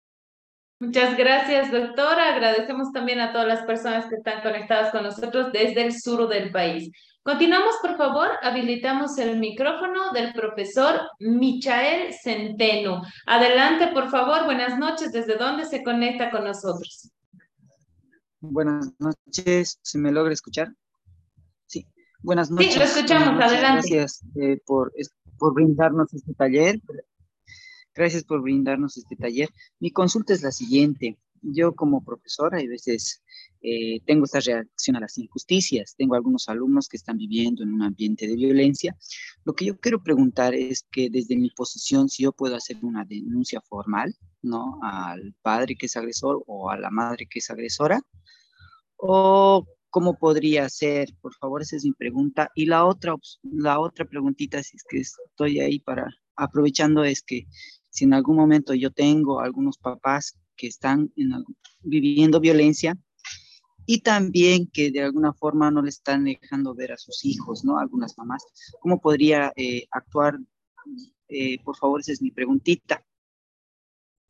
[0.81, 2.35] Muchas gracias, doctora.
[2.35, 6.51] Agradecemos también a todas las personas que están conectadas con nosotros desde el sur del
[6.51, 6.91] país.
[7.23, 8.29] Continuamos, por favor.
[8.43, 13.03] Habilitamos el micrófono del profesor Michael Centeno.
[13.27, 14.45] Adelante, por favor.
[14.45, 15.11] Buenas noches.
[15.13, 17.11] ¿Desde dónde se conecta con nosotros?
[18.51, 19.79] Buenas noches.
[19.83, 20.75] ¿Se me logra escuchar?
[21.67, 21.87] Sí.
[22.21, 22.73] Buenas noches.
[22.73, 23.43] Sí, lo escuchamos.
[23.43, 23.89] Adelante.
[23.91, 24.93] Gracias eh, por
[25.39, 26.81] por brindarnos este taller.
[27.95, 29.49] Gracias por brindarnos este taller.
[29.79, 31.19] Mi consulta es la siguiente.
[31.45, 33.23] Yo como profesora, a veces
[33.61, 35.95] eh, tengo esta reacción a las injusticias.
[35.97, 38.97] Tengo algunos alumnos que están viviendo en un ambiente de violencia.
[39.45, 43.05] Lo que yo quiero preguntar es que desde mi posición, si yo puedo hacer una
[43.05, 44.79] denuncia formal, ¿no?
[44.83, 48.01] Al padre que es agresor o a la madre que es agresora,
[48.97, 51.15] o ¿Cómo podría ser?
[51.21, 52.51] Por favor, esa es mi pregunta.
[52.57, 53.15] Y la otra,
[53.45, 57.47] la otra preguntita, si es que estoy ahí para aprovechando, es que
[57.91, 61.13] si en algún momento yo tengo algunos papás que están
[61.83, 62.97] viviendo violencia
[63.87, 67.79] y también que de alguna forma no le están dejando ver a sus hijos, ¿no?
[67.79, 68.43] Algunas mamás.
[68.81, 70.39] ¿Cómo podría eh, actuar?
[71.29, 73.05] Eh, por favor, esa es mi preguntita.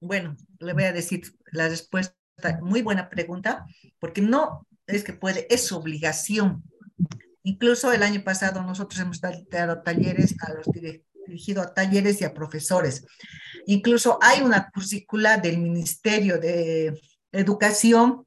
[0.01, 1.23] Bueno, le voy a decir
[1.53, 2.17] la respuesta.
[2.63, 3.65] Muy buena pregunta,
[4.01, 6.65] porque no es que puede, es obligación.
[7.45, 10.67] Incluso el año pasado nosotros hemos dado talleres a los
[11.27, 13.07] dirigido a talleres y a profesores.
[13.67, 17.01] Incluso hay una currícula del Ministerio de
[17.33, 18.27] Educación,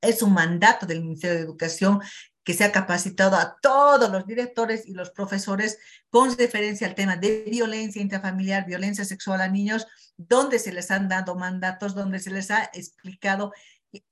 [0.00, 2.00] es un mandato del Ministerio de Educación
[2.44, 5.78] que se ha capacitado a todos los directores y los profesores
[6.10, 9.86] con referencia al tema de violencia intrafamiliar, violencia sexual a niños,
[10.16, 13.52] donde se les han dado mandatos, donde se les ha explicado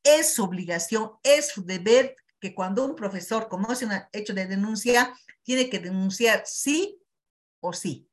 [0.03, 5.15] es su obligación, es su deber que cuando un profesor conoce un hecho de denuncia,
[5.43, 7.03] tiene que denunciar sí
[7.61, 8.10] o sí.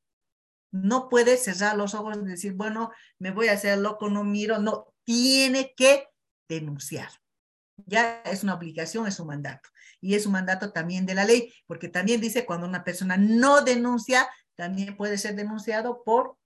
[0.71, 4.59] No puede cerrar los ojos y decir, bueno, me voy a hacer loco, no miro.
[4.59, 6.07] No, tiene que
[6.47, 7.09] denunciar.
[7.85, 9.69] Ya es una obligación, es un mandato.
[10.01, 13.61] Y es un mandato también de la ley, porque también dice cuando una persona no
[13.61, 16.37] denuncia, también puede ser denunciado por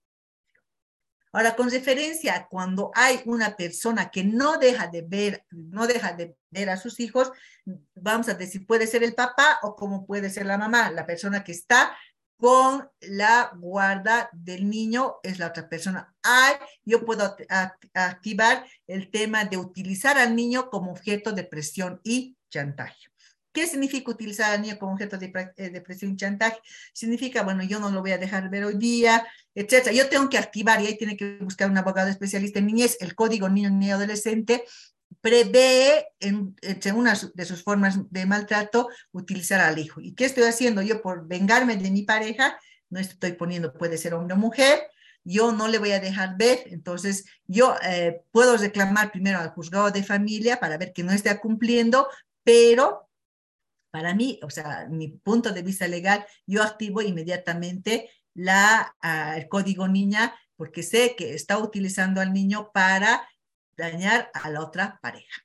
[1.34, 6.12] Ahora, con referencia a cuando hay una persona que no deja de ver, no deja
[6.12, 7.32] de ver a sus hijos,
[7.94, 11.42] vamos a decir, puede ser el papá o como puede ser la mamá, la persona
[11.42, 11.96] que está
[12.42, 16.12] con la guarda del niño es la otra persona.
[16.24, 16.54] Hay,
[16.84, 17.36] yo puedo
[17.94, 22.98] activar el tema de utilizar al niño como objeto de presión y chantaje.
[23.52, 26.58] ¿Qué significa utilizar al niño como objeto de, eh, de presión y chantaje?
[26.92, 29.24] Significa, bueno, yo no lo voy a dejar ver hoy día,
[29.54, 29.94] etcétera.
[29.94, 32.96] Yo tengo que activar y ahí tiene que buscar un abogado especialista en niñez.
[32.98, 34.64] El código niño ni adolescente
[35.22, 36.54] prevé en,
[36.94, 40.00] una de sus formas de maltrato utilizar al hijo.
[40.00, 42.58] ¿Y qué estoy haciendo yo por vengarme de mi pareja?
[42.90, 44.82] No estoy poniendo, puede ser hombre o mujer,
[45.24, 49.90] yo no le voy a dejar ver, entonces yo eh, puedo reclamar primero al juzgado
[49.92, 52.08] de familia para ver que no esté cumpliendo,
[52.42, 53.08] pero
[53.92, 59.48] para mí, o sea, mi punto de vista legal, yo activo inmediatamente la, ah, el
[59.48, 63.28] código niña porque sé que está utilizando al niño para
[63.82, 65.42] dañar a la otra pareja.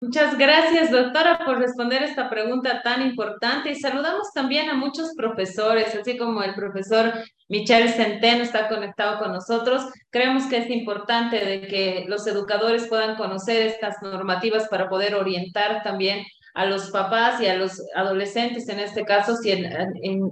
[0.00, 3.70] Muchas gracias, doctora, por responder esta pregunta tan importante.
[3.70, 7.12] Y saludamos también a muchos profesores, así como el profesor
[7.48, 9.86] Michel Centeno está conectado con nosotros.
[10.10, 15.82] Creemos que es importante de que los educadores puedan conocer estas normativas para poder orientar
[15.82, 16.24] también
[16.56, 19.52] a los papás y a los adolescentes, en este caso, si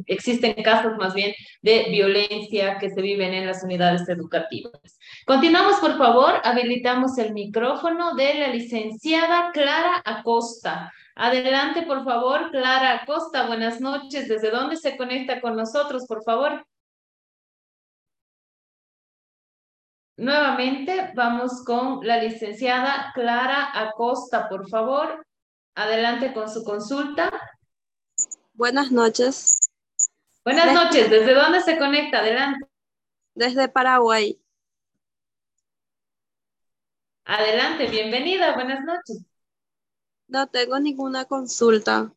[0.06, 4.72] existen casos más bien de violencia que se viven en las unidades educativas.
[5.26, 10.90] Continuamos, por favor, habilitamos el micrófono de la licenciada Clara Acosta.
[11.14, 14.26] Adelante, por favor, Clara Acosta, buenas noches.
[14.26, 16.64] ¿Desde dónde se conecta con nosotros, por favor?
[20.16, 25.24] nuevamente vamos con la licenciada Clara Acosta, por favor.
[25.74, 27.30] Adelante con su consulta.
[28.52, 29.58] Buenas noches.
[30.44, 31.10] Buenas noches.
[31.10, 32.20] ¿Desde dónde se conecta?
[32.20, 32.66] Adelante.
[33.34, 34.40] Desde Paraguay.
[37.24, 38.54] Adelante, bienvenida.
[38.54, 39.24] Buenas noches.
[40.28, 42.12] No tengo ninguna consulta.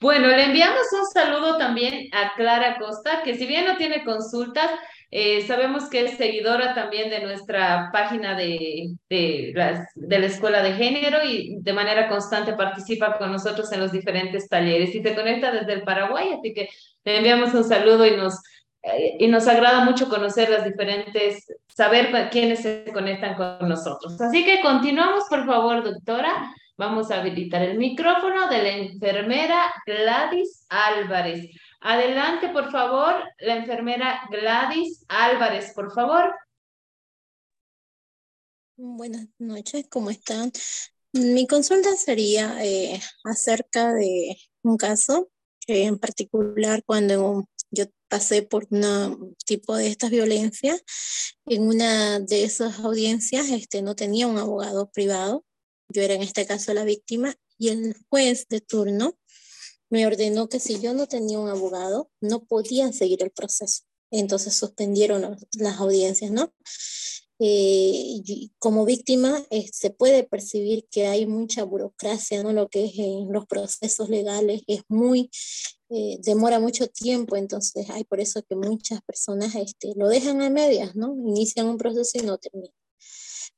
[0.00, 4.70] Bueno, le enviamos un saludo también a Clara Costa, que si bien no tiene consultas,
[5.16, 9.52] eh, sabemos que es seguidora también de nuestra página de, de,
[9.94, 14.92] la Escuela de Género y de manera constante participa con nosotros en los diferentes talleres
[14.92, 16.68] y se conecta desde el Paraguay, así que
[17.04, 18.42] le enviamos un saludo y nos,
[18.82, 24.20] eh, y nos agrada mucho conocer las diferentes, saber quiénes se conectan con nosotros.
[24.20, 26.52] Así que continuamos, por favor, doctora.
[26.76, 31.50] Vamos a habilitar el micrófono de la enfermera Gladys Álvarez.
[31.86, 36.34] Adelante, por favor, la enfermera Gladys Álvarez, por favor.
[38.76, 40.50] Buenas noches, ¿cómo están?
[41.12, 45.28] Mi consulta sería eh, acerca de un caso,
[45.66, 50.82] en particular cuando yo pasé por un tipo de estas violencias,
[51.44, 55.44] en una de esas audiencias este, no tenía un abogado privado
[55.88, 59.16] yo era en este caso la víctima, y el juez de turno
[59.90, 63.82] me ordenó que si yo no tenía un abogado, no podía seguir el proceso.
[64.10, 66.52] Entonces suspendieron las audiencias, ¿no?
[67.40, 68.22] Eh,
[68.60, 72.52] como víctima eh, se puede percibir que hay mucha burocracia, ¿no?
[72.52, 75.30] Lo que es en los procesos legales es muy,
[75.90, 80.50] eh, demora mucho tiempo, entonces hay por eso que muchas personas este, lo dejan a
[80.50, 81.14] medias, ¿no?
[81.26, 82.72] Inician un proceso y no terminan.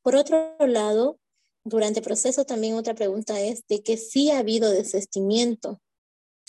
[0.03, 1.19] Por otro lado,
[1.65, 5.81] durante el proceso también otra pregunta es de que sí ha habido desestimiento.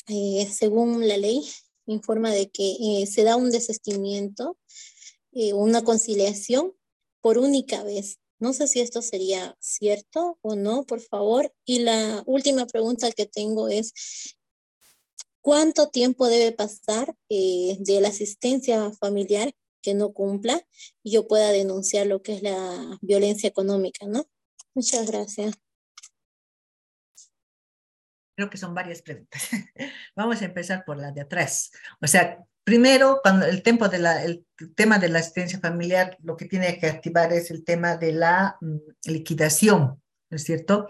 [0.07, 1.45] Eh, según la ley,
[1.85, 4.57] informa de que eh, se da un desestimiento,
[5.34, 6.73] eh, una conciliación
[7.21, 8.19] por única vez.
[8.39, 11.53] No sé si esto sería cierto o no, por favor.
[11.65, 13.93] Y la última pregunta que tengo es,
[15.41, 20.65] ¿cuánto tiempo debe pasar de la asistencia familiar que no cumpla
[21.03, 24.27] y yo pueda denunciar lo que es la violencia económica, ¿no?
[24.75, 25.55] Muchas gracias.
[28.38, 29.49] Creo que son varias preguntas.
[30.15, 31.72] Vamos a empezar por la de atrás.
[31.99, 34.45] O sea, primero, cuando el, tiempo de la, el
[34.76, 38.55] tema de la asistencia familiar, lo que tiene que activar es el tema de la
[38.61, 39.99] mm, liquidación,
[40.30, 40.88] ¿no es cierto?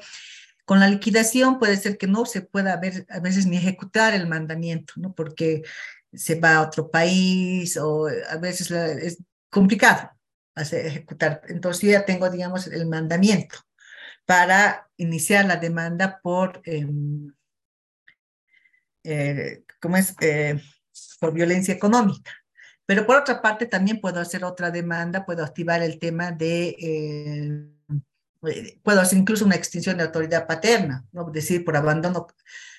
[0.65, 4.27] Con la liquidación puede ser que no se pueda ver, a veces ni ejecutar el
[4.27, 5.15] mandamiento, ¿no?
[5.15, 5.63] Porque
[6.11, 9.19] se va a otro país o a veces es
[9.49, 10.11] complicado
[10.53, 11.43] hacer, ejecutar.
[11.47, 13.59] Entonces yo ya tengo, digamos, el mandamiento
[14.25, 17.33] para iniciar la demanda por, em,
[19.07, 20.13] eh, ¿cómo es?
[20.21, 20.61] Eh,
[21.19, 22.31] por violencia económica.
[22.85, 28.73] Pero por otra parte, también puedo hacer otra demanda, puedo activar el tema de, eh,
[28.83, 31.27] puedo hacer incluso una extinción de autoridad paterna, ¿no?
[31.27, 32.27] Es decir, por abandono,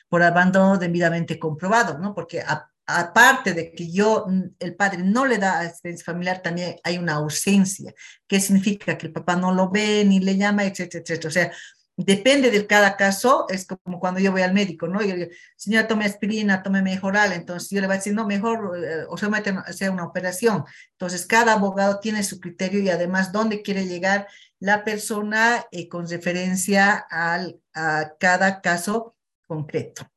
[0.09, 2.15] por abandono debidamente comprobado, ¿no?
[2.15, 2.43] Porque
[2.87, 7.15] aparte de que yo, mm, el padre no le da asistencia familiar, también hay una
[7.15, 7.95] ausencia.
[8.27, 8.97] ¿Qué significa?
[8.97, 11.29] Que el papá no lo ve, ni le llama, etcétera, etcétera.
[11.29, 11.53] O sea,
[11.99, 15.03] depende de cada caso, es como cuando yo voy al médico, ¿no?
[15.03, 18.79] Yo digo, señora, tome aspirina, tome mejoral, entonces yo le voy a decir, no, mejor,
[18.79, 19.29] eh, o sea,
[19.67, 20.65] hacer una operación.
[20.93, 24.29] Entonces, cada abogado tiene su criterio y además dónde quiere llegar
[24.61, 29.17] la persona eh, con referencia al, a cada caso
[29.47, 30.09] concreto.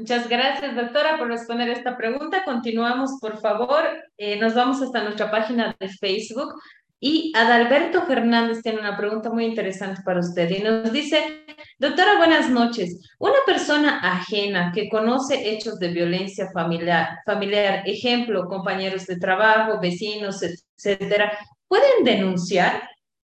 [0.00, 2.44] Muchas gracias, doctora, por responder esta pregunta.
[2.44, 3.84] Continuamos, por favor.
[4.16, 6.54] Eh, nos vamos hasta nuestra página de Facebook.
[7.00, 11.44] Y Adalberto Fernández tiene una pregunta muy interesante para usted y nos dice,
[11.78, 12.98] doctora, buenas noches.
[13.20, 20.42] Una persona ajena que conoce hechos de violencia familiar, familiar ejemplo, compañeros de trabajo, vecinos,
[20.42, 21.38] etcétera,
[21.68, 22.82] ¿pueden denunciar?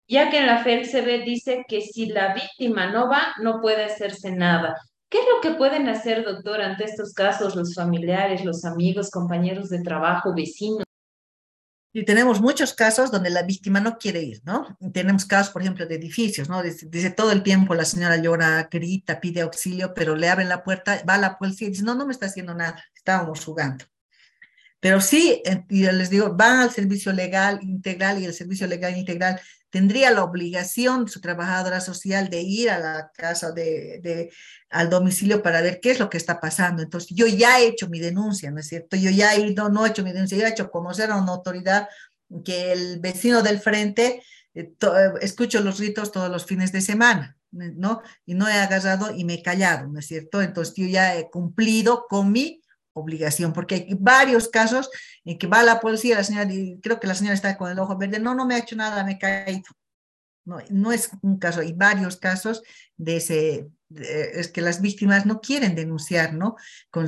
[0.09, 4.33] Ya que en la FELCB dice que si la víctima no va, no puede hacerse
[4.33, 4.77] nada.
[5.09, 9.69] ¿Qué es lo que pueden hacer, doctor, ante estos casos los familiares, los amigos, compañeros
[9.69, 10.85] de trabajo, vecinos?
[11.93, 14.79] Y tenemos muchos casos donde la víctima no quiere ir, ¿no?
[14.93, 16.63] Tenemos casos, por ejemplo, de edificios, ¿no?
[16.63, 21.03] Desde, todo el tiempo la señora llora, grita, pide auxilio, pero le abren la puerta,
[21.09, 23.85] va a la policía y dice, no, no me está haciendo nada, estábamos jugando.
[24.79, 29.41] Pero sí, y les digo, van al servicio legal integral y el servicio legal integral
[29.71, 34.31] tendría la obligación su trabajadora social de ir a la casa, de,
[34.69, 36.83] al domicilio para ver qué es lo que está pasando.
[36.83, 38.97] Entonces, yo ya he hecho mi denuncia, ¿no es cierto?
[38.97, 41.33] Yo ya he ido, no he hecho mi denuncia, yo he hecho conocer a una
[41.33, 41.89] autoridad
[42.45, 44.23] que el vecino del frente,
[44.55, 48.03] eh, eh, escucho los ritos todos los fines de semana, ¿no?
[48.27, 50.43] Y no he agarrado y me he callado, ¿no es cierto?
[50.43, 52.60] Entonces, yo ya he cumplido con mi
[53.01, 54.91] obligación, porque hay varios casos
[55.25, 56.49] en que va la policía, la señora,
[56.83, 59.05] creo que la señora está con el ojo verde, no, no me ha hecho nada,
[59.05, 59.65] me he caído.
[60.45, 62.63] No, no es un caso, hay varios casos
[62.97, 66.57] de ese, es que las víctimas no quieren denunciar, ¿no?
[66.91, 67.07] Con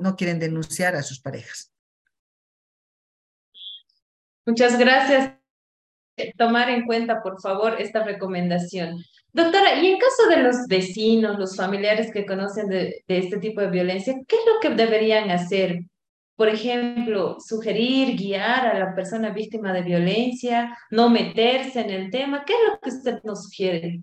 [0.00, 1.72] no quieren denunciar a sus parejas.
[4.46, 5.38] Muchas gracias.
[6.36, 9.02] Tomar en cuenta, por favor, esta recomendación.
[9.34, 13.60] Doctora, y en caso de los vecinos, los familiares que conocen de, de este tipo
[13.60, 15.80] de violencia, ¿qué es lo que deberían hacer?
[16.36, 22.44] Por ejemplo, sugerir, guiar a la persona víctima de violencia, no meterse en el tema.
[22.44, 24.02] ¿Qué es lo que usted nos sugiere?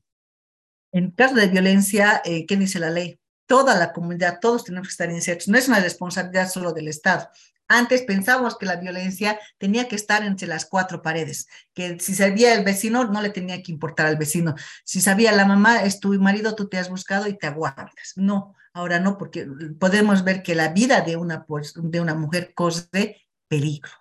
[0.92, 3.18] En caso de violencia, eh, ¿qué dice la ley?
[3.48, 5.48] Toda la comunidad, todos tenemos que estar insertos.
[5.48, 7.30] No es una responsabilidad solo del Estado.
[7.74, 12.54] Antes pensábamos que la violencia tenía que estar entre las cuatro paredes, que si sabía
[12.54, 14.56] el vecino, no le tenía que importar al vecino.
[14.84, 18.12] Si sabía la mamá, es tu marido, tú te has buscado y te aguantas.
[18.18, 19.48] No, ahora no, porque
[19.80, 23.92] podemos ver que la vida de una, pues, de una mujer corre peligro.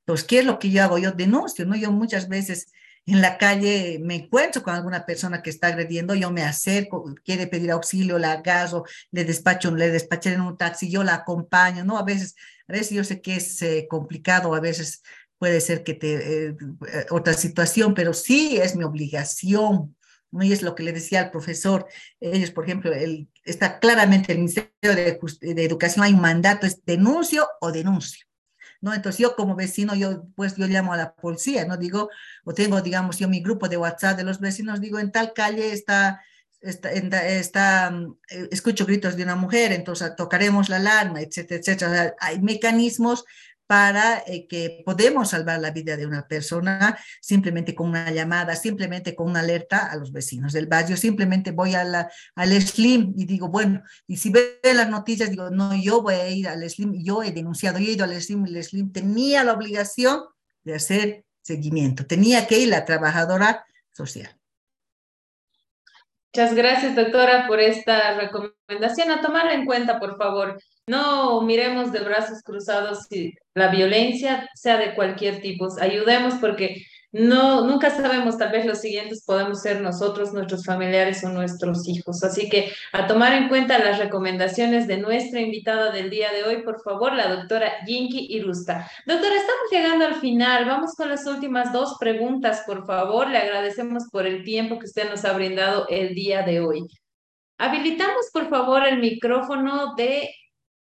[0.00, 0.98] Entonces, ¿qué es lo que yo hago?
[0.98, 1.76] Yo denuncio, ¿no?
[1.76, 2.72] Yo muchas veces
[3.06, 7.46] en la calle me encuentro con alguna persona que está agrediendo, yo me acerco, quiere
[7.46, 11.98] pedir auxilio, la agarro, le despacho, le despaché en un taxi, yo la acompaño, ¿no?
[11.98, 12.34] A veces,
[12.66, 15.02] a veces yo sé que es eh, complicado, a veces
[15.38, 16.56] puede ser que te, eh,
[17.10, 19.96] otra situación, pero sí es mi obligación,
[20.32, 20.42] ¿no?
[20.42, 21.86] Y es lo que le decía al profesor,
[22.18, 25.18] ellos, por ejemplo, el, está claramente el Ministerio de,
[25.54, 28.25] de Educación, hay un mandato, es denuncio o denuncio.
[28.86, 28.94] ¿No?
[28.94, 31.76] Entonces yo como vecino, yo pues yo llamo a la policía, ¿no?
[31.76, 32.08] Digo,
[32.44, 35.72] o tengo, digamos, yo mi grupo de WhatsApp de los vecinos, digo, en tal calle
[35.72, 36.22] está,
[36.60, 42.14] está, está, mm, eh, escucho gritos de una mujer, entonces tocaremos la alarma, etcétera, etcétera.
[42.20, 43.24] hay mecanismos
[43.66, 49.14] para eh, que podemos salvar la vida de una persona simplemente con una llamada, simplemente
[49.14, 53.24] con una alerta a los vecinos del barrio, simplemente voy a la, al SLIM y
[53.24, 57.02] digo, bueno, y si ve las noticias, digo, no, yo voy a ir al SLIM,
[57.02, 60.22] yo he denunciado, yo he ido al SLIM, el SLIM tenía la obligación
[60.62, 64.36] de hacer seguimiento, tenía que ir la trabajadora social.
[66.34, 69.10] Muchas gracias, doctora, por esta recomendación.
[69.10, 70.58] A tomarla en cuenta, por favor.
[70.88, 75.68] No miremos de brazos cruzados si la violencia sea de cualquier tipo.
[75.80, 81.30] Ayudemos porque no, nunca sabemos, tal vez los siguientes podemos ser nosotros, nuestros familiares o
[81.30, 82.22] nuestros hijos.
[82.22, 86.62] Así que a tomar en cuenta las recomendaciones de nuestra invitada del día de hoy,
[86.62, 88.88] por favor, la doctora Jinky Irusta.
[89.06, 90.66] Doctora, estamos llegando al final.
[90.66, 93.28] Vamos con las últimas dos preguntas, por favor.
[93.28, 96.86] Le agradecemos por el tiempo que usted nos ha brindado el día de hoy.
[97.58, 100.28] Habilitamos, por favor, el micrófono de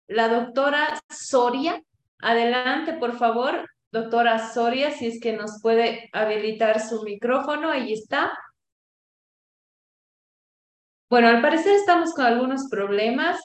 [0.09, 1.81] la doctora Soria.
[2.21, 7.69] Adelante, por favor, doctora Soria, si es que nos puede habilitar su micrófono.
[7.69, 8.37] Ahí está.
[11.09, 13.39] Bueno, al parecer estamos con algunos problemas.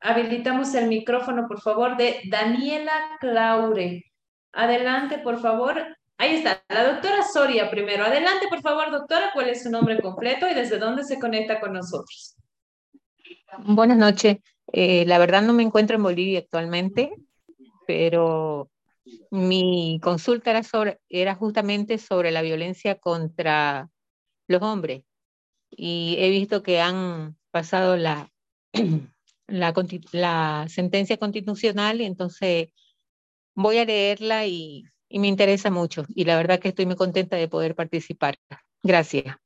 [0.00, 4.04] Habilitamos el micrófono, por favor, de Daniela Claure.
[4.52, 5.96] Adelante, por favor.
[6.18, 8.04] Ahí está, la doctora Soria primero.
[8.04, 11.72] Adelante, por favor, doctora, ¿cuál es su nombre completo y desde dónde se conecta con
[11.72, 12.36] nosotros?
[13.58, 14.36] Buenas noches.
[14.72, 17.14] Eh, la verdad no me encuentro en Bolivia actualmente,
[17.86, 18.70] pero
[19.30, 23.90] mi consulta era, sobre, era justamente sobre la violencia contra
[24.48, 25.04] los hombres.
[25.70, 28.30] Y he visto que han pasado la,
[29.48, 32.68] la, sentencia constitucional, entonces
[33.54, 36.04] voy a leerla y, y me interesa mucho.
[36.08, 38.36] Y la verdad que estoy muy contenta de poder participar.
[38.82, 39.36] Gracias.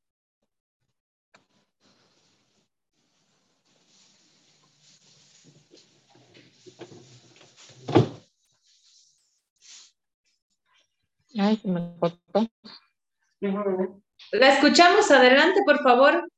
[14.33, 16.29] La escuchamos, adelante, por favor.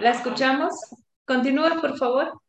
[0.00, 0.74] La escuchamos.
[1.26, 2.40] Continúa, por favor.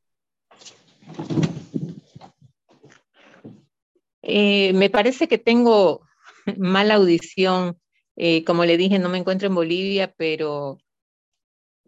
[4.22, 6.02] Eh, me parece que tengo
[6.58, 7.78] mala audición.
[8.16, 10.78] Eh, como le dije, no me encuentro en Bolivia, pero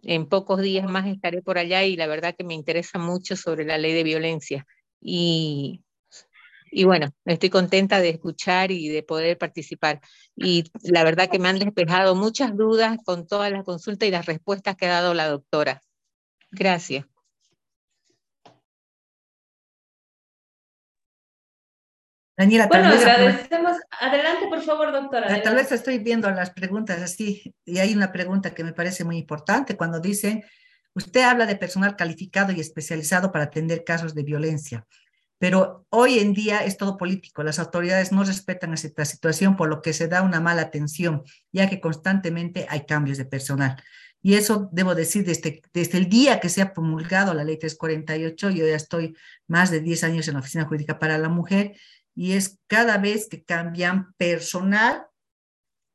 [0.03, 3.63] en pocos días más estaré por allá y la verdad que me interesa mucho sobre
[3.63, 4.65] la ley de violencia.
[4.99, 5.83] Y
[6.71, 9.99] y bueno, estoy contenta de escuchar y de poder participar.
[10.35, 14.25] Y la verdad que me han despejado muchas dudas con toda la consulta y las
[14.25, 15.81] respuestas que ha dado la doctora.
[16.49, 17.05] Gracias.
[22.37, 23.77] Daniela, bueno, agradecemos.
[23.99, 25.41] Adelante, por favor, doctora.
[25.43, 29.17] Tal vez estoy viendo las preguntas así, y hay una pregunta que me parece muy
[29.17, 30.45] importante cuando dice,
[30.95, 34.87] usted habla de personal calificado y especializado para atender casos de violencia.
[35.41, 37.41] Pero hoy en día es todo político.
[37.41, 41.67] Las autoridades no respetan esta situación, por lo que se da una mala atención, ya
[41.67, 43.75] que constantemente hay cambios de personal.
[44.21, 48.51] Y eso debo decir, desde, desde el día que se ha promulgado la ley 348,
[48.51, 49.15] yo ya estoy
[49.47, 51.75] más de 10 años en la Oficina Jurídica para la Mujer,
[52.13, 55.07] y es cada vez que cambian personal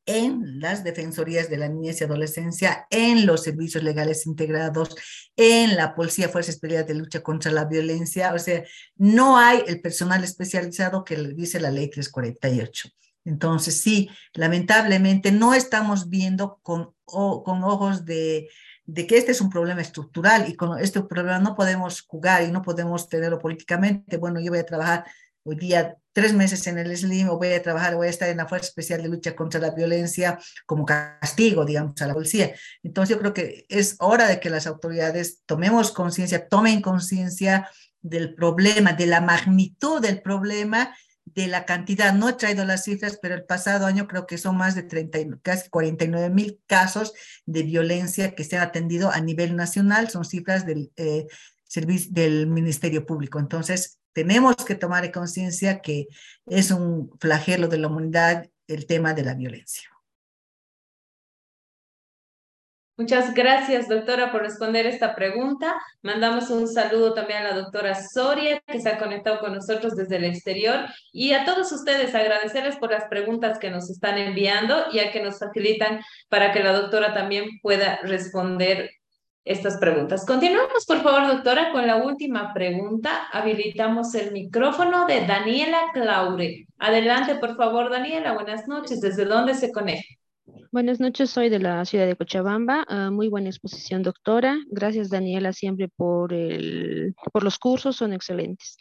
[0.06, 4.94] en las defensorías de la niñez y adolescencia, en los servicios legales integrados,
[5.36, 8.32] en la Policía Fuerza Especial de Lucha contra la Violencia.
[8.32, 8.64] O sea,
[8.96, 12.88] no hay el personal especializado que dice la ley 348.
[13.24, 18.48] Entonces, sí, lamentablemente no estamos viendo con, con ojos de,
[18.86, 22.52] de que este es un problema estructural y con este problema no podemos jugar y
[22.52, 24.16] no podemos tenerlo políticamente.
[24.16, 25.04] Bueno, yo voy a trabajar
[25.46, 28.38] hoy día tres meses en el SLIM o voy a trabajar, voy a estar en
[28.38, 32.54] la Fuerza Especial de Lucha contra la Violencia como castigo, digamos, a la policía.
[32.82, 37.68] Entonces yo creo que es hora de que las autoridades tomemos conciencia, tomen conciencia
[38.00, 40.96] del problema, de la magnitud del problema,
[41.26, 42.14] de la cantidad.
[42.14, 45.18] No he traído las cifras, pero el pasado año creo que son más de 30,
[45.42, 47.12] casi 49 mil casos
[47.44, 50.08] de violencia que se han atendido a nivel nacional.
[50.08, 51.26] Son cifras del, eh,
[52.10, 53.38] del Ministerio Público.
[53.38, 56.06] Entonces, tenemos que tomar conciencia que
[56.46, 59.90] es un flagelo de la humanidad el tema de la violencia.
[62.96, 65.74] Muchas gracias, doctora, por responder esta pregunta.
[66.00, 70.16] Mandamos un saludo también a la doctora Soria, que se ha conectado con nosotros desde
[70.16, 75.00] el exterior, y a todos ustedes agradecerles por las preguntas que nos están enviando y
[75.00, 78.92] a que nos facilitan para que la doctora también pueda responder
[79.46, 80.26] estas preguntas.
[80.26, 83.28] Continuamos, por favor, doctora, con la última pregunta.
[83.32, 86.66] Habilitamos el micrófono de Daniela Claure.
[86.78, 88.34] Adelante, por favor, Daniela.
[88.34, 89.00] Buenas noches.
[89.00, 90.04] ¿Desde dónde se conecta?
[90.72, 92.84] Buenas noches, soy de la ciudad de Cochabamba.
[92.88, 94.58] Ah, muy buena exposición, doctora.
[94.68, 98.76] Gracias, Daniela, siempre por, el, por los cursos, son excelentes.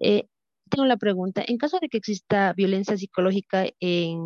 [0.00, 0.26] Eh,
[0.70, 4.18] tengo la pregunta, en caso de que exista violencia psicológica en,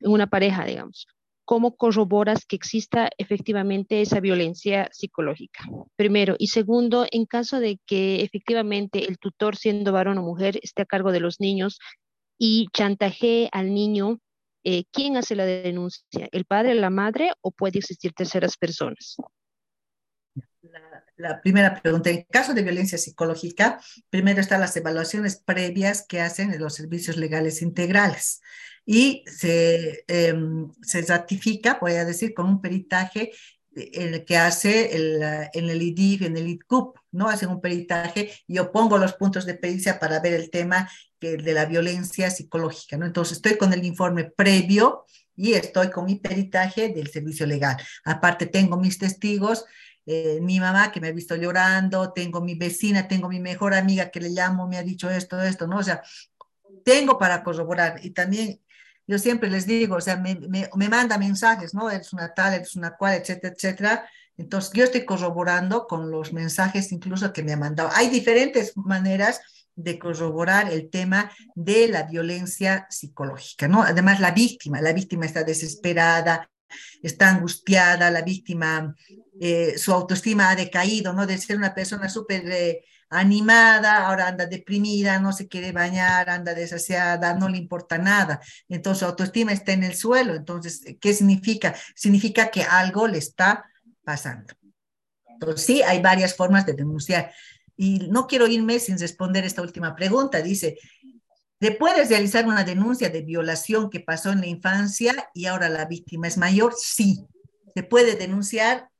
[0.00, 1.06] en una pareja, digamos,
[1.44, 5.64] cómo corroboras que exista efectivamente esa violencia psicológica.
[5.96, 6.36] Primero.
[6.38, 10.86] Y segundo, en caso de que efectivamente el tutor, siendo varón o mujer, esté a
[10.86, 11.78] cargo de los niños
[12.38, 14.18] y chantajee al niño,
[14.64, 16.28] eh, ¿quién hace la denuncia?
[16.32, 19.16] ¿El padre, la madre o puede existir terceras personas?
[21.20, 26.58] La primera pregunta, en caso de violencia psicológica, primero están las evaluaciones previas que hacen
[26.58, 28.40] los servicios legales integrales
[28.86, 33.30] y se, em, se ratifica, voy a decir, con un peritaje
[33.74, 35.22] el que hace el,
[35.52, 37.28] en el IDIF, en el IDCUP, ¿no?
[37.28, 41.36] Hacen un peritaje y yo pongo los puntos de pericia para ver el tema que,
[41.36, 43.06] de la violencia psicológica, ¿no?
[43.06, 45.04] Entonces estoy con el informe previo
[45.36, 47.76] y estoy con mi peritaje del servicio legal.
[48.04, 49.64] Aparte tengo mis testigos,
[50.12, 54.10] eh, mi mamá que me ha visto llorando, tengo mi vecina, tengo mi mejor amiga
[54.10, 55.78] que le llamo, me ha dicho esto, esto, ¿no?
[55.78, 56.02] O sea,
[56.84, 58.60] tengo para corroborar y también
[59.06, 61.88] yo siempre les digo, o sea, me, me, manda mensajes, ¿no?
[61.88, 64.10] Eres una tal, eres una cual, etcétera, etcétera.
[64.36, 67.90] Entonces, yo estoy corroborando con los mensajes incluso que me ha mandado.
[67.94, 69.40] Hay diferentes maneras
[69.76, 73.84] de corroborar el tema de la violencia psicológica, ¿no?
[73.84, 76.49] Además, la víctima, la víctima está desesperada,
[77.02, 78.94] está angustiada, la víctima,
[79.40, 81.26] eh, su autoestima ha decaído, ¿no?
[81.26, 86.54] De ser una persona súper eh, animada, ahora anda deprimida, no se quiere bañar, anda
[86.54, 88.40] desaseada, no le importa nada.
[88.68, 90.34] Entonces, su autoestima está en el suelo.
[90.34, 91.74] Entonces, ¿qué significa?
[91.94, 93.64] Significa que algo le está
[94.04, 94.54] pasando.
[95.26, 97.32] Entonces, sí, hay varias formas de denunciar.
[97.76, 100.42] Y no quiero irme sin responder esta última pregunta.
[100.42, 100.78] Dice,
[101.60, 105.84] ¿le puedes realizar una denuncia de violación que pasó en la infancia y ahora la
[105.84, 106.74] víctima es mayor?
[106.76, 107.24] Sí,
[107.74, 108.90] se puede denunciar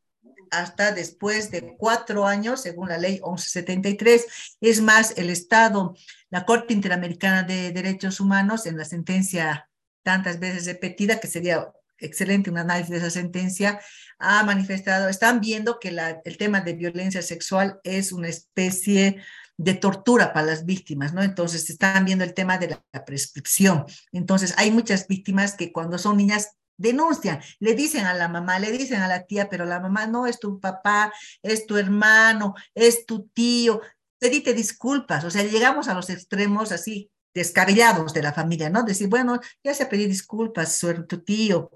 [0.51, 4.27] hasta después de cuatro años, según la ley 1173.
[4.61, 5.97] Es más, el Estado,
[6.29, 9.69] la Corte Interamericana de Derechos Humanos, en la sentencia
[10.03, 13.81] tantas veces repetida, que sería excelente un análisis de esa sentencia,
[14.19, 19.23] ha manifestado, están viendo que el tema de violencia sexual es una especie
[19.61, 21.23] de tortura para las víctimas, ¿no?
[21.23, 23.85] Entonces están viendo el tema de la prescripción.
[24.11, 28.73] Entonces hay muchas víctimas que cuando son niñas denuncian, le dicen a la mamá, le
[28.73, 31.13] dicen a la tía, pero la mamá no es tu papá,
[31.43, 33.83] es tu hermano, es tu tío,
[34.19, 38.83] pedite disculpas, o sea, llegamos a los extremos así descabellados de la familia, ¿no?
[38.83, 41.71] Decir, bueno, ya se pedí disculpas, tu tío,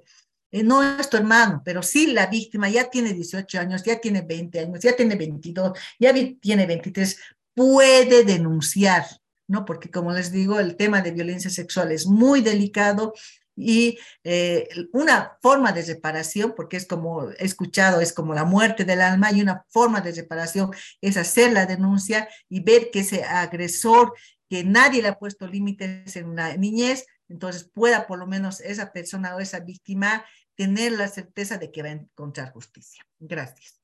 [0.55, 4.23] eh, no es tu hermano, pero sí la víctima ya tiene 18 años, ya tiene
[4.23, 7.19] 20 años, ya tiene 22, ya tiene 23,
[7.55, 9.05] puede denunciar,
[9.47, 9.64] ¿no?
[9.64, 13.14] Porque como les digo, el tema de violencia sexual es muy delicado
[13.56, 18.85] y eh, una forma de reparación, porque es como he escuchado, es como la muerte
[18.85, 20.70] del alma, y una forma de reparación
[21.01, 24.14] es hacer la denuncia y ver que ese agresor,
[24.48, 28.93] que nadie le ha puesto límites en una niñez, entonces pueda por lo menos esa
[28.93, 30.24] persona o esa víctima
[30.56, 33.05] tener la certeza de que va a encontrar justicia.
[33.18, 33.84] Gracias.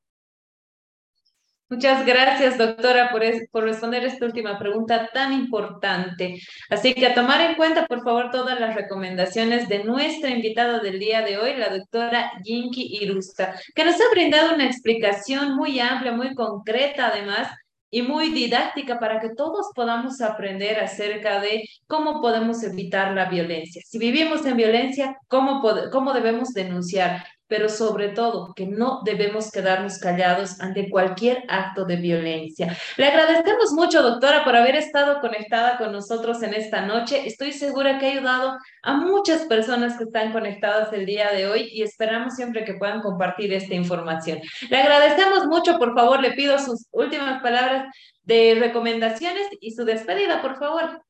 [1.70, 6.40] Muchas gracias, doctora, por, responder esta última pregunta tan importante.
[6.68, 10.98] Así que a tomar en cuenta, por favor, todas las recomendaciones de nuestra invitada del
[10.98, 16.10] día de hoy, la doctora Jinky Irusta, que nos ha brindado una explicación muy amplia,
[16.10, 17.48] muy concreta, además,
[17.88, 23.80] y muy didáctica para que todos podamos aprender acerca de cómo podemos evitar la violencia.
[23.86, 29.98] Si vivimos en violencia, cómo, cómo debemos denunciar pero sobre todo que no debemos quedarnos
[29.98, 32.76] callados ante cualquier acto de violencia.
[32.96, 37.26] Le agradecemos mucho, doctora, por haber estado conectada con nosotros en esta noche.
[37.26, 41.68] Estoy segura que ha ayudado a muchas personas que están conectadas el día de hoy
[41.72, 44.40] y esperamos siempre que puedan compartir esta información.
[44.70, 47.86] Le agradecemos mucho, por favor, le pido sus últimas palabras
[48.22, 51.02] de recomendaciones y su despedida, por favor.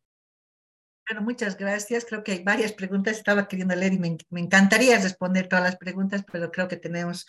[1.10, 2.04] Bueno, muchas gracias.
[2.04, 3.16] Creo que hay varias preguntas.
[3.16, 7.26] Estaba queriendo leer y me, encantaría responder todas las preguntas, pero creo que tenemos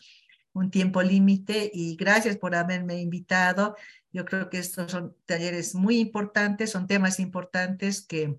[0.54, 3.76] un tiempo límite y gracias por haberme invitado.
[4.12, 8.38] Yo creo que estos son talleres muy importantes, son temas importantes que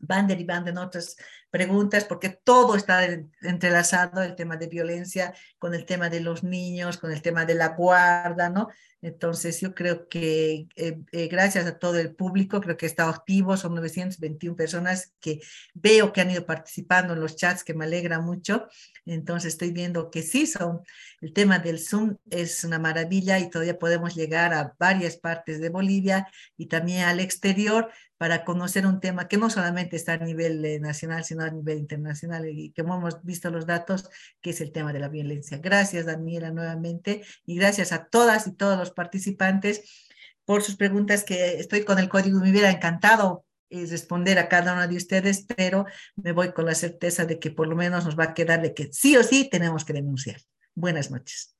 [0.00, 1.16] van derivando en otras
[1.50, 3.04] preguntas, porque todo está
[3.42, 7.54] entrelazado, el tema de violencia con el tema de los niños, con el tema de
[7.54, 8.68] la guarda, ¿no?
[9.00, 13.10] Entonces, yo creo que eh, eh, gracias a todo el público, creo que he estado
[13.10, 15.40] activo, son 921 personas que
[15.72, 18.66] veo que han ido participando en los chats, que me alegra mucho.
[19.06, 20.80] Entonces, estoy viendo que sí, son,
[21.20, 25.68] el tema del Zoom es una maravilla y todavía podemos llegar a varias partes de
[25.68, 26.26] Bolivia
[26.56, 31.24] y también al exterior para conocer un tema que no solamente está a nivel nacional,
[31.24, 34.98] sino a nivel internacional y que hemos visto los datos, que es el tema de
[34.98, 35.58] la violencia.
[35.58, 40.08] Gracias, Daniela, nuevamente, y gracias a todas y todos los participantes
[40.44, 42.40] por sus preguntas que estoy con el código.
[42.40, 45.86] Me hubiera encantado eh, responder a cada una de ustedes, pero
[46.16, 48.74] me voy con la certeza de que por lo menos nos va a quedar de
[48.74, 50.40] que sí o sí tenemos que denunciar.
[50.74, 51.57] Buenas noches.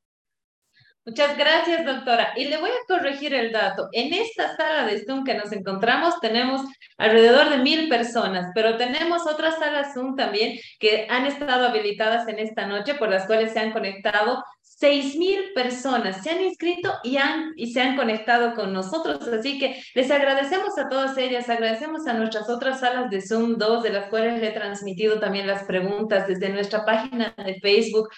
[1.08, 2.34] Muchas gracias, doctora.
[2.36, 3.88] Y le voy a corregir el dato.
[3.92, 6.60] En esta sala de Zoom que nos encontramos tenemos
[6.98, 12.38] alrededor de mil personas, pero tenemos otras salas Zoom también que han estado habilitadas en
[12.38, 14.44] esta noche, por las cuales se han conectado
[14.78, 16.22] seis mil personas.
[16.22, 19.26] Se han inscrito y, se han conectado con nosotros.
[19.28, 23.82] Así que les agradecemos a todas ellas, agradecemos a nuestras otras salas de Zoom 2,
[23.82, 28.08] de las cuales le he transmitido también las preguntas desde nuestra página de Facebook.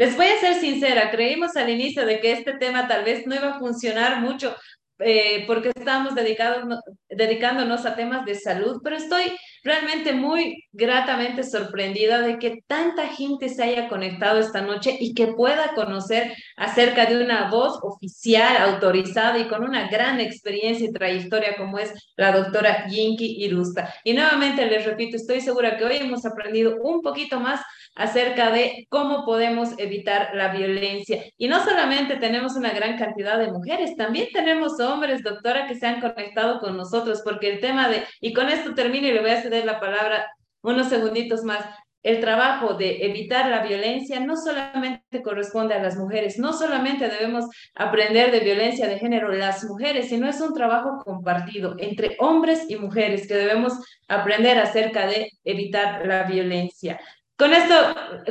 [0.00, 3.34] Les voy a ser sincera, creímos al inicio de que este tema tal vez no
[3.34, 4.56] iba a funcionar mucho
[4.98, 9.24] eh, porque estábamos dedicándonos a temas de salud, pero estoy
[9.62, 15.28] realmente muy gratamente sorprendida de que tanta gente se haya conectado esta noche y que
[15.28, 21.56] pueda conocer acerca de una voz oficial, autorizada y con una gran experiencia y trayectoria
[21.56, 23.92] como es la doctora Yinki Irusta.
[24.04, 27.60] Y nuevamente les repito, estoy segura que hoy hemos aprendido un poquito más
[27.94, 31.24] acerca de cómo podemos evitar la violencia.
[31.36, 35.86] Y no solamente tenemos una gran cantidad de mujeres, también tenemos hombres, doctora, que se
[35.86, 39.30] han conectado con nosotros, porque el tema de, y con esto termino y le voy
[39.30, 40.30] a ceder la palabra
[40.62, 41.64] unos segunditos más,
[42.02, 47.46] el trabajo de evitar la violencia no solamente corresponde a las mujeres, no solamente debemos
[47.74, 52.76] aprender de violencia de género las mujeres, sino es un trabajo compartido entre hombres y
[52.76, 53.74] mujeres que debemos
[54.08, 56.98] aprender acerca de evitar la violencia.
[57.36, 57.74] Con, esto,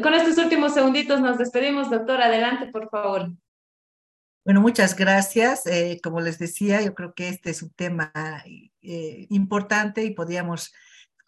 [0.02, 2.22] con estos últimos segunditos nos despedimos, doctor.
[2.22, 3.30] Adelante, por favor.
[4.46, 5.66] Bueno, muchas gracias.
[5.68, 8.12] Eh, como les decía, yo creo que este es un tema
[8.82, 10.74] eh, importante y podríamos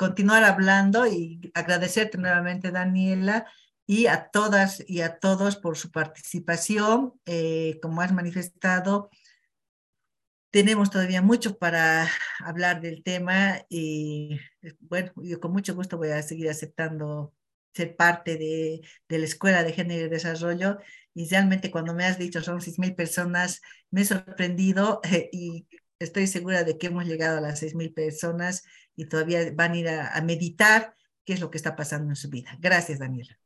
[0.02, 3.46] continuar hablando y agradecerte nuevamente, Daniela,
[3.86, 7.14] y a todas y a todos por su participación.
[7.28, 9.12] Eh, como has manifestado,
[10.50, 12.10] tenemos todavía mucho para
[12.40, 14.40] hablar del tema y
[14.80, 17.36] bueno, yo con mucho gusto voy a seguir aceptando
[17.76, 20.80] ser parte de, de, la Escuela de Género y Desarrollo.
[21.14, 23.62] Y realmente cuando me has dicho son 6.000 personas,
[23.92, 25.00] me he sorprendido
[25.32, 25.68] y
[26.00, 28.64] estoy segura de que hemos llegado a las 6.000 personas
[28.96, 30.96] y todavía van a ir a, meditar
[31.26, 32.58] qué es lo que está pasando en su vida.
[32.60, 33.38] Gracias, Daniela.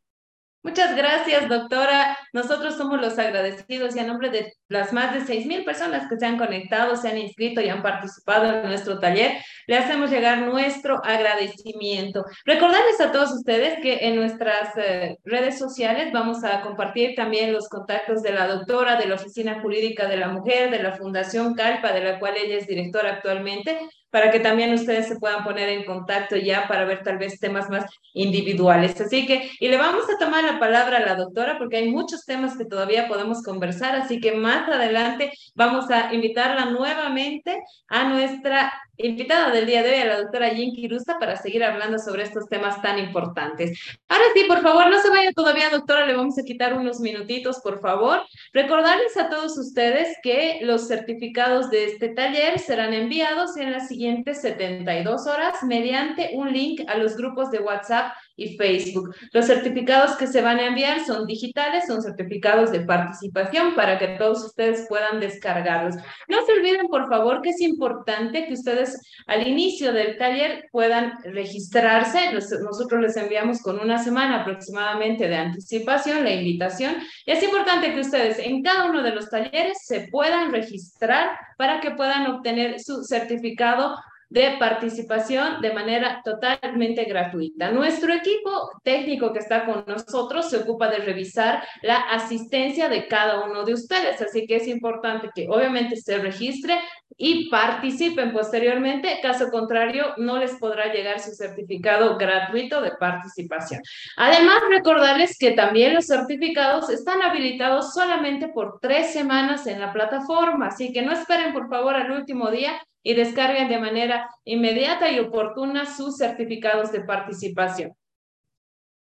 [0.66, 2.18] Muchas gracias, doctora.
[2.34, 6.26] Nosotros somos los agradecidos y a nombre de las más de 6.000 personas que se
[6.26, 9.34] han conectado, se han inscrito y han participado en nuestro taller,
[9.68, 12.26] le hacemos llegar nuestro agradecimiento.
[12.46, 17.70] Recordarles a todos ustedes que en nuestras eh, redes sociales vamos a compartir también los
[17.70, 21.94] contactos de la doctora de la Oficina Jurídica de la Mujer, de la Fundación Calpa,
[21.94, 23.78] de la cual ella es directora actualmente,
[24.16, 27.70] para que también ustedes se puedan poner en contacto ya para ver tal vez temas
[27.70, 27.84] más
[28.14, 29.02] individuales.
[29.02, 32.24] Así que, y le vamos a tomar la palabra a la doctora porque hay muchos
[32.24, 37.60] temas que todavía podemos conversar, así que más adelante vamos a invitarla nuevamente
[37.90, 42.00] a nuestra invitada del día de hoy, a la doctora Jean Kirusa, para seguir hablando
[42.00, 43.80] sobre estos temas tan importantes.
[44.08, 47.60] Ahora sí, por favor, no se vaya todavía, doctora, le vamos a quitar unos minutitos,
[47.60, 48.22] por favor.
[48.54, 54.42] Recordarles a todos ustedes que los certificados de este taller serán enviados en las siguientes
[54.42, 59.16] 72 horas mediante un link a los grupos de WhatsApp y Facebook.
[59.32, 64.10] Los certificados que se van a enviar son digitales, son certificados de participación para que
[64.20, 65.96] todos ustedes puedan descargarlos.
[66.28, 71.14] No se olviden, por favor, que es importante que ustedes al inicio del taller puedan
[71.24, 72.32] registrarse.
[72.34, 76.96] Nosotros les enviamos con una semana aproximadamente de anticipación la invitación.
[77.26, 81.80] Y es importante que ustedes en cada uno de los talleres se puedan registrar para
[81.80, 83.96] que puedan obtener su certificado
[84.30, 87.72] de participación de manera totalmente gratuita.
[87.72, 93.46] Nuestro equipo técnico que está con nosotros se ocupa de revisar la asistencia de cada
[93.46, 96.80] uno de ustedes, así que es importante que obviamente se registre
[97.18, 103.82] y participen posteriormente, caso contrario no les podrá llegar su certificado gratuito de participación.
[104.18, 110.68] Además, recordarles que también los certificados están habilitados solamente por tres semanas en la plataforma,
[110.68, 115.20] así que no esperen por favor al último día y descarguen de manera inmediata y
[115.20, 117.96] oportuna sus certificados de participación.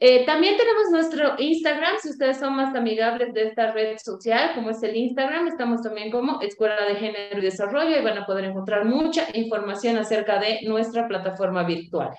[0.06, 4.72] Eh, también tenemos nuestro Instagram, si ustedes son más amigables de esta red social, como
[4.72, 8.44] es el Instagram, estamos también como Escuela de Género y Desarrollo y van a poder
[8.44, 12.10] encontrar mucha información acerca de nuestra plataforma virtual.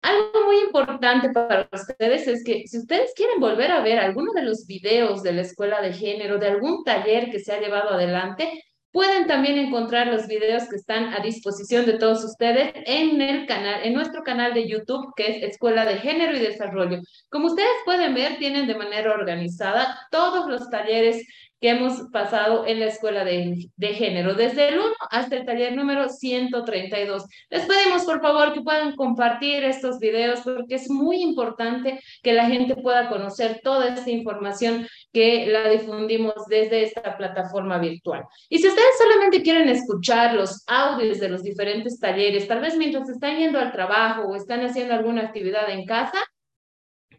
[0.00, 4.44] Algo muy importante para ustedes es que si ustedes quieren volver a ver alguno de
[4.44, 8.64] los videos de la Escuela de Género, de algún taller que se ha llevado adelante,
[8.90, 13.82] Pueden también encontrar los videos que están a disposición de todos ustedes en el canal,
[13.84, 17.00] en nuestro canal de YouTube, que es Escuela de Género y Desarrollo.
[17.28, 21.26] Como ustedes pueden ver, tienen de manera organizada todos los talleres
[21.60, 25.74] que hemos pasado en la escuela de, de, género, desde el 1 hasta el taller
[25.74, 27.24] número 132.
[27.50, 32.46] Les pedimos, por favor, que puedan compartir estos videos porque es muy importante que la
[32.46, 38.24] gente pueda conocer toda esta información que la difundimos desde esta plataforma virtual.
[38.48, 43.08] Y si ustedes solamente quieren escuchar los audios de los diferentes talleres, tal vez mientras
[43.08, 46.18] están yendo al trabajo o están haciendo alguna actividad en casa,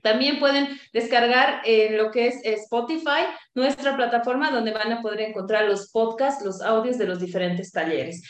[0.02, 5.66] también pueden descargar en lo que es Spotify, nuestra plataforma donde van a poder encontrar
[5.66, 8.24] los podcasts, los audios de los diferentes talleres.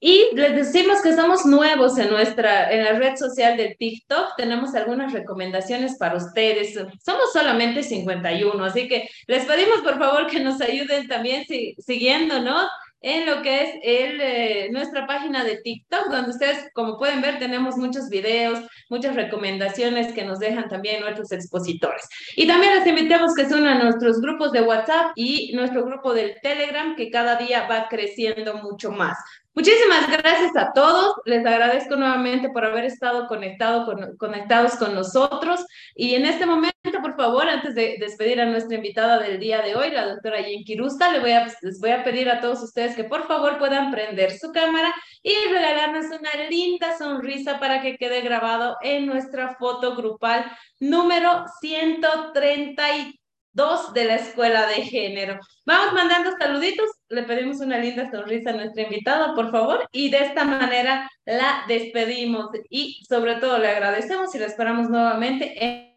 [0.00, 4.36] Y les decimos que somos nuevos en nuestra, en la red social de TikTok.
[4.36, 6.74] Tenemos algunas recomendaciones para ustedes.
[7.04, 12.68] Somos solamente 51, así que les pedimos por favor que nos ayuden también si, siguiéndonos
[13.00, 17.38] en lo que es el, eh, nuestra página de TikTok, donde ustedes, como pueden ver,
[17.38, 18.60] tenemos muchos videos,
[18.90, 22.08] muchas recomendaciones que nos dejan también nuestros expositores.
[22.36, 26.12] Y también les invitamos que se unan a nuestros grupos de WhatsApp y nuestro grupo
[26.12, 29.16] del Telegram, que cada día va creciendo mucho más.
[29.58, 31.14] Muchísimas gracias a todos.
[31.24, 35.66] Les agradezco nuevamente por haber estado conectado con, conectados con nosotros.
[35.96, 39.74] Y en este momento, por favor, antes de despedir a nuestra invitada del día de
[39.74, 42.94] hoy, la doctora Jen Kirusta, les voy, a, les voy a pedir a todos ustedes
[42.94, 44.94] que por favor puedan prender su cámara
[45.24, 50.44] y regalarnos una linda sonrisa para que quede grabado en nuestra foto grupal
[50.78, 53.17] número 133
[53.58, 55.38] dos de la Escuela de Género.
[55.66, 60.18] Vamos mandando saluditos, le pedimos una linda sonrisa a nuestra invitada, por favor, y de
[60.18, 65.96] esta manera la despedimos y sobre todo le agradecemos y la esperamos nuevamente.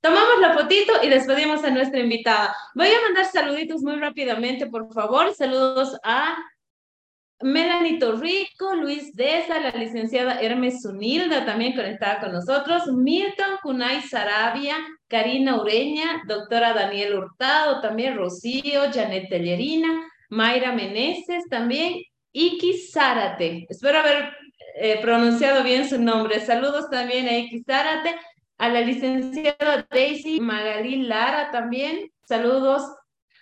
[0.00, 2.54] Tomamos la fotito y despedimos a nuestra invitada.
[2.74, 5.32] Voy a mandar saluditos muy rápidamente, por favor.
[5.34, 6.36] Saludos a
[7.44, 14.78] Melanie Torrico, Luis Deza, la licenciada Hermes Zunilda, también conectada con nosotros, Milton Kunay Sarabia,
[15.08, 22.00] Karina Ureña, doctora Daniel Hurtado, también Rocío, Janet Tellerina, Mayra Meneses, también
[22.32, 23.66] Iki Zárate.
[23.68, 24.34] Espero haber
[24.76, 26.40] eh, pronunciado bien su nombre.
[26.40, 28.16] Saludos también a Iki Zárate,
[28.56, 32.10] a la licenciada Daisy Magalí Lara también.
[32.26, 32.84] Saludos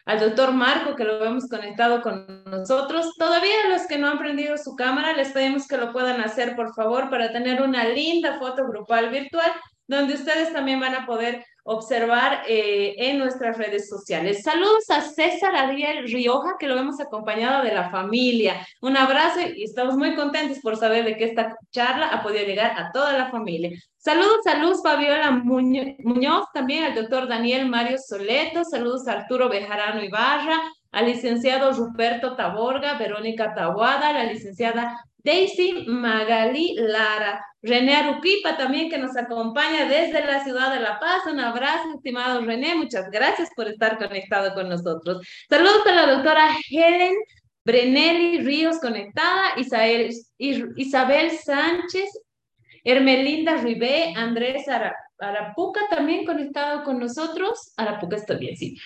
[0.04, 3.14] al doctor Marco, que lo hemos conectado con nosotros.
[3.16, 6.74] Todavía los que no han prendido su cámara, les pedimos que lo puedan hacer, por
[6.74, 9.52] favor, para tener una linda foto grupal virtual,
[9.86, 14.42] donde ustedes también van a poder observar eh, en nuestras redes sociales.
[14.42, 18.66] Saludos a César Ariel Rioja, que lo hemos acompañado de la familia.
[18.80, 22.72] Un abrazo y estamos muy contentos por saber de que esta charla ha podido llegar
[22.76, 23.70] a toda la familia.
[23.96, 30.02] Saludos a Luz Fabiola Muñoz, también al doctor Daniel Mario Soleto, saludos a Arturo Bejarano
[30.02, 30.60] Ibarra,
[30.90, 38.98] al licenciado Ruperto Taborga, Verónica Tabuada, la licenciada Daisy Magali Lara, René Aruquipa también que
[38.98, 41.22] nos acompaña desde la ciudad de La Paz.
[41.26, 45.26] Un abrazo, estimado René, muchas gracias por estar conectado con nosotros.
[45.48, 47.14] Saludos a la doctora Helen
[47.64, 52.10] Brenelli Ríos conectada, Isabel, Isabel Sánchez,
[52.82, 54.66] Hermelinda Ribé, Andrés
[55.18, 57.72] Arapuca también conectado con nosotros.
[57.76, 58.76] Arapuca está bien, sí.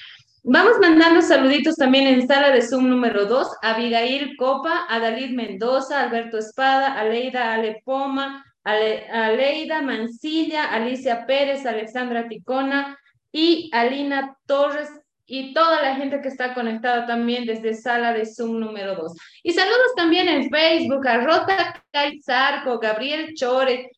[0.49, 6.39] Vamos mandando saluditos también en sala de Zoom número 2, Abigail Copa, Adalid Mendoza, Alberto
[6.39, 12.97] Espada, Aleida Alepoma, Ale, Aleida Mancilla, Alicia Pérez, Alexandra Ticona
[13.33, 14.89] y Alina Torres
[15.27, 19.15] y toda la gente que está conectada también desde sala de Zoom número 2.
[19.43, 23.91] Y saludos también en Facebook a Rota Caizarco, Gabriel Chore,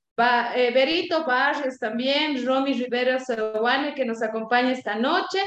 [0.56, 5.40] eh, Berito Barres también, Romy Rivera Seoane que nos acompaña esta noche.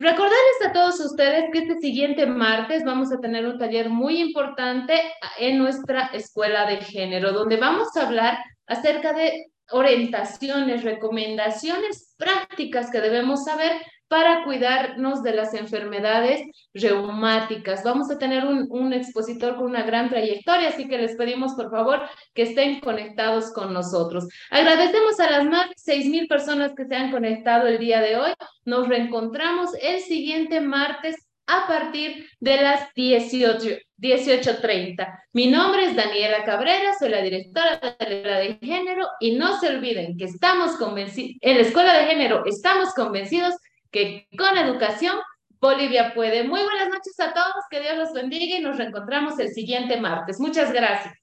[0.00, 4.94] Recordarles a todos ustedes que este siguiente martes vamos a tener un taller muy importante
[5.38, 8.38] en nuestra escuela de género, donde vamos a hablar
[8.68, 13.72] acerca de orientaciones, recomendaciones prácticas que debemos saber
[14.08, 16.42] para cuidarnos de las enfermedades
[16.74, 17.84] reumáticas.
[17.84, 21.70] Vamos a tener un, un, expositor con una gran trayectoria, así que les pedimos por
[21.70, 22.00] favor
[22.34, 24.26] que estén conectados con nosotros.
[24.50, 28.32] Agradecemos a las más de 6.000 personas que se han conectado el día de hoy.
[28.64, 35.18] Nos reencontramos el siguiente martes a partir de las 18, 18.30.
[35.32, 39.68] Mi nombre es Daniela Cabrera, soy la directora de la de género y no se
[39.68, 43.54] olviden que estamos convencidos, en la Escuela de Género estamos convencidos
[43.90, 45.16] que con educación
[45.60, 46.44] Bolivia puede.
[46.44, 50.38] Muy buenas noches a todos, que Dios los bendiga y nos reencontramos el siguiente martes.
[50.38, 51.14] Muchas gracias.